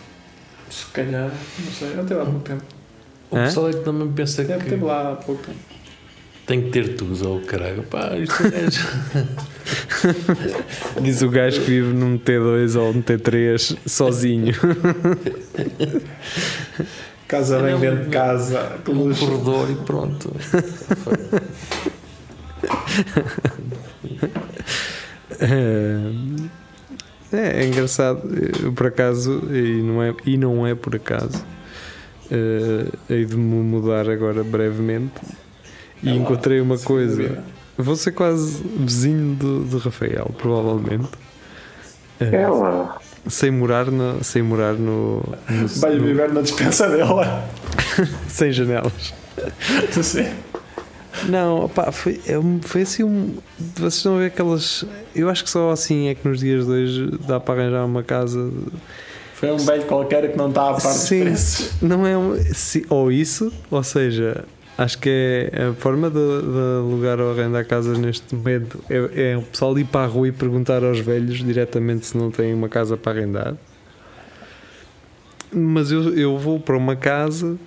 Se 0.70 0.86
calhar, 0.88 1.32
não 1.64 1.72
sei, 1.72 1.94
eu 1.98 2.06
teve 2.06 2.20
há 2.20 2.26
pouco 2.26 2.40
tempo. 2.42 2.64
O 3.32 3.38
Hã? 3.38 3.44
pessoal 3.46 3.70
é 3.70 3.74
que 3.74 3.80
também 3.86 4.12
pensa 4.12 4.44
Deve 4.44 4.64
que 4.66 4.70
ter 4.72 4.84
lá 4.84 5.14
há 5.14 5.16
pouco 5.16 5.42
tempo. 5.44 5.58
tem 6.46 6.62
que 6.64 6.70
ter 6.72 6.96
tudo, 6.98 7.30
ou 7.30 7.40
caralho. 7.40 7.84
Pá, 7.84 8.18
isto 8.18 8.44
é. 8.48 8.68
Diz 11.02 11.22
o 11.22 11.30
gajo 11.30 11.62
que 11.62 11.68
vive 11.68 11.94
num 11.94 12.18
T2 12.18 12.78
ou 12.78 12.94
num 12.94 13.02
T3 13.02 13.78
sozinho. 13.86 14.54
Casa 17.28 17.60
bem 17.60 17.78
dentro 17.80 18.06
de 18.06 18.10
casa. 18.10 18.78
um 18.88 18.92
luz. 18.94 19.20
corredor 19.20 19.70
e 19.70 19.76
pronto. 19.76 20.32
É, 25.40 26.12
é 27.62 27.68
engraçado, 27.68 28.22
por 28.76 28.88
acaso, 28.88 29.44
e 29.54 29.82
não 29.82 30.02
é, 30.02 30.14
e 30.26 30.38
não 30.38 30.66
é 30.66 30.74
por 30.76 30.96
acaso, 30.96 31.44
eh, 32.32 32.86
hei 33.10 33.26
de 33.26 33.36
me 33.36 33.62
mudar 33.62 34.10
agora 34.10 34.44
brevemente 34.44 35.14
e 36.02 36.10
É 36.10 36.14
lá, 36.14 36.18
encontrei 36.18 36.62
uma 36.62 36.78
sem 36.78 36.86
coisa. 36.88 37.16
dúvida. 37.22 37.44
Vou 37.78 37.96
ser 37.96 38.12
quase 38.14 38.64
vizinho 38.78 39.36
do, 39.36 39.64
do 39.66 39.78
Rafael, 39.78 40.32
provavelmente. 40.38 41.10
Eh, 42.20 42.36
É 42.36 42.48
lá. 42.48 42.98
Sem 43.30 43.52
morar 43.52 43.86
no, 43.92 44.24
sem 44.24 44.42
morar 44.42 44.74
no, 44.74 45.24
no- 45.50 45.68
Vai 45.80 45.96
no- 45.96 46.04
viver 46.06 46.32
na 46.34 46.42
dispensa 46.42 46.90
dela. 46.90 47.48
sem 48.28 48.52
janelas. 48.52 49.14
Sim. 50.02 50.28
Não, 51.30 51.66
opá, 51.66 51.92
foi, 51.92 52.22
é 52.28 52.36
foi 52.62 52.82
assim 52.84 53.04
um. 53.04 53.36
Vocês 53.76 53.96
estão 53.96 54.16
a 54.16 54.20
ver 54.20 54.26
aquelas. 54.28 54.86
Eu 55.16 55.30
acho 55.30 55.44
que 55.44 55.50
só 55.50 55.72
assim 55.72 56.08
é 56.10 56.16
que 56.16 56.28
nos 56.28 56.40
dias 56.40 56.66
de 56.66 56.72
hoje 56.72 57.12
dá 57.28 57.40
para 57.40 57.62
arranjar 57.62 57.86
uma 57.86 58.04
casa. 58.04 58.52
Foi 59.34 59.52
um 59.52 59.58
velho 59.58 59.84
qualquer 59.86 60.32
que 60.32 60.38
não 60.38 60.50
está 60.50 60.70
a 60.70 60.74
par 60.74 60.82
dos 60.94 61.02
Sim. 61.02 61.22
preços. 61.24 61.72
Não 61.82 62.06
é 62.06 62.16
um, 62.18 62.38
se- 62.54 62.86
ou 62.90 63.12
isso, 63.12 63.52
ou 63.70 63.84
seja, 63.84 64.46
acho 64.78 64.98
que 65.00 65.10
é 65.52 65.68
a 65.70 65.74
forma 65.74 66.10
de, 66.10 66.16
de 66.16 66.78
alugar 66.80 67.20
ou 67.20 67.32
arrendar 67.32 67.66
casas 67.66 67.98
neste 67.98 68.36
momento 68.36 68.80
é, 68.90 69.32
é 69.32 69.38
o 69.38 69.42
pessoal 69.42 69.78
ir 69.80 69.86
para 69.86 70.06
a 70.06 70.08
rua 70.08 70.28
e 70.28 70.32
perguntar 70.32 70.84
aos 70.84 71.00
velhos 71.00 71.38
diretamente 71.44 72.06
se 72.06 72.18
não 72.18 72.30
têm 72.30 72.54
uma 72.54 72.70
casa 72.70 72.96
para 72.96 73.20
arrendar. 73.20 73.56
Mas 75.52 75.92
eu, 75.92 76.14
eu 76.18 76.38
vou 76.38 76.60
para 76.60 76.78
uma 76.78 76.96
casa 76.96 77.58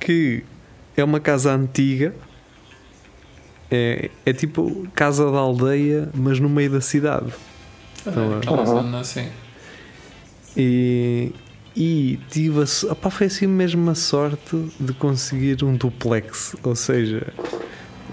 que 0.00 0.42
é 0.96 1.02
uma 1.04 1.20
casa 1.20 1.52
antiga, 1.54 2.14
é, 3.70 4.10
é 4.24 4.32
tipo 4.32 4.86
casa 4.94 5.30
da 5.30 5.38
aldeia, 5.38 6.08
mas 6.14 6.38
no 6.40 6.48
meio 6.48 6.70
da 6.70 6.80
cidade. 6.80 7.32
Então, 8.06 8.38
Aquela 8.38 8.60
Uhum. 8.60 8.66
zona 8.66 9.00
assim. 9.00 9.28
E, 10.56 11.32
e 11.76 12.18
tive 12.30 12.60
a, 12.60 12.92
opá, 12.92 13.10
foi 13.10 13.26
assim 13.26 13.46
mesmo 13.46 13.90
a 13.90 13.94
sorte 13.94 14.56
de 14.80 14.92
conseguir 14.94 15.62
um 15.62 15.76
duplex. 15.76 16.56
Ou 16.62 16.74
seja, 16.74 17.26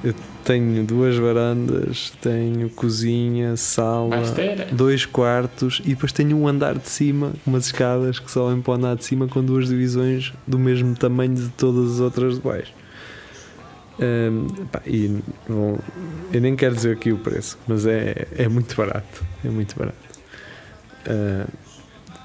eu 0.04 0.14
tenho 0.44 0.84
duas 0.84 1.16
varandas, 1.16 2.12
tenho 2.22 2.70
cozinha, 2.70 3.56
sala, 3.56 4.30
ter. 4.34 4.66
dois 4.74 5.06
quartos 5.06 5.82
e 5.86 5.90
depois 5.90 6.12
tenho 6.12 6.36
um 6.38 6.46
andar 6.48 6.78
de 6.78 6.90
cima, 6.90 7.32
umas 7.48 7.68
escadas 7.68 8.20
que 8.20 8.30
sobem 8.30 8.62
para 8.62 8.72
o 8.72 8.74
andar 8.76 8.96
de 8.98 9.06
cima 9.06 9.28
com 9.28 9.42
duas 9.44 9.70
divisões 9.70 10.34
do 10.46 10.60
mesmo 10.60 10.94
tamanho 10.96 11.34
de 11.36 11.48
todas 11.52 11.94
as 11.94 12.00
outras 12.02 12.36
de 12.36 12.42
baixo. 12.42 12.74
Hum, 14.00 14.48
pá, 14.72 14.82
e 14.86 15.22
vão- 15.48 15.80
eu 16.34 16.42
nem 16.42 16.56
quero 16.56 16.76
dizer 16.76 16.94
aqui 16.98 17.12
o 17.14 17.18
preço, 17.20 17.58
mas 17.68 17.86
é, 17.86 18.28
é 18.38 18.48
muito 18.50 18.76
barato. 18.76 19.24
É 19.46 19.50
muito 19.50 19.74
barato. 19.78 19.96
Ah, 21.08 21.46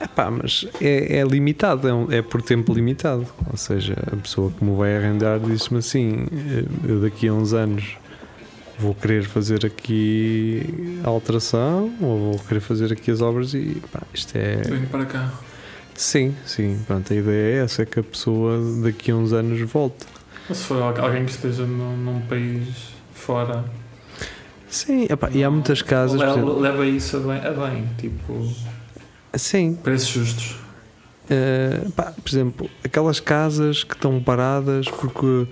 epá, 0.00 0.30
mas 0.30 0.66
é, 0.80 1.18
é 1.18 1.24
limitado, 1.24 1.88
é, 1.88 1.92
um- 1.94 2.10
é 2.12 2.22
por 2.22 2.40
tempo 2.42 2.72
limitado. 2.72 3.26
Ou 3.50 3.56
seja, 3.56 3.96
a 4.12 4.16
pessoa 4.16 4.50
que 4.50 4.64
me 4.64 4.76
vai 4.76 4.96
arrendar 4.96 5.38
disse-me 5.40 5.78
assim: 5.78 6.26
eu 6.86 7.00
daqui 7.00 7.28
a 7.28 7.32
uns 7.34 7.52
anos 7.52 7.96
vou 8.78 8.94
querer 8.94 9.24
fazer 9.24 9.66
aqui 9.66 11.00
a 11.04 11.08
alteração 11.08 11.92
ou 12.00 12.32
vou 12.32 12.38
querer 12.46 12.60
fazer 12.60 12.92
aqui 12.92 13.10
as 13.10 13.20
obras 13.20 13.54
e 13.54 13.82
pá, 13.92 14.02
isto 14.14 14.36
é. 14.36 14.56
Venho 14.62 14.86
para 14.86 15.04
cá. 15.04 15.32
Sim, 15.94 16.32
sim, 16.46 16.78
pronto, 16.86 17.12
a 17.12 17.16
ideia 17.16 17.56
é 17.60 17.64
essa: 17.64 17.82
é 17.82 17.86
que 17.86 17.98
a 17.98 18.02
pessoa 18.04 18.56
daqui 18.82 19.10
a 19.10 19.16
uns 19.16 19.32
anos 19.32 19.60
volte. 19.70 20.06
Ou 20.48 20.54
se 20.54 20.64
for 20.64 20.80
al- 20.80 20.98
alguém 21.04 21.24
que 21.24 21.30
esteja 21.32 21.64
num, 21.64 21.96
num 21.96 22.20
país 22.22 22.68
fora. 23.12 23.64
Sim, 24.70 25.06
epá, 25.10 25.28
e 25.32 25.42
há 25.42 25.50
muitas 25.50 25.82
casas. 25.82 26.20
Leva, 26.20 26.32
exemplo- 26.32 26.58
leva 26.60 26.86
isso 26.86 27.16
a 27.16 27.20
bem, 27.20 27.36
a 27.44 27.50
bem. 27.50 27.88
Tipo, 27.98 28.48
sim, 29.34 29.74
preços 29.74 30.08
justos. 30.08 30.56
Uh, 31.30 31.90
pá, 31.92 32.12
por 32.12 32.28
exemplo, 32.28 32.70
aquelas 32.82 33.20
casas 33.20 33.84
que 33.84 33.94
estão 33.94 34.22
paradas 34.22 34.88
porque 34.88 35.46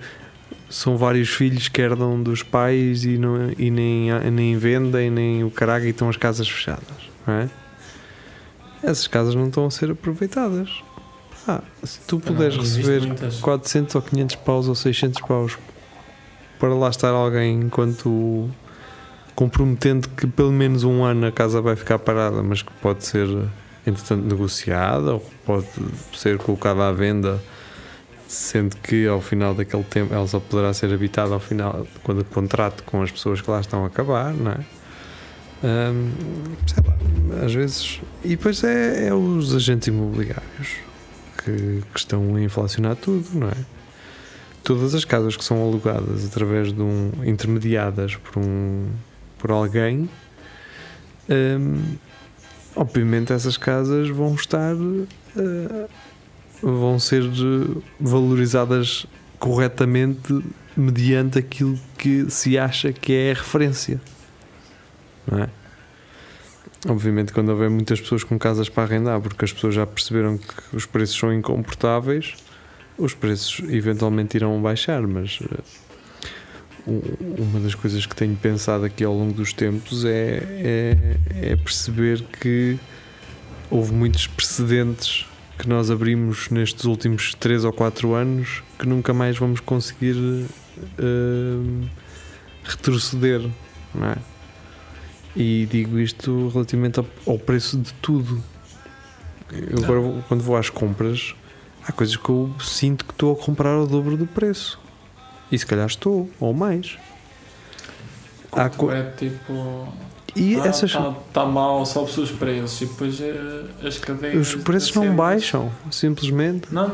são 0.69 0.97
vários 0.97 1.29
filhos 1.29 1.67
que 1.67 1.81
herdam 1.81 2.21
dos 2.21 2.43
pais 2.43 3.05
e, 3.05 3.17
não, 3.17 3.51
e 3.57 3.69
nem, 3.69 4.09
nem 4.31 4.57
vendem, 4.57 5.09
nem 5.09 5.43
o 5.43 5.51
caralho, 5.51 5.85
e 5.85 5.89
estão 5.89 6.09
as 6.09 6.17
casas 6.17 6.49
fechadas, 6.49 7.09
não 7.25 7.33
é? 7.35 7.49
Essas 8.83 9.07
casas 9.07 9.35
não 9.35 9.47
estão 9.47 9.65
a 9.65 9.71
ser 9.71 9.91
aproveitadas. 9.91 10.69
Ah, 11.47 11.61
se 11.83 11.99
tu 12.01 12.19
puderes 12.19 12.57
Não, 12.57 12.63
existe 12.63 12.89
receber 12.89 13.07
muitas. 13.07 13.39
400 13.39 13.95
ou 13.95 14.01
500 14.01 14.35
paus 14.37 14.67
ou 14.67 14.75
600 14.75 15.21
paus 15.21 15.57
para 16.59 16.73
lá 16.73 16.89
estar 16.89 17.09
alguém 17.09 17.61
enquanto 17.61 18.49
comprometendo 19.33 20.09
que 20.09 20.27
pelo 20.27 20.51
menos 20.51 20.83
um 20.83 21.03
ano 21.03 21.27
a 21.27 21.31
casa 21.31 21.61
vai 21.61 21.75
ficar 21.75 21.99
parada, 21.99 22.43
mas 22.43 22.61
que 22.61 22.73
pode 22.81 23.05
ser 23.05 23.27
entretanto 23.87 24.23
negociada 24.23 25.13
ou 25.13 25.25
pode 25.45 25.67
ser 26.13 26.37
colocada 26.37 26.87
à 26.87 26.91
venda, 26.91 27.41
sendo 28.27 28.75
que 28.77 29.07
ao 29.07 29.21
final 29.21 29.55
daquele 29.55 29.83
tempo 29.83 30.13
ela 30.13 30.27
só 30.27 30.39
poderá 30.39 30.73
ser 30.73 30.93
habitada 30.93 31.33
ao 31.33 31.39
final 31.39 31.87
quando 32.03 32.19
o 32.19 32.25
contrato 32.25 32.83
com 32.83 33.01
as 33.01 33.09
pessoas 33.09 33.41
que 33.41 33.49
lá 33.49 33.61
estão 33.61 33.85
a 33.85 33.87
acabar, 33.87 34.33
não 34.33 34.51
é? 34.51 34.59
Hum, 35.63 36.11
sei 36.67 36.83
lá, 36.85 37.45
às 37.45 37.53
vezes. 37.53 38.01
E 38.23 38.29
depois 38.29 38.63
é, 38.63 39.07
é 39.07 39.13
os 39.13 39.55
agentes 39.55 39.87
imobiliários 39.87 40.75
que, 41.37 41.81
que 41.93 41.99
estão 41.99 42.35
a 42.35 42.41
inflacionar 42.41 42.95
tudo, 42.95 43.25
não 43.33 43.47
é? 43.47 43.57
Todas 44.63 44.93
as 44.93 45.05
casas 45.05 45.37
que 45.37 45.43
são 45.43 45.63
alugadas 45.63 46.25
através 46.25 46.73
de 46.73 46.81
um. 46.81 47.11
intermediadas 47.23 48.15
por 48.17 48.39
um. 48.39 48.87
por 49.39 49.49
alguém. 49.49 50.09
hum, 51.29 51.95
obviamente 52.77 53.33
essas 53.33 53.57
casas 53.57 54.09
vão 54.09 54.33
estar. 54.35 54.73
eh, 55.35 55.87
vão 56.61 56.97
ser 56.97 57.21
valorizadas 57.99 59.05
corretamente 59.37 60.43
mediante 60.75 61.37
aquilo 61.37 61.77
que 61.97 62.29
se 62.31 62.57
acha 62.57 62.91
que 62.91 63.13
é 63.13 63.31
a 63.31 63.35
referência. 63.35 64.01
Não 65.29 65.43
é? 65.43 65.49
Obviamente, 66.87 67.33
quando 67.33 67.49
houver 67.49 67.69
muitas 67.69 67.99
pessoas 67.99 68.23
com 68.23 68.37
casas 68.39 68.69
para 68.69 68.83
arrendar, 68.83 69.19
porque 69.21 69.43
as 69.45 69.51
pessoas 69.53 69.75
já 69.75 69.85
perceberam 69.85 70.37
que 70.37 70.75
os 70.75 70.85
preços 70.85 71.17
são 71.17 71.33
incomportáveis, 71.33 72.35
os 72.97 73.13
preços 73.13 73.61
eventualmente 73.69 74.37
irão 74.37 74.59
baixar. 74.61 75.01
Mas 75.05 75.39
eh, 75.43 75.57
u- 75.57 75.86
uma 76.87 77.59
das 77.59 77.75
coisas 77.75 78.05
que 78.05 78.15
tenho 78.15 78.35
pensado 78.35 78.85
aqui 78.85 79.03
ao 79.03 79.13
longo 79.13 79.33
dos 79.33 79.51
tempos 79.51 80.05
é, 80.05 80.41
é, 80.43 81.51
é 81.51 81.55
perceber 81.55 82.23
que 82.41 82.77
houve 83.69 83.93
muitos 83.93 84.25
precedentes 84.27 85.25
que 85.59 85.67
nós 85.67 85.91
abrimos 85.91 86.49
nestes 86.49 86.85
últimos 86.85 87.33
3 87.35 87.65
ou 87.65 87.73
4 87.73 88.13
anos 88.13 88.63
que 88.79 88.87
nunca 88.87 89.13
mais 89.13 89.37
vamos 89.37 89.59
conseguir 89.59 90.15
eh, 90.97 91.87
retroceder, 92.63 93.41
não 93.93 94.07
é? 94.07 94.15
E 95.35 95.67
digo 95.69 95.99
isto 95.99 96.49
relativamente 96.49 96.99
ao, 97.25 97.37
preço 97.39 97.77
de 97.77 97.93
tudo. 97.95 98.41
Eu 99.51 99.83
agora, 99.83 99.99
vou- 99.99 100.23
quando 100.27 100.41
vou 100.41 100.55
às 100.55 100.69
compras, 100.69 101.35
há 101.85 101.91
coisas 101.91 102.15
que 102.15 102.29
eu 102.29 102.53
sinto 102.59 103.03
que 103.05 103.11
estou 103.11 103.33
a 103.33 103.35
comprar 103.35 103.71
ao 103.71 103.85
dobro 103.87 104.15
do 104.15 104.25
preço. 104.25 104.79
E 105.51 105.57
se 105.57 105.65
calhar 105.65 105.87
estou, 105.87 106.29
ou 106.39 106.53
mais. 106.53 106.97
Há 108.51 108.69
co- 108.69 108.91
É 108.91 109.03
tipo. 109.11 109.87
e 110.35 110.55
ah, 110.55 110.67
essas, 110.67 110.89
Está 110.91 111.13
tá 111.33 111.45
mal, 111.45 111.85
sobe-se 111.85 112.19
os 112.21 112.31
preços 112.31 112.81
e 112.81 112.85
depois 112.85 113.19
eh, 113.21 113.63
as 113.87 113.97
cadeias. 113.97 114.55
os 114.55 114.63
preços 114.63 114.93
não 114.95 115.03
cenas- 115.03 115.17
baixam, 115.17 115.71
simplesmente. 115.91 116.73
Não, 116.73 116.85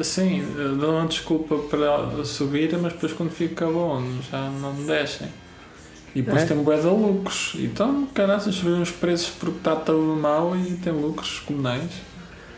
eh, 0.00 0.02
sim, 0.02 0.40
eh, 0.58 0.76
dão 0.80 0.98
uma 0.98 1.06
desculpa 1.06 1.56
para 1.56 2.24
subir, 2.24 2.76
mas 2.78 2.92
depois 2.92 3.12
quando 3.12 3.30
fica 3.30 3.66
bom 3.66 4.02
já 4.30 4.48
não 4.50 4.74
descem. 4.84 5.28
E 6.14 6.20
depois 6.20 6.42
É? 6.42 6.46
tem 6.46 6.56
bué 6.62 6.76
de 6.78 6.86
lucros. 6.86 7.54
Então, 7.58 8.06
caraças, 8.12 8.54
subiram 8.56 8.82
os 8.82 8.90
preços 8.90 9.30
porque 9.30 9.56
está 9.58 9.74
tudo 9.76 10.14
mal 10.20 10.54
e 10.56 10.74
tem 10.76 10.92
lucros 10.92 11.40
comunais. 11.40 11.90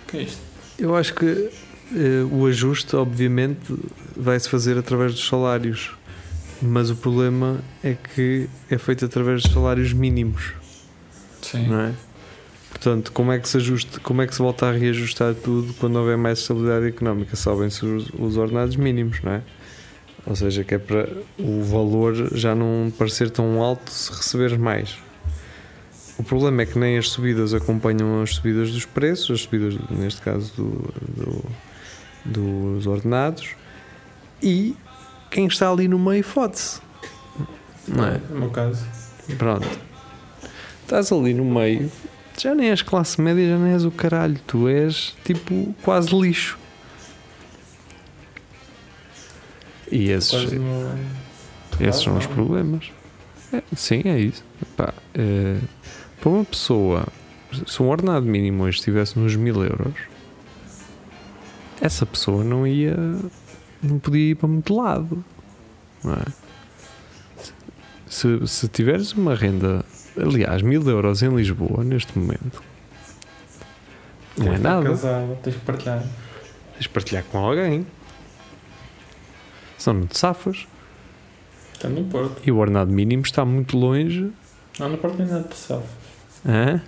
O 0.05 0.11
que 0.11 0.17
é 0.17 0.23
isto? 0.23 0.41
Eu 0.77 0.97
acho 0.97 1.15
que 1.15 1.51
eh, 1.95 2.27
o 2.33 2.47
ajuste, 2.47 2.97
obviamente, 2.97 3.73
vai-se 4.17 4.49
fazer 4.49 4.77
através 4.79 5.13
dos 5.15 5.27
salários. 5.27 5.91
Mas 6.63 6.89
o 6.89 6.97
problema 6.97 7.61
é 7.83 7.95
que 7.95 8.49
é 8.71 8.79
feito 8.79 9.05
através 9.05 9.43
dos 9.43 9.53
salários 9.53 9.93
mínimos, 9.93 10.53
Sim. 11.43 11.67
não 11.67 11.81
é? 11.81 11.93
Portanto, 12.71 13.13
como 13.13 13.33
é 13.33 13.39
que 13.39 13.49
se 13.49 13.57
ajusta, 13.59 14.01
como 14.01 14.23
é 14.23 14.27
que 14.27 14.35
se 14.35 14.41
volta 14.41 14.67
a 14.69 14.73
reajustar 14.73 15.35
tudo 15.35 15.75
quando 15.75 15.97
houver 15.97 16.17
mais 16.17 16.39
estabilidade 16.39 16.87
económica? 16.87 17.37
Sobem-se 17.37 17.85
os, 17.85 18.09
os 18.19 18.37
ordenados 18.37 18.77
mínimos, 18.77 19.21
não 19.23 19.33
é? 19.33 19.43
Ou 20.27 20.35
seja, 20.35 20.65
que 20.65 20.75
é 20.75 20.79
para 20.79 21.09
o 21.39 21.63
valor 21.63 22.15
já 22.37 22.55
não 22.55 22.91
parecer 22.97 23.31
tão 23.31 23.61
alto 23.63 23.91
se 23.91 24.11
receberes 24.13 24.57
mais. 24.57 24.97
O 26.17 26.23
problema 26.23 26.63
é 26.63 26.67
que 26.67 26.79
nem 26.79 26.97
as 26.97 27.11
subidas 27.11 27.53
acompanham 27.53 28.23
as 28.23 28.37
subidas 28.37 28.71
dos 28.71 28.87
preços, 28.87 29.31
as 29.33 29.41
subidas, 29.43 29.75
neste 29.91 30.21
caso, 30.23 30.53
do, 30.57 30.95
do- 31.17 31.45
dos 32.25 32.87
ordenados, 32.87 33.51
e 34.45 34.77
quem 35.31 35.47
está 35.47 35.71
ali 35.71 35.89
no 35.89 35.99
meio 35.99 36.23
fode-se. 36.23 36.81
Não 37.89 38.05
é? 38.07 38.21
No 38.31 38.41
meu 38.41 38.51
caso. 38.51 38.85
Pronto. 39.39 39.67
Estás 40.83 41.11
ali 41.11 41.33
no 41.33 41.45
meio, 41.45 41.91
já 42.39 42.55
nem 42.55 42.69
és 42.71 42.83
classe 42.83 43.21
média, 43.21 43.49
já 43.49 43.59
nem 43.59 43.73
és 43.73 43.85
o 43.85 43.91
caralho, 43.91 44.39
tu 44.47 44.69
és 44.69 45.15
tipo 45.25 45.75
quase 45.83 46.15
lixo. 46.15 46.59
E 49.91 50.11
esses, 50.11 50.31
Quase 50.31 50.59
no. 50.59 50.99
esses 51.81 52.03
são 52.03 52.17
os 52.17 52.27
problemas. 52.27 52.91
É, 53.53 53.63
sim, 53.77 54.03
é 54.05 54.19
isso. 54.19 54.45
Pá, 54.77 54.93
eh, 55.15 55.59
para 56.21 56.29
uma 56.31 56.45
pessoa, 56.45 57.07
se 57.67 57.83
um 57.83 57.89
ordenado 57.89 58.27
mínimo 58.27 58.65
hoje 58.65 58.79
estivesse 58.79 59.19
nos 59.19 59.37
mil 59.37 59.63
euros, 59.63 59.95
essa 61.81 62.05
pessoa 62.05 62.43
não 62.43 62.67
ia, 62.67 62.97
não 63.85 63.99
podia 63.99 64.31
ir 64.31 64.35
para 64.35 64.49
muito 64.49 64.75
lado. 64.75 65.25
É? 66.05 66.33
Se, 68.07 68.47
se 68.47 68.69
tiveres 68.69 69.13
uma 69.13 69.35
renda, 69.35 69.85
aliás, 70.17 70.63
mil 70.63 70.89
euros 70.89 71.23
em 71.23 71.35
Lisboa 71.35 71.83
neste 71.83 72.19
momento, 72.19 72.63
não 74.37 74.53
é 74.53 74.57
de 74.57 74.63
nada. 74.63 74.85
casar, 74.85 75.27
tens 75.43 75.55
que 75.55 75.61
partilhar. 75.63 76.01
Tens 76.73 76.83
de 76.83 76.89
partilhar 76.89 77.25
com 77.25 77.39
alguém. 77.39 77.87
Não 79.87 80.07
te 80.07 80.19
safas. 80.19 80.67
Está 81.75 81.89
no 81.89 82.05
Porto. 82.05 82.41
E 82.45 82.51
o 82.51 82.57
ordenado 82.57 82.91
mínimo 82.91 83.23
está 83.23 83.45
muito 83.45 83.77
longe. 83.77 84.33
Não, 84.79 84.89
no 84.89 84.97
Porto 84.99 85.21
ainda 85.21 85.43
te 85.43 85.57
safas. 85.57 85.91
Hã? 86.47 86.81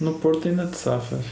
No 0.00 0.14
Porto 0.14 0.48
ainda 0.48 0.66
te 0.66 0.76
safas. 0.76 1.24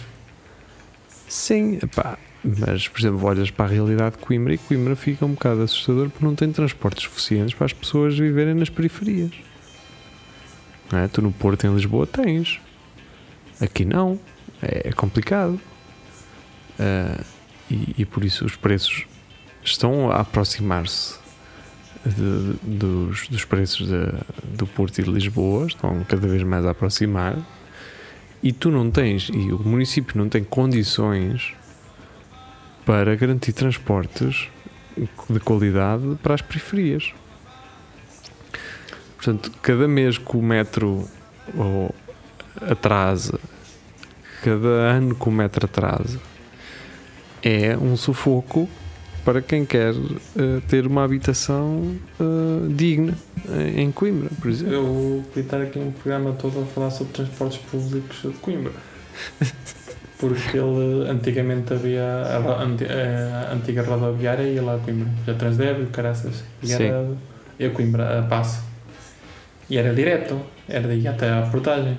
Sim, 1.29 1.79
epá, 1.83 2.17
mas 2.45 2.87
por 2.89 3.01
exemplo, 3.01 3.25
olhas 3.25 3.51
para 3.51 3.65
a 3.65 3.69
realidade 3.69 4.17
de 4.17 4.23
Coimbra 4.23 4.55
e 4.55 4.59
Coimbra 4.59 4.95
fica 4.95 5.25
um 5.25 5.33
bocado 5.33 5.63
assustador 5.63 6.11
porque 6.11 6.25
não 6.25 6.35
tem 6.35 6.53
transportes 6.53 7.05
suficientes 7.05 7.55
para 7.55 7.67
as 7.67 7.73
pessoas 7.73 8.19
viverem 8.19 8.55
nas 8.55 8.69
periferias. 8.69 9.31
Não 10.93 10.99
é? 10.99 11.09
Tu 11.09 11.23
no 11.23 11.33
Porto, 11.33 11.67
em 11.67 11.75
Lisboa, 11.75 12.07
tens. 12.07 12.61
Aqui 13.61 13.85
não. 13.85 14.19
É, 14.63 14.89
é 14.89 14.93
complicado. 14.93 15.59
Ah, 16.79 17.21
e, 17.71 17.95
e 17.99 18.05
por 18.05 18.25
isso 18.25 18.45
os 18.45 18.55
preços 18.57 19.07
estão 19.63 20.11
a 20.11 20.21
aproximar-se 20.21 21.17
dos, 22.63 23.29
dos 23.29 23.45
preços 23.47 23.89
de- 23.89 24.57
do 24.57 24.67
Porto 24.67 24.99
e 24.99 25.03
de 25.05 25.11
Lisboa, 25.11 25.67
estão 25.67 26.05
cada 26.07 26.29
vez 26.29 26.43
mais 26.43 26.67
a 26.67 26.71
aproximar 26.73 27.39
e 28.43 28.53
tu 28.53 28.71
não 28.71 28.91
tens, 28.91 29.31
e 29.33 29.53
o 29.53 29.59
município 29.61 30.19
não 30.19 30.29
tem 30.29 30.45
condições 30.45 31.55
para 32.85 33.14
garantir 33.16 33.53
transportes 33.53 34.49
de 35.28 35.41
qualidade 35.41 36.16
para 36.22 36.35
as 36.35 36.43
periferias. 36.43 37.12
Portanto, 39.16 39.51
cada 39.62 39.89
mês 39.89 40.18
que 40.18 40.37
o 40.37 40.43
metro 40.43 41.09
ou, 41.57 41.95
atrasa, 42.61 43.41
cada 44.43 44.68
ano 44.68 45.14
que 45.14 45.28
o 45.28 45.32
metro 45.32 45.64
atrasa, 45.64 46.20
é 47.43 47.76
um 47.76 47.97
sufoco 47.97 48.68
para 49.24 49.41
quem 49.41 49.64
quer 49.64 49.95
eh, 50.37 50.61
ter 50.68 50.87
uma 50.87 51.03
habitação 51.03 51.97
eh, 52.20 52.68
digna 52.74 53.14
eh, 53.49 53.80
em 53.80 53.91
Coimbra, 53.91 54.28
por 54.39 54.51
exemplo. 54.51 54.74
Eu 54.74 55.24
podia 55.28 55.43
estar 55.43 55.62
aqui 55.62 55.78
um 55.78 55.91
programa 55.91 56.32
todo 56.32 56.61
a 56.61 56.66
falar 56.66 56.91
sobre 56.91 57.14
transportes 57.14 57.59
públicos 57.59 58.20
de 58.22 58.39
Coimbra. 58.39 58.72
Porque 60.19 60.57
ele 60.57 61.09
antigamente 61.11 61.73
havia 61.75 62.03
a, 62.05 62.37
a 63.51 63.53
antiga 63.53 63.83
rodoviária 63.83 64.43
ia 64.45 64.62
lá 64.62 64.77
a 64.77 64.79
Coimbra, 64.79 65.09
a 65.29 65.35
Transdeb, 65.35 65.87
caraças. 65.87 66.45
E 66.62 66.73
era 66.73 67.71
Coimbra 67.73 68.21
a 68.21 68.23
passo. 68.23 68.62
E 69.69 69.77
era 69.77 69.93
direto, 69.95 70.41
era 70.69 70.87
daí 70.87 71.07
até 71.09 71.31
à 71.31 71.43
portagem. 71.43 71.97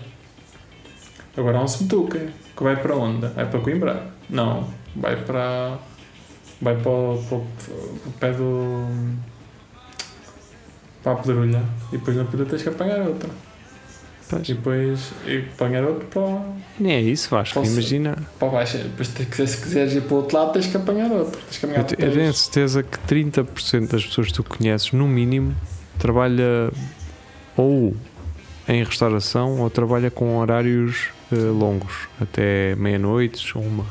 Agora 1.36 1.57
há 1.57 1.63
um 1.63 1.68
Semetuca, 1.68 2.20
que 2.55 2.63
vai 2.63 2.78
para 2.78 2.95
onde? 2.95 3.28
Vai 3.28 3.49
para 3.49 3.59
Coimbra? 3.59 4.03
Não, 4.30 4.70
vai 4.95 5.18
para. 5.18 5.78
vai 6.61 6.76
para 6.78 6.89
o- 6.91 7.24
para 7.28 7.38
o 7.38 8.11
pé 8.20 8.32
do. 8.32 8.88
para 11.03 11.11
a 11.11 11.16
Pedrulha. 11.18 11.61
E 11.91 11.97
depois 11.97 12.16
na 12.16 12.24
Pedrulha 12.24 12.49
tens 12.49 12.63
que 12.63 12.70
apanhar 12.70 13.01
outra. 13.01 13.30
Pois. 14.28 14.49
E 14.49 14.53
depois 14.55 15.11
e 15.28 15.38
apanhar 15.53 15.84
outro 15.84 16.07
para, 16.07 16.41
Nem 16.80 16.93
é 16.93 17.01
isso, 17.01 17.30
Vasco. 17.30 17.59
Posso- 17.59 17.71
Imagina. 17.71 18.17
para 18.39 18.49
baixo. 18.49 18.78
Depois 18.80 19.07
se 19.07 19.26
quiseres 19.61 19.93
ir 19.93 20.01
para 20.01 20.13
o 20.13 20.17
outro 20.17 20.38
lado 20.38 20.53
tens 20.53 20.65
que 20.67 20.76
apanhar 20.78 21.11
outro. 21.11 21.39
Tens 21.41 21.57
que 21.59 21.65
Eu, 21.65 21.69
apanhar 21.69 21.84
te- 21.86 21.95
eu 22.03 22.11
tenho 22.11 22.34
certeza 22.34 22.82
que 22.84 22.97
30% 22.99 23.88
das 23.91 24.03
pessoas 24.05 24.28
que 24.28 24.34
tu 24.34 24.43
conheces, 24.43 24.91
no 24.91 25.07
mínimo, 25.07 25.55
trabalha 25.99 26.71
ou 27.55 27.95
em 28.67 28.84
restauração 28.84 29.59
ou 29.61 29.69
trabalha 29.69 30.09
com 30.09 30.38
horários 30.38 31.09
eh, 31.32 31.36
longos, 31.36 31.93
até 32.19 32.76
meia-noite 32.76 33.55
ou 33.55 33.63
uma. 33.63 33.86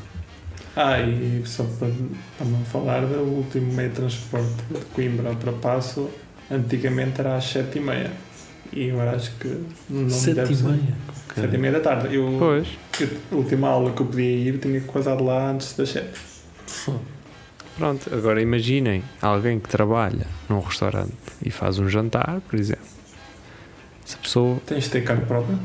Ah, 0.76 1.00
e 1.00 1.40
só 1.46 1.62
para, 1.78 1.88
para 2.36 2.46
não 2.48 2.58
falar 2.64 3.02
do 3.06 3.20
último 3.20 3.72
meio 3.72 3.90
de 3.90 3.94
transporte 3.94 4.48
de 4.68 4.80
Coimbra 4.86 5.28
ao 5.28 5.36
Trapasso, 5.36 6.10
antigamente 6.50 7.20
era 7.20 7.36
às 7.36 7.44
7h30. 7.44 8.10
E 8.10 8.33
agora 8.90 9.16
acho 9.16 9.30
que 9.38 9.62
não 9.88 10.08
Sete 10.10 10.34
deve 10.36 10.52
e 10.52 10.56
ser. 10.56 10.64
meia. 10.64 10.94
7h30 11.36 11.72
da 11.72 11.80
tarde. 11.80 12.14
Eu, 12.14 12.36
Pois. 12.38 12.68
a 13.32 13.34
última 13.34 13.68
aula 13.68 13.90
que 13.92 14.00
eu 14.00 14.06
podia 14.06 14.30
ir 14.48 14.58
tinha 14.58 14.80
que 14.80 14.86
casar 14.92 15.20
lá 15.20 15.50
antes 15.50 15.74
das 15.76 15.88
7. 15.90 16.08
Pronto, 17.76 18.14
agora 18.14 18.40
imaginem 18.40 19.02
alguém 19.20 19.58
que 19.58 19.68
trabalha 19.68 20.26
num 20.48 20.60
restaurante 20.60 21.12
e 21.44 21.50
faz 21.50 21.78
um 21.78 21.88
jantar, 21.88 22.40
por 22.48 22.58
exemplo. 22.58 22.84
Essa 24.06 24.16
pessoa 24.18 24.58
Tens 24.66 24.84
de 24.84 24.90
ter 24.90 25.02
carro 25.02 25.26
próprio? 25.26 25.58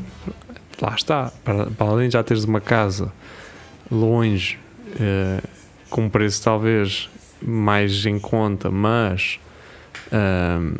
lá 0.81 0.95
está, 0.95 1.31
para, 1.43 1.65
para 1.67 1.87
além 1.87 2.07
de 2.07 2.13
já 2.13 2.23
teres 2.23 2.45
uma 2.45 2.61
casa 2.61 3.11
longe, 3.91 4.57
eh, 4.99 5.41
com 5.89 6.03
um 6.05 6.09
preço 6.09 6.41
talvez 6.43 7.09
mais 7.41 8.05
em 8.05 8.17
conta, 8.17 8.71
mas 8.71 9.39
ahm, 10.11 10.75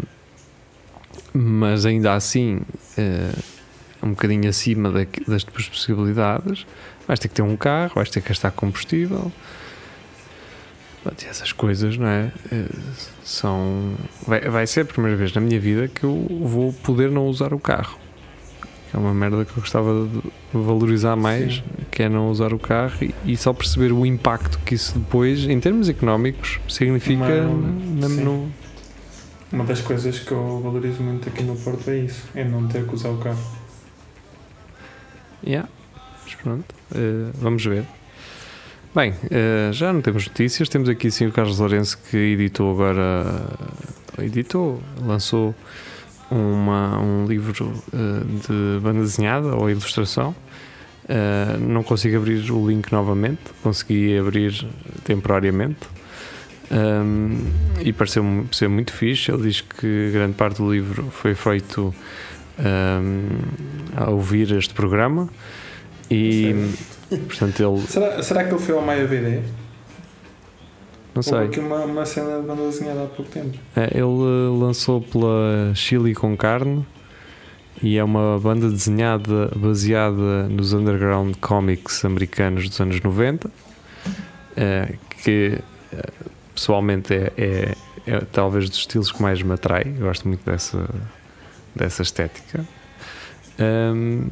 mas 1.34 1.86
ainda 1.86 2.13
assim 2.13 2.59
eh, 2.97 3.32
um 4.01 4.09
bocadinho 4.11 4.49
acima 4.49 4.91
da- 4.91 5.05
das 5.27 5.43
tuas 5.43 5.67
possibilidades, 5.67 6.65
vais 7.07 7.19
ter 7.19 7.27
que 7.27 7.36
ter 7.36 7.41
um 7.41 7.55
carro, 7.57 7.93
vais 7.95 8.09
ter 8.09 8.21
que 8.21 8.30
gastar 8.30 8.51
combustível. 8.51 9.32
Pronto, 11.03 11.23
e 11.23 11.27
essas 11.27 11.51
coisas, 11.53 11.97
não 11.97 12.07
é? 12.07 12.32
Eh, 12.51 12.65
São. 13.23 13.93
Vai, 14.27 14.41
vai 14.41 14.67
ser 14.67 14.82
a 14.82 14.86
primeira 14.86 15.15
vez 15.15 15.34
na 15.34 15.39
minha 15.41 15.59
vida 15.59 15.88
que 15.88 16.03
eu 16.03 16.27
vou 16.41 16.73
poder 16.73 17.09
não 17.09 17.27
usar 17.27 17.53
o 17.53 17.59
carro. 17.59 17.97
É 18.93 18.97
uma 18.97 19.13
merda 19.13 19.45
que 19.45 19.51
eu 19.51 19.57
gostava 19.61 20.07
de 20.07 20.21
valorizar 20.51 21.15
mais, 21.15 21.55
Sim. 21.57 21.63
que 21.91 22.01
é 22.03 22.09
não 22.09 22.30
usar 22.32 22.53
o 22.53 22.59
carro 22.59 22.95
e, 23.03 23.13
e 23.23 23.38
só 23.38 23.53
perceber 23.53 23.91
o 23.93 24.03
impacto 24.05 24.59
que 24.65 24.73
isso 24.73 24.97
depois, 24.97 25.43
em 25.47 25.59
termos 25.59 25.88
económicos, 25.88 26.59
significa 26.67 27.23
Uma- 27.43 28.07
na- 28.07 28.09
no, 28.23 28.51
Uma 29.51 29.65
das 29.65 29.81
coisas 29.81 30.19
que 30.19 30.31
eu 30.31 30.61
valorizo 30.61 31.01
muito 31.01 31.27
aqui 31.27 31.43
no 31.43 31.55
Porto 31.55 31.89
é 31.89 31.97
isso, 31.97 32.27
é 32.35 32.43
não 32.43 32.67
ter 32.67 32.85
que 32.85 32.93
usar 32.93 33.09
o 33.09 33.17
carro. 33.17 33.39
Yeah. 35.43 35.67
Mas 36.23 36.35
pronto, 36.35 36.75
eh, 36.93 37.31
vamos 37.33 37.65
ver. 37.65 37.83
Bem, 38.93 39.15
eh, 39.31 39.71
já 39.73 39.91
não 39.91 40.01
temos 40.01 40.27
notícias. 40.27 40.69
Temos 40.69 40.87
aqui 40.87 41.09
sim 41.09 41.25
o 41.25 41.31
Carlos 41.31 41.57
Lourenço 41.57 41.97
que 41.97 42.17
editou 42.17 42.71
agora, 42.71 43.47
editou, 44.19 44.79
lançou 45.01 45.55
uma, 46.29 46.99
um 46.99 47.25
livro 47.25 47.73
eh, 47.91 48.23
de 48.47 48.79
banda 48.79 49.01
desenhada 49.01 49.55
ou 49.55 49.69
ilustração. 49.69 50.35
Não 51.59 51.81
consigo 51.81 52.17
abrir 52.17 52.51
o 52.51 52.67
link 52.67 52.91
novamente, 52.91 53.41
consegui 53.63 54.15
abrir 54.15 54.67
temporariamente. 55.03 55.87
Um, 56.72 57.49
e 57.82 57.91
pareceu-me 57.91 58.47
ser 58.51 58.67
muito 58.67 58.93
fixe. 58.93 59.32
Ele 59.32 59.43
diz 59.43 59.61
que 59.61 60.11
grande 60.11 60.34
parte 60.34 60.57
do 60.57 60.72
livro 60.72 61.09
foi 61.11 61.34
feito 61.34 61.93
um, 62.59 63.30
a 63.95 64.09
ouvir 64.09 64.51
este 64.51 64.74
programa 64.74 65.30
e 66.11 66.53
portanto 67.09 67.59
ele 67.61 67.82
Será, 67.88 68.22
será 68.22 68.43
que 68.43 68.53
ele 68.53 68.61
foi 68.61 68.76
ao 68.76 68.82
Maia 68.82 69.07
BD? 69.07 69.41
não 71.15 71.24
Houve 71.26 71.30
sei 71.30 71.39
aqui 71.39 71.59
uma, 71.59 71.86
uma 71.86 72.05
cena 72.05 72.39
de 72.39 72.47
banda 72.47 72.63
desenhada 72.63 73.03
há 73.03 73.07
pouco 73.07 73.32
tempo. 73.32 73.57
É, 73.76 73.86
ele 73.86 74.01
eh, 74.01 74.57
lançou 74.57 75.01
pela 75.01 75.74
Chili 75.76 76.13
com 76.13 76.38
Carne 76.38 76.86
e 77.82 77.97
é 77.97 78.03
uma 78.03 78.39
banda 78.39 78.70
desenhada 78.70 79.51
baseada 79.55 80.47
nos 80.49 80.72
underground 80.72 81.36
comics 81.41 82.05
americanos 82.05 82.70
dos 82.70 82.80
anos 82.80 83.01
90 83.01 83.49
eh, 84.55 84.93
que 85.24 85.59
pessoalmente 86.53 87.13
é, 87.13 87.31
é- 87.37 87.75
é 88.07 88.19
talvez 88.31 88.69
dos 88.69 88.79
estilos 88.79 89.11
que 89.11 89.21
mais 89.21 89.41
me 89.41 89.53
atrai. 89.53 89.83
Eu 89.99 90.05
gosto 90.07 90.27
muito 90.27 90.43
dessa, 90.49 90.89
dessa 91.75 92.01
estética. 92.01 92.65
Ahm, 93.59 94.27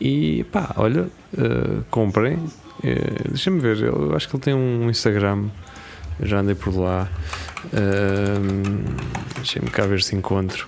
e 0.00 0.44
pá, 0.44 0.72
olha 0.76 1.08
eh, 1.36 1.82
comprem. 1.90 2.38
Eh, 2.84 3.28
deixa-me 3.28 3.60
ver, 3.60 3.80
eu 3.82 4.14
acho 4.14 4.28
que 4.28 4.36
ele 4.36 4.42
tem 4.42 4.54
um 4.54 4.88
Instagram. 4.90 5.46
Já 6.22 6.40
andei 6.40 6.54
por 6.54 6.74
lá. 6.76 7.08
Ahm, 7.72 8.84
Deixa-me 9.36 9.70
cá 9.70 9.86
ver 9.86 10.02
se 10.02 10.14
encontro. 10.16 10.66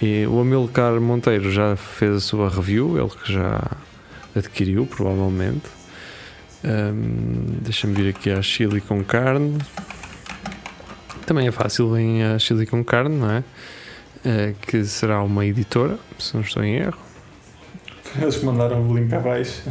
E 0.00 0.26
o 0.26 0.40
Amilcar 0.40 1.00
Monteiro 1.00 1.50
já 1.52 1.76
fez 1.76 2.14
a 2.16 2.20
sua 2.20 2.48
review, 2.48 2.96
ele 2.98 3.10
que 3.10 3.32
já 3.32 3.60
adquiriu, 4.34 4.86
provavelmente. 4.86 5.62
Ahm, 6.64 7.58
Deixa-me 7.62 7.94
vir 7.94 8.10
aqui 8.10 8.30
à 8.30 8.40
Chili 8.42 8.80
com 8.80 9.02
carne. 9.04 9.58
Também 11.26 11.46
é 11.46 11.52
fácil 11.52 11.96
em 11.96 12.22
a 12.22 12.38
Chili 12.38 12.66
com 12.66 12.84
carne, 12.84 13.16
não 13.16 13.30
é? 13.30 13.44
Eh, 14.24 14.54
que 14.62 14.84
será 14.84 15.22
uma 15.22 15.44
editora, 15.44 15.98
se 16.18 16.34
não 16.34 16.42
estou 16.42 16.62
em 16.62 16.76
erro, 16.76 16.98
Eles 18.20 18.42
mandaram 18.42 18.86
o 18.88 18.96
link 18.96 19.12
abaixo. 19.12 19.62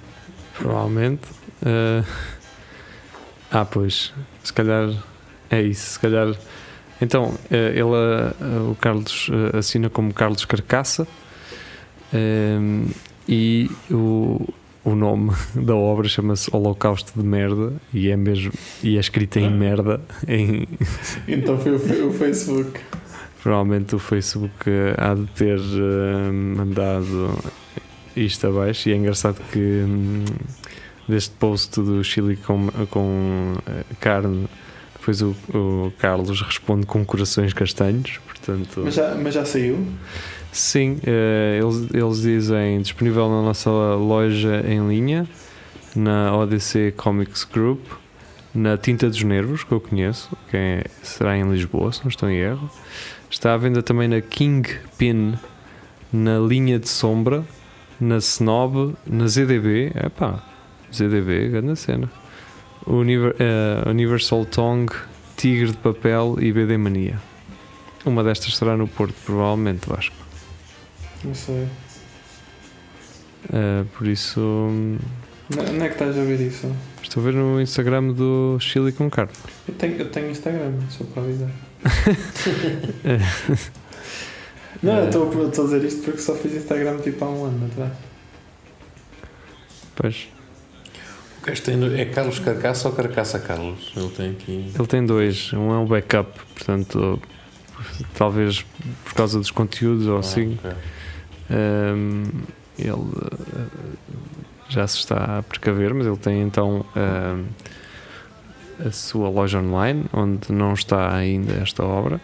provavelmente. 0.58 1.22
Eh, 1.64 2.02
ah, 3.50 3.64
pois, 3.64 4.12
se 4.42 4.52
calhar 4.52 4.90
é 5.50 5.62
isso, 5.62 5.92
se 5.92 6.00
calhar. 6.00 6.34
Então, 7.00 7.34
eh, 7.50 7.72
ele, 7.74 7.80
eh, 7.80 8.70
o 8.70 8.76
Carlos 8.80 9.30
eh, 9.30 9.58
assina 9.58 9.88
como 9.90 10.12
Carlos 10.12 10.44
Carcaça 10.44 11.06
ehm, 12.12 12.86
e 13.28 13.70
o, 13.90 14.46
o 14.84 14.94
nome 14.94 15.32
da 15.56 15.74
obra 15.74 16.06
chama-se 16.08 16.48
Holocausto 16.52 17.18
de 17.18 17.26
Merda 17.26 17.72
e 17.92 18.10
é 18.10 18.16
mesmo 18.16 18.52
e 18.82 18.96
é 18.96 19.00
escrita 19.00 19.40
em 19.40 19.50
merda 19.50 20.00
em 20.28 20.68
Então 21.26 21.58
foi 21.58 21.72
o, 21.72 22.12
Facebook. 22.12 22.80
provavelmente 23.42 23.94
o 23.94 23.98
Facebook 23.98 24.52
eh, 24.66 24.94
há 24.98 25.14
de 25.14 25.26
ter 25.28 25.58
eh, 25.58 26.30
mandado 26.30 27.38
isto 28.14 28.46
abaixo 28.46 28.88
e 28.88 28.92
é 28.92 28.96
engraçado 28.96 29.40
que 29.50 29.58
hum, 29.58 30.24
deste 31.08 31.34
post 31.36 31.80
do 31.80 32.04
Chile 32.04 32.36
com, 32.36 32.68
com 32.90 33.54
eh, 33.66 33.84
carne 34.00 34.46
depois 34.98 35.20
o, 35.22 35.34
o 35.54 35.92
Carlos 35.98 36.40
responde 36.42 36.86
com 36.86 37.04
corações 37.04 37.52
castanhos 37.52 38.18
portanto 38.26 38.82
Mas 38.84 38.94
já, 38.94 39.14
mas 39.14 39.34
já 39.34 39.44
saiu? 39.44 39.86
Sim 40.54 40.98
eh, 41.06 41.60
eles, 41.62 41.88
eles 41.92 42.22
dizem 42.22 42.80
disponível 42.80 43.28
na 43.28 43.42
nossa 43.42 43.70
loja 43.70 44.64
em 44.66 44.86
linha 44.88 45.28
na 45.94 46.34
ODC 46.36 46.94
Comics 46.96 47.44
Group 47.44 47.80
na 48.54 48.76
Tinta 48.78 49.08
dos 49.08 49.22
Nervos 49.22 49.64
que 49.64 49.72
eu 49.72 49.80
conheço 49.80 50.30
que 50.50 50.56
é- 50.56 50.84
será 51.02 51.36
em 51.36 51.50
Lisboa 51.50 51.92
se 51.92 52.00
não 52.02 52.08
estou 52.08 52.30
em 52.30 52.36
erro 52.38 52.70
Está 53.30 53.52
à 53.52 53.56
venda 53.56 53.82
também 53.82 54.06
na 54.06 54.20
Kingpin, 54.20 55.34
na 56.12 56.38
linha 56.38 56.78
de 56.78 56.88
sombra, 56.88 57.44
na 58.00 58.18
Snob, 58.18 58.94
na 59.04 59.26
ZDB. 59.26 59.90
Epá, 59.92 60.40
ZDB, 60.94 61.48
grande 61.48 61.74
cena. 61.74 62.08
Eh, 62.86 63.90
Universal 63.90 64.46
Tongue, 64.46 64.94
Tigre 65.36 65.72
de 65.72 65.76
Papel 65.78 66.36
e 66.38 66.52
BD 66.52 66.76
Mania. 66.78 67.20
Uma 68.06 68.22
destas 68.22 68.56
será 68.56 68.76
no 68.76 68.86
Porto, 68.86 69.16
provavelmente, 69.26 69.88
Vasco. 69.88 70.14
Não 71.24 71.34
sei. 71.34 71.66
Eh, 73.52 73.84
por 73.96 74.06
isso, 74.06 74.40
hum, 74.40 74.98
Onde 75.58 75.82
é 75.82 75.88
que 75.88 75.94
estás 75.94 76.18
a 76.18 76.22
ver 76.24 76.40
isso? 76.40 76.70
estou 77.02 77.22
a 77.22 77.26
ver 77.26 77.34
no 77.34 77.60
Instagram 77.60 78.12
do 78.12 78.56
Chili 78.60 78.92
com 78.92 79.10
carne. 79.10 79.32
Eu 79.68 79.74
tenho, 79.74 79.96
eu 79.98 80.10
tenho 80.10 80.30
Instagram, 80.30 80.72
só 80.90 81.04
para 81.04 81.22
avisar. 81.22 81.50
Não, 84.82 84.98
eu 84.98 85.06
estou 85.06 85.46
estou 85.48 85.64
a 85.64 85.68
dizer 85.68 85.84
isto 85.84 86.02
porque 86.02 86.18
só 86.20 86.34
fiz 86.34 86.54
Instagram 86.54 86.98
tipo 86.98 87.24
há 87.24 87.28
um 87.30 87.44
ano 87.44 87.66
atrás. 87.66 87.92
Pois, 89.96 90.28
O 91.42 91.46
gajo 91.46 91.62
tem, 91.62 92.00
é 92.00 92.04
Carlos 92.06 92.38
Carcaça 92.40 92.88
ou 92.88 92.94
Carcaça 92.94 93.38
Carlos? 93.38 93.92
Ele 93.96 94.08
tem 94.08 94.30
aqui. 94.32 94.72
ele 94.74 94.86
tem 94.86 95.06
dois. 95.06 95.52
Um 95.52 95.70
é 95.72 95.78
um 95.78 95.86
backup, 95.86 96.38
portanto, 96.54 97.20
talvez 98.14 98.64
por 99.04 99.14
causa 99.14 99.38
dos 99.38 99.50
conteúdos 99.50 100.06
ou 100.06 100.18
assim. 100.18 100.58
Ah, 100.64 100.68
ok. 100.68 100.78
Um, 101.50 102.24
ele 102.78 102.92
uh, 102.92 103.70
já 104.68 104.86
se 104.86 104.98
está 104.98 105.38
a 105.38 105.42
precaver, 105.42 105.94
mas 105.94 106.06
ele 106.06 106.16
tem 106.16 106.42
então 106.42 106.84
a 108.84 108.90
sua 108.90 109.28
loja 109.28 109.58
online, 109.58 110.06
onde 110.12 110.52
não 110.52 110.74
está 110.74 111.14
ainda 111.14 111.52
esta 111.54 111.84
obra, 111.84 112.20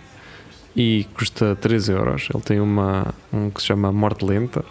e 0.75 1.07
custa 1.15 1.55
3 1.57 1.91
euros. 1.91 2.29
Ele 2.33 2.43
tem 2.43 2.61
uma, 2.61 3.15
um 3.33 3.51
que 3.51 3.61
se 3.61 3.67
chama 3.69 3.93
Morte 3.93 4.25
Lenta, 4.25 4.61
uh, 4.61 4.65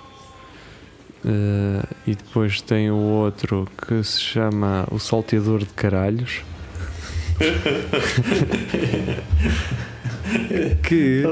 e 2.06 2.16
depois 2.16 2.62
tem 2.62 2.92
o 2.92 2.96
outro 2.96 3.68
que 3.88 4.04
se 4.04 4.22
chama 4.22 4.86
O 4.92 5.00
Salteador 5.00 5.60
de 5.60 5.68
Caralhos. 5.68 6.42
que 10.84 11.24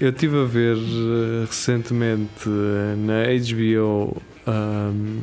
eu 0.00 0.10
estive 0.10 0.38
a 0.40 0.44
ver 0.44 0.76
eh, 0.76 1.44
recentemente 1.46 2.48
eh, 2.48 2.94
na 2.96 3.24
HBO. 3.38 4.16
Um, 4.46 5.20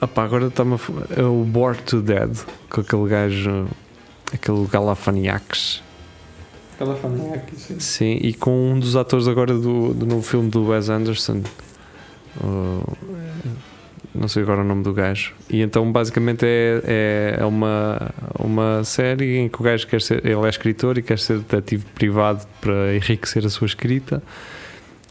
opá, 0.00 0.24
agora 0.24 0.46
está-me 0.46 0.74
a. 0.74 1.20
É 1.20 1.22
o 1.22 1.44
Bored 1.44 1.82
to 1.82 2.00
Dead, 2.00 2.36
com 2.70 2.80
aquele 2.80 3.08
gajo. 3.08 3.68
Aquele 4.32 4.66
Galafaniacs. 4.66 5.82
Aqui, 7.34 7.56
sim. 7.58 7.80
Sim, 7.80 8.18
e 8.20 8.34
com 8.34 8.72
um 8.72 8.78
dos 8.78 8.96
atores 8.96 9.28
agora 9.28 9.54
do, 9.54 9.94
do 9.94 10.04
novo 10.04 10.22
filme 10.22 10.50
do 10.50 10.66
Wes 10.68 10.88
Anderson. 10.90 11.42
O- 12.42 12.82
não 14.18 14.28
sei 14.28 14.42
agora 14.42 14.60
o 14.60 14.64
nome 14.64 14.82
do 14.82 14.92
gajo. 14.92 15.34
E 15.50 15.60
então 15.60 15.90
basicamente 15.90 16.44
é, 16.44 16.82
é, 16.84 17.36
é 17.40 17.44
uma, 17.44 18.10
uma 18.38 18.84
série 18.84 19.38
em 19.38 19.48
que 19.48 19.60
o 19.60 19.62
gajo 19.62 19.86
quer 19.86 20.00
ser. 20.00 20.24
Ele 20.24 20.44
é 20.44 20.48
escritor 20.48 20.98
e 20.98 21.02
quer 21.02 21.18
ser 21.18 21.38
detetive 21.38 21.84
privado 21.94 22.46
para 22.60 22.94
enriquecer 22.94 23.44
a 23.44 23.50
sua 23.50 23.66
escrita. 23.66 24.22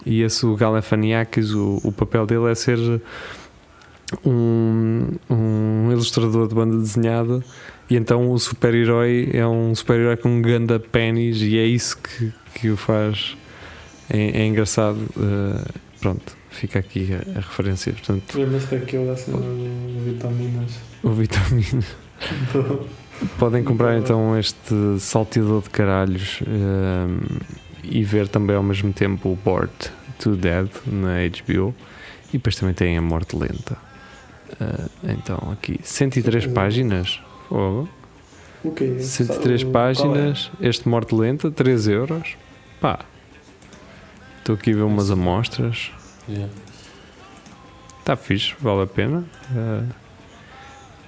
E 0.06 0.22
esse 0.22 0.46
o 0.46 0.56
Galafaniakis, 0.56 1.54
o, 1.54 1.82
o 1.84 1.92
papel 1.92 2.26
dele 2.26 2.52
é 2.52 2.56
ser 2.56 2.78
um, 4.24 5.08
um 5.30 5.92
ilustrador 5.92 6.48
de 6.48 6.56
banda 6.56 6.78
desenhada. 6.78 7.44
E 7.90 7.96
então 7.96 8.32
o 8.32 8.40
super-herói 8.40 9.30
é 9.34 9.46
um 9.46 9.74
super-herói 9.76 10.18
com 10.18 10.30
um 10.30 10.42
ganda 10.42 10.80
pênis 10.80 11.42
e 11.42 11.58
é 11.58 11.66
isso 11.66 11.98
que, 11.98 12.32
que 12.56 12.70
o 12.70 12.78
faz. 12.78 13.38
É, 14.10 14.42
é 14.42 14.46
engraçado. 14.46 15.00
eh, 15.18 15.85
pronto, 16.06 16.38
fica 16.52 16.78
aqui 16.78 17.10
a, 17.14 17.40
a 17.40 17.42
referência. 17.42 17.92
Portanto, 17.92 18.38
Lembras-te 18.38 18.76
daquele 18.76 19.08
da 19.08 19.18
cena 19.18 19.40
de 19.40 20.12
vitaminas? 20.12 20.80
o 21.02 21.10
vitamina. 21.10 21.84
Podem 23.40 23.64
comprar 23.64 23.98
então 23.98 24.38
este 24.38 25.00
salteador 25.00 25.64
de 25.64 25.70
caralhos 25.72 26.42
ehm, 26.46 27.40
e 27.84 28.04
ver 28.04 28.28
também 28.28 28.56
ao 28.56 28.62
mesmo 28.62 28.94
tempo 28.94 29.30
o 29.30 29.36
Bored 29.36 29.72
to 30.20 30.36
Dead 30.36 30.70
na 30.86 31.16
HBO 31.28 31.74
e 32.30 32.34
depois 32.34 32.56
também 32.56 32.76
tem 32.76 32.96
a 32.98 33.02
Morte 33.02 33.36
Lenta. 33.36 33.76
Eh, 34.60 35.14
então 35.18 35.52
aqui 35.52 35.80
103 35.82 36.46
páginas. 36.48 37.20
Fogo. 37.50 37.90
O 38.64 38.72
quê? 38.72 39.00
103 39.00 39.64
Qual 39.64 39.70
é? 39.70 39.74
páginas, 39.74 40.52
este 40.62 40.88
Morte 40.88 41.16
Lenta, 41.16 41.50
3 41.50 41.88
euros. 41.88 42.36
Pá, 42.82 43.00
estou 44.40 44.54
aqui 44.54 44.72
a 44.72 44.76
ver 44.76 44.84
umas 44.84 45.10
amostras. 45.10 45.95
Yeah. 46.28 46.52
Está 48.00 48.16
fixe, 48.16 48.54
vale 48.60 48.84
a 48.84 48.88
pena. 48.88 49.24
Eh, 49.56 49.84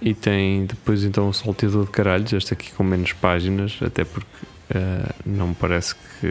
e 0.01 0.13
tem 0.13 0.65
depois 0.65 1.03
então 1.03 1.29
o 1.29 1.33
salteador 1.33 1.85
de 1.85 1.91
caralhos, 1.91 2.33
este 2.33 2.53
aqui 2.53 2.71
com 2.71 2.83
menos 2.83 3.13
páginas, 3.13 3.77
até 3.81 4.03
porque 4.05 4.27
eh, 4.69 5.09
não 5.25 5.49
me 5.49 5.55
parece 5.55 5.95
que 5.95 6.27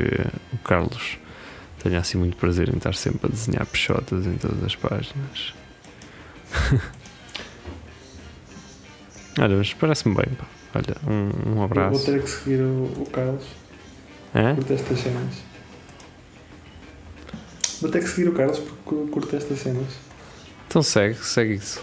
o 0.53 0.59
Carlos 0.59 1.19
tenha 1.83 1.99
assim 1.99 2.19
muito 2.19 2.37
prazer 2.37 2.69
em 2.69 2.77
estar 2.77 2.95
sempre 2.95 3.27
a 3.27 3.31
desenhar 3.31 3.67
peixotas 3.67 4.27
em 4.27 4.37
todas 4.37 4.63
as 4.65 4.75
páginas. 4.77 5.55
Olha, 9.39 9.57
mas 9.57 9.73
parece-me 9.75 10.15
bem, 10.15 10.27
pá. 10.35 10.47
Olha, 10.75 10.97
um, 11.07 11.51
um 11.51 11.55
Vou 11.55 11.65
abraço. 11.65 12.05
ter 12.05 12.23
que 12.23 12.29
seguir 12.31 12.61
o, 12.61 12.85
o 13.03 13.07
Carlos. 13.13 13.45
Hã? 14.35 14.55
Curto 14.55 14.73
estas 14.73 14.99
cenas. 14.99 15.43
Vou 17.81 17.91
ter 17.91 18.01
que 18.03 18.09
seguir 18.09 18.29
o 18.29 18.33
Carlos 18.33 18.59
porque 18.59 19.11
curto 19.11 19.37
estas 19.37 19.59
cenas. 19.59 19.87
Então 20.69 20.83
segue, 20.83 21.15
segue 21.23 21.55
isso. 21.55 21.83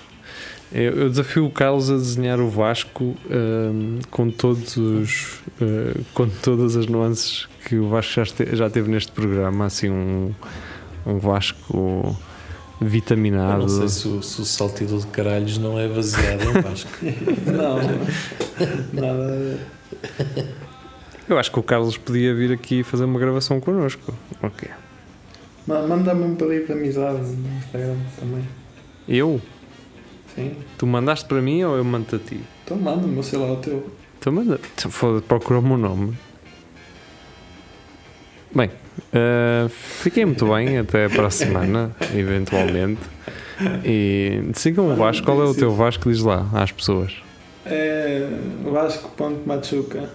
Eu, 0.72 0.94
eu 1.02 1.10
desafio 1.10 1.46
o 1.46 1.52
Carlos 1.52 1.90
a 1.92 1.96
desenhar 1.96 2.40
o 2.40 2.50
Vasco 2.50 3.16
hum, 3.30 4.00
com 4.10 4.30
todos 4.32 4.76
os 4.76 5.40
eh, 5.62 6.00
com 6.16 6.28
todas 6.28 6.76
as 6.76 6.88
nuances 6.88 7.48
que 7.66 7.76
o 7.76 7.88
Vasco 7.90 8.14
já, 8.16 8.24
este- 8.24 8.56
já 8.56 8.70
teve 8.70 8.90
neste 8.90 9.12
programa, 9.12 9.66
assim 9.66 9.90
um, 9.92 10.32
um 11.06 11.20
Vasco 11.20 12.18
Eu 12.82 12.88
vitaminado. 12.88 13.62
não 13.62 13.70
sei 13.70 13.88
se 13.88 14.08
o, 14.08 14.24
se 14.24 14.42
o 14.42 14.46
saltidor 14.46 15.00
de 15.02 15.08
caralhos 15.08 15.60
não 15.60 15.80
é 15.80 15.88
baseado 15.88 16.42
em 16.42 16.62
Vasco. 16.62 16.90
Não, 17.46 17.78
nada. 18.92 19.60
Eu 21.30 21.38
acho 21.38 21.52
que 21.52 21.60
o 21.60 21.64
Carlos 21.64 21.98
podia 21.98 22.34
vir 22.34 22.52
aqui 22.52 22.84
fazer 22.84 23.06
uma 23.06 23.20
gravação 23.20 23.60
connosco. 23.60 24.14
Ok. 24.42 24.70
Ma- 25.68 25.82
Manda-me 25.88 26.24
um 26.24 26.36
pedido 26.36 26.66
de 26.68 26.72
amizade 26.74 27.20
no 27.20 27.58
Instagram 27.58 27.96
também. 28.20 28.44
Eu? 29.08 29.40
Sim. 30.36 30.56
Tu 30.78 30.86
mandaste 30.88 31.26
para 31.28 31.42
mim 31.42 31.64
ou 31.64 31.76
eu 31.78 31.84
mando 31.84 32.16
a 32.16 32.20
ti? 32.20 32.40
Então 32.66 32.78
manda-me, 32.78 33.24
sei 33.24 33.38
lá, 33.40 33.52
o 33.52 33.58
teu. 33.58 33.92
Então 34.20 34.34
manda. 34.34 34.60
Então, 34.76 35.22
Procura 35.22 35.60
o 35.60 35.62
meu 35.62 35.78
nome. 35.78 36.18
Bem, 38.56 38.70
eh, 39.12 39.68
fiquei 39.70 40.26
muito 40.26 40.46
bem 40.48 40.78
até 40.80 41.10
para 41.10 41.28
a 41.28 41.32
semana, 41.32 41.96
eventualmente. 42.16 43.02
E 43.86 44.42
sigam 44.54 44.92
o 44.92 44.96
Vasco. 44.96 45.26
Qual 45.26 45.42
é 45.42 45.46
o 45.46 45.54
teu 45.56 45.74
Vasco? 45.74 46.12
Diz 46.12 46.22
lá 46.22 46.48
às 46.54 46.72
pessoas. 46.72 47.14
É 47.66 48.28
Vasco.machuca. 48.64 50.10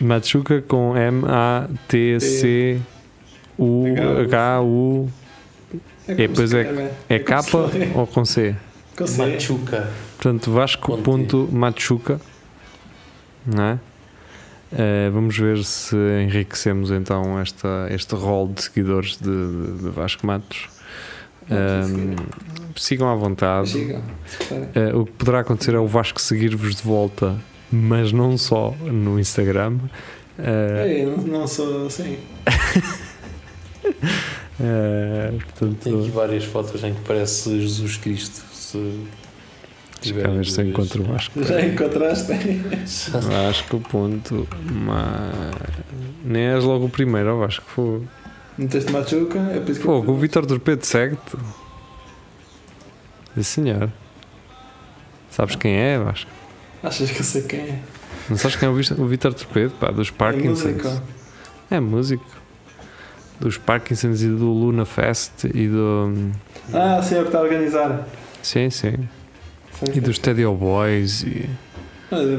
Machuca 0.00 0.62
com 0.68 0.96
M-A-T-C-U-H-U. 0.96 2.99
É, 6.08 6.12
E 6.12 6.16
depois 6.28 6.52
é- 6.52 6.62
escreve, 6.62 6.90
É 7.08 7.18
capa 7.18 7.68
se 7.70 7.78
lê. 7.78 7.88
ou 7.94 8.06
com 8.06 8.24
C? 8.24 8.56
Com 8.96 9.06
C. 9.06 9.18
Machuca. 9.26 9.88
Portanto, 10.16 10.50
Vasco.machuca. 10.50 12.20
Não 13.46 13.62
é? 13.64 13.78
Eh, 14.72 15.10
vamos 15.12 15.36
ver 15.36 15.64
se 15.64 15.96
enriquecemos 16.24 16.90
então 16.90 17.38
esta, 17.40 17.88
este 17.90 18.14
rol 18.14 18.48
de 18.48 18.62
seguidores 18.62 19.16
de, 19.16 19.24
de- 19.28 19.82
de 19.84 19.88
Vasco 19.90 20.26
Matos. 20.26 20.68
Ahm, 21.50 22.14
sigam 22.76 23.08
à 23.08 23.14
vontade. 23.16 23.98
Eh, 24.74 24.94
o 24.94 25.04
que 25.04 25.12
poderá 25.12 25.40
acontecer 25.40 25.74
é 25.74 25.78
o 25.78 25.86
Vasco 25.88 26.20
seguir-vos 26.20 26.76
de 26.76 26.82
volta, 26.82 27.36
mas 27.70 28.12
não 28.12 28.36
só 28.38 28.72
no 28.80 29.18
Instagram. 29.18 29.78
Eh, 30.38 30.98
Ei, 31.00 31.06
não, 31.06 31.16
não 31.40 31.46
sou 31.48 31.86
assim. 31.86 32.18
eh, 34.60 35.28
Tem 35.30 35.36
aqui 35.38 35.44
portanto, 35.52 36.10
várias 36.12 36.44
fotos 36.44 36.82
em 36.84 36.94
que 36.94 37.00
parece 37.02 37.60
Jesus 37.60 37.96
Cristo. 37.96 38.44
Se 38.52 40.12
ver 40.12 40.46
se 40.46 40.62
encontro 40.62 41.02
o 41.02 41.06
Vasco. 41.06 41.42
Já 41.44 41.60
encontraste? 41.60 42.32
Vasco. 43.10 43.80
Ponto, 43.80 44.48
ma... 44.72 45.30
Nem 46.24 46.42
és 46.54 46.64
logo 46.64 46.86
o 46.86 46.88
primeiro, 46.88 47.34
ó 47.36 47.40
Vasco. 47.40 47.64
Fogo. 47.68 48.06
Meteste 48.56 48.90
Machuca? 48.92 49.38
É 49.38 49.60
por 49.60 49.70
isso 49.70 49.80
que 49.80 49.86
eu- 49.86 49.92
Fogo, 50.00 50.12
o 50.12 50.16
Vitor 50.16 50.46
Torpedo 50.46 50.84
segue-te. 50.84 51.36
Sim, 53.36 53.42
senhor. 53.42 53.90
Sabes 55.30 55.54
quem 55.56 55.74
é, 55.74 55.98
Vasco? 55.98 56.30
Achas 56.82 57.10
que 57.10 57.20
eu 57.20 57.24
sei 57.24 57.42
quem 57.42 57.60
é? 57.60 57.78
Não 58.28 58.36
sabes 58.36 58.56
quem 58.56 58.68
é 58.68 58.70
o 58.70 58.74
o 58.74 59.06
Vitor 59.06 59.34
Torpedo? 59.34 59.72
Pá, 59.78 59.90
dos 59.90 60.08
É 60.08 60.12
Parkinsons. 60.12 60.62
música. 60.64 61.02
É 61.70 61.78
músico. 61.80 62.24
Dos 63.40 63.56
Parkinsons 63.56 64.22
e 64.22 64.28
do 64.28 64.46
Luna 64.52 64.84
Fest 64.84 65.44
e 65.54 65.66
do. 65.66 66.30
Ah, 66.74 67.00
sim, 67.02 67.14
é 67.14 67.18
o 67.18 67.22
que 67.22 67.28
está 67.28 67.38
a 67.38 67.42
organizar. 67.42 68.06
Sim, 68.42 68.68
sim. 68.70 68.92
Sim, 69.72 69.86
E 69.90 69.94
sim. 69.94 70.00
dos 70.00 70.18
Tedio 70.18 70.54
Boys. 70.54 71.22
E... 71.22 71.48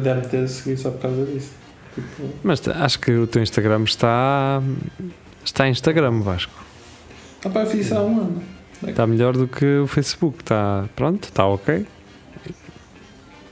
Deve 0.04 0.28
ter 0.28 0.47
seguido 0.47 0.80
só 0.80 0.91
por 0.91 1.02
causa 1.02 1.26
disso. 1.26 1.52
Tipo, 1.95 2.30
Mas 2.43 2.62
acho 2.68 2.99
que 2.99 3.12
o 3.12 3.26
teu 3.26 3.41
Instagram 3.41 3.84
está. 3.84 4.62
Está 5.43 5.68
em 5.68 5.72
Instagram, 5.72 6.22
Vasco. 6.22 6.54
ah 7.43 7.49
pá, 7.49 7.66
fiz 7.66 7.88
isso 7.88 7.95
há 7.95 8.02
um 8.04 8.22
ano. 8.22 8.43
Está 8.88 9.06
melhor 9.08 9.34
do 9.36 9.47
que 9.47 9.66
o 9.80 9.88
Facebook. 9.88 10.39
Está. 10.41 10.86
Pronto, 10.95 11.24
está 11.26 11.45
ok. 11.47 11.86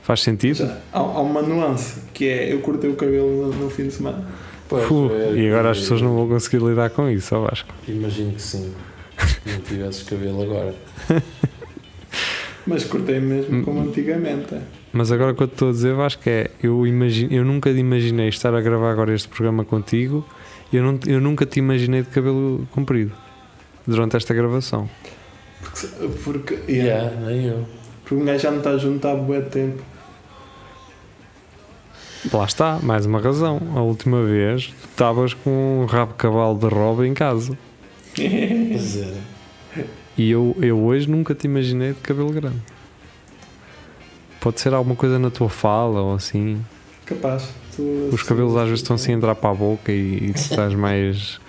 Faz 0.02 0.22
sentido. 0.22 0.56
Já, 0.56 0.76
há, 0.92 0.98
há 0.98 1.20
uma 1.20 1.42
nuance 1.42 2.00
que 2.14 2.26
é 2.28 2.52
eu 2.52 2.60
cortei 2.60 2.90
o 2.90 2.94
cabelo 2.96 3.48
no, 3.52 3.64
no 3.64 3.70
fim 3.70 3.84
de 3.88 3.92
semana. 3.92 4.24
Pois, 4.70 5.12
é, 5.12 5.34
e 5.34 5.48
agora 5.48 5.70
as 5.72 5.76
é, 5.78 5.80
pessoas 5.80 6.00
não 6.02 6.14
vão 6.14 6.28
conseguir 6.28 6.64
lidar 6.64 6.88
com 6.90 7.08
isso, 7.10 7.34
ó 7.36 7.40
Vasco. 7.42 7.68
Imagino 7.88 8.32
que 8.32 8.40
sim. 8.42 8.72
Se 9.18 9.50
não 9.50 9.60
tivesses 9.60 10.02
cabelo 10.04 10.42
agora. 10.42 10.74
Mas 12.66 12.84
cortei 12.84 13.20
mesmo 13.20 13.56
Hum. 13.58 13.62
como 13.64 13.80
antigamente. 13.80 14.54
é. 14.54 14.60
Mas 14.92 15.10
agora 15.12 15.32
o 15.32 15.34
que 15.34 15.42
eu 15.42 15.48
te 15.48 15.52
estou 15.52 15.68
a 15.68 15.72
dizer, 15.72 15.94
Vasco, 15.94 16.22
é 16.26 16.50
eu, 16.62 16.86
imagino, 16.86 17.32
eu 17.32 17.44
nunca 17.44 17.70
imaginei 17.70 18.28
estar 18.28 18.54
a 18.54 18.60
gravar 18.60 18.90
agora 18.92 19.14
este 19.14 19.28
programa 19.28 19.64
contigo 19.64 20.26
e 20.72 20.76
eu, 20.76 20.82
não, 20.82 20.98
eu 21.06 21.20
nunca 21.20 21.46
te 21.46 21.58
imaginei 21.58 22.02
de 22.02 22.08
cabelo 22.08 22.66
comprido 22.72 23.12
durante 23.86 24.16
esta 24.16 24.34
gravação. 24.34 24.88
Porque, 25.62 25.86
porque, 26.24 26.54
yeah, 26.72 27.02
Yeah, 27.10 27.26
nem 27.26 27.44
eu. 27.46 27.66
porque 28.02 28.14
um 28.14 28.24
gajo 28.24 28.40
já 28.42 28.50
não 28.50 28.58
está 28.58 28.76
junto 28.78 29.06
há 29.06 29.14
bué 29.14 29.40
tempo. 29.42 29.82
Lá 32.32 32.44
está, 32.44 32.78
mais 32.82 33.06
uma 33.06 33.18
razão. 33.20 33.60
A 33.74 33.80
última 33.80 34.22
vez 34.24 34.74
estavas 34.90 35.32
com 35.32 35.82
um 35.82 35.86
rabo 35.86 36.12
de 36.12 36.18
cavalo 36.18 36.58
de 36.58 36.66
roba 36.66 37.06
em 37.06 37.14
casa. 37.14 37.56
Pois 38.14 38.96
é. 38.98 39.84
E 40.18 40.30
eu, 40.30 40.54
eu 40.60 40.78
hoje 40.78 41.08
nunca 41.08 41.34
te 41.34 41.46
imaginei 41.46 41.92
de 41.92 42.00
cabelo 42.00 42.30
grande. 42.30 42.60
Pode 44.40 44.60
ser 44.60 44.74
alguma 44.74 44.94
coisa 44.96 45.18
na 45.18 45.30
tua 45.30 45.48
fala 45.48 46.00
ou 46.02 46.14
assim. 46.14 46.60
Capaz. 47.06 47.48
Tu- 47.74 48.10
Os 48.12 48.22
cabelos 48.22 48.54
às 48.56 48.64
vezes 48.64 48.80
estão 48.80 48.96
assim 48.96 49.12
a 49.12 49.16
entrar 49.16 49.34
para 49.34 49.50
a 49.50 49.54
boca 49.54 49.90
e, 49.90 50.28
e 50.28 50.32
tu 50.32 50.36
estás 50.36 50.74
mais. 50.76 51.40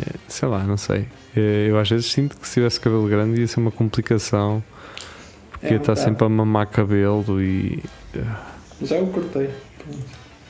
eh, 0.00 0.14
Sei 0.26 0.48
lá, 0.48 0.64
não 0.64 0.76
sei. 0.76 1.06
Eh, 1.36 1.66
Eu 1.68 1.78
às 1.78 1.88
vezes 1.88 2.06
sinto 2.06 2.36
que 2.36 2.46
se 2.48 2.54
tivesse 2.54 2.80
cabelo 2.80 3.06
grande 3.08 3.40
ia 3.40 3.46
ser 3.46 3.60
uma 3.60 3.70
complicação. 3.70 4.62
Porque 5.52 5.66
É 5.66 5.70
ia 5.72 5.76
estar 5.76 5.94
sempre 5.96 6.24
a 6.24 6.28
mamar 6.28 6.66
cabelo 6.66 7.40
e. 7.40 7.82
Já 8.82 8.98
o 8.98 9.06
cortei. 9.08 9.48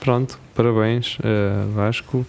Pronto, 0.01 0.39
parabéns 0.55 1.19
eh, 1.23 1.65
Vasco. 1.75 2.27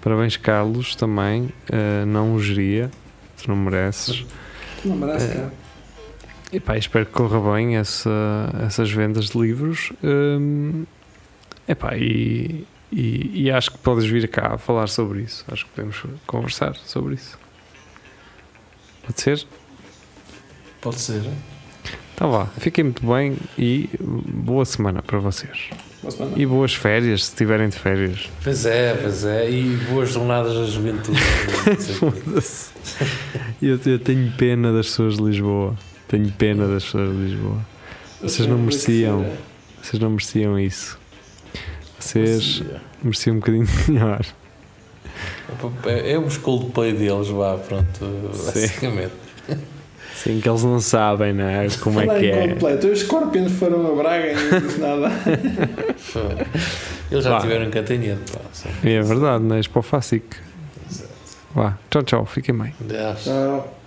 Parabéns 0.00 0.36
Carlos 0.36 0.94
também. 0.96 1.50
Eh, 1.70 2.04
não 2.06 2.34
o 2.34 2.40
geria. 2.42 2.90
Tu 3.42 3.48
não 3.48 3.56
mereces. 3.56 4.24
Tu 4.80 4.88
não 4.88 4.96
mereces, 4.96 5.30
É. 5.30 5.34
cara. 5.34 5.52
E 6.52 6.60
pá, 6.60 6.76
espero 6.76 7.06
que 7.06 7.12
corra 7.12 7.54
bem 7.54 7.76
essa, 7.76 8.10
essas 8.66 8.90
vendas 8.90 9.30
de 9.30 9.38
livros. 9.38 9.90
Hum, 10.04 10.84
epá, 11.66 11.96
e, 11.96 12.66
e, 12.92 13.44
e 13.44 13.50
acho 13.50 13.70
que 13.70 13.78
podes 13.78 14.04
vir 14.04 14.28
cá 14.28 14.54
a 14.54 14.58
falar 14.58 14.86
sobre 14.88 15.22
isso. 15.22 15.44
Acho 15.50 15.64
que 15.64 15.70
podemos 15.72 16.02
conversar 16.26 16.74
sobre 16.84 17.14
isso. 17.14 17.38
Pode 19.06 19.20
ser? 19.20 19.46
Pode 20.80 21.00
ser. 21.00 21.22
Então 22.14 22.30
vá, 22.30 22.46
fiquem 22.58 22.84
muito 22.84 23.06
bem 23.06 23.36
e 23.56 23.88
boa 23.98 24.64
semana 24.66 25.00
para 25.02 25.18
vocês. 25.18 25.70
E 26.36 26.44
boas 26.44 26.74
férias, 26.74 27.26
se 27.26 27.36
tiverem 27.36 27.68
de 27.68 27.76
férias. 27.76 28.28
Pois 28.42 28.66
é, 28.66 28.94
pois 28.94 29.24
é. 29.24 29.48
E 29.48 29.76
boas 29.88 30.12
jornadas 30.12 30.54
da 30.54 30.64
juventude. 30.64 31.18
Eu, 33.62 33.78
eu 33.86 33.98
tenho 34.00 34.32
pena 34.32 34.72
das 34.72 34.86
pessoas 34.86 35.16
de 35.16 35.22
Lisboa. 35.22 35.76
Tenho 36.08 36.28
pena 36.32 36.66
das 36.66 36.84
pessoas 36.84 37.10
de 37.10 37.16
Lisboa. 37.16 37.64
Vocês 38.20 38.48
não 38.48 38.58
mereciam. 38.58 39.24
Vocês 39.80 40.02
não 40.02 40.10
mereciam 40.10 40.58
isso. 40.58 40.98
Vocês 41.98 42.62
mereciam 43.02 43.36
um 43.36 43.38
bocadinho 43.38 43.66
melhor. 43.88 44.26
É, 45.86 46.12
é 46.12 46.18
os 46.18 46.36
Coldplay 46.38 46.92
deles, 46.92 47.28
vá, 47.28 47.56
pronto. 47.56 48.04
Sim. 48.32 48.46
Basicamente. 48.46 49.12
Sim, 50.22 50.40
que 50.40 50.48
eles 50.48 50.62
não 50.62 50.78
sabem, 50.78 51.32
não 51.32 51.44
é? 51.44 51.66
Como 51.80 52.00
é 52.00 52.06
que 52.18 52.30
é. 52.30 52.48
completo, 52.48 52.86
os 52.86 53.00
Scorpions 53.00 53.50
foram 53.52 53.92
a 53.92 53.96
Braga 53.96 54.26
e 54.30 54.34
não 54.34 54.60
disse 54.60 54.78
nada. 54.80 55.10
Eles 57.10 57.24
já 57.24 57.30
Vá. 57.30 57.40
tiveram 57.40 57.70
pá. 58.30 58.40
sim. 58.52 58.68
É 58.84 59.02
verdade, 59.02 59.42
não 59.42 59.56
é? 59.56 59.62
Para 59.62 59.80
o 59.80 59.82
Facic. 59.82 60.24
Vá, 61.54 61.76
tchau, 61.90 62.02
tchau, 62.02 62.26
fiquem 62.26 62.56
bem. 62.56 62.72
Aliás, 62.88 63.24
Tchau. 63.24 63.81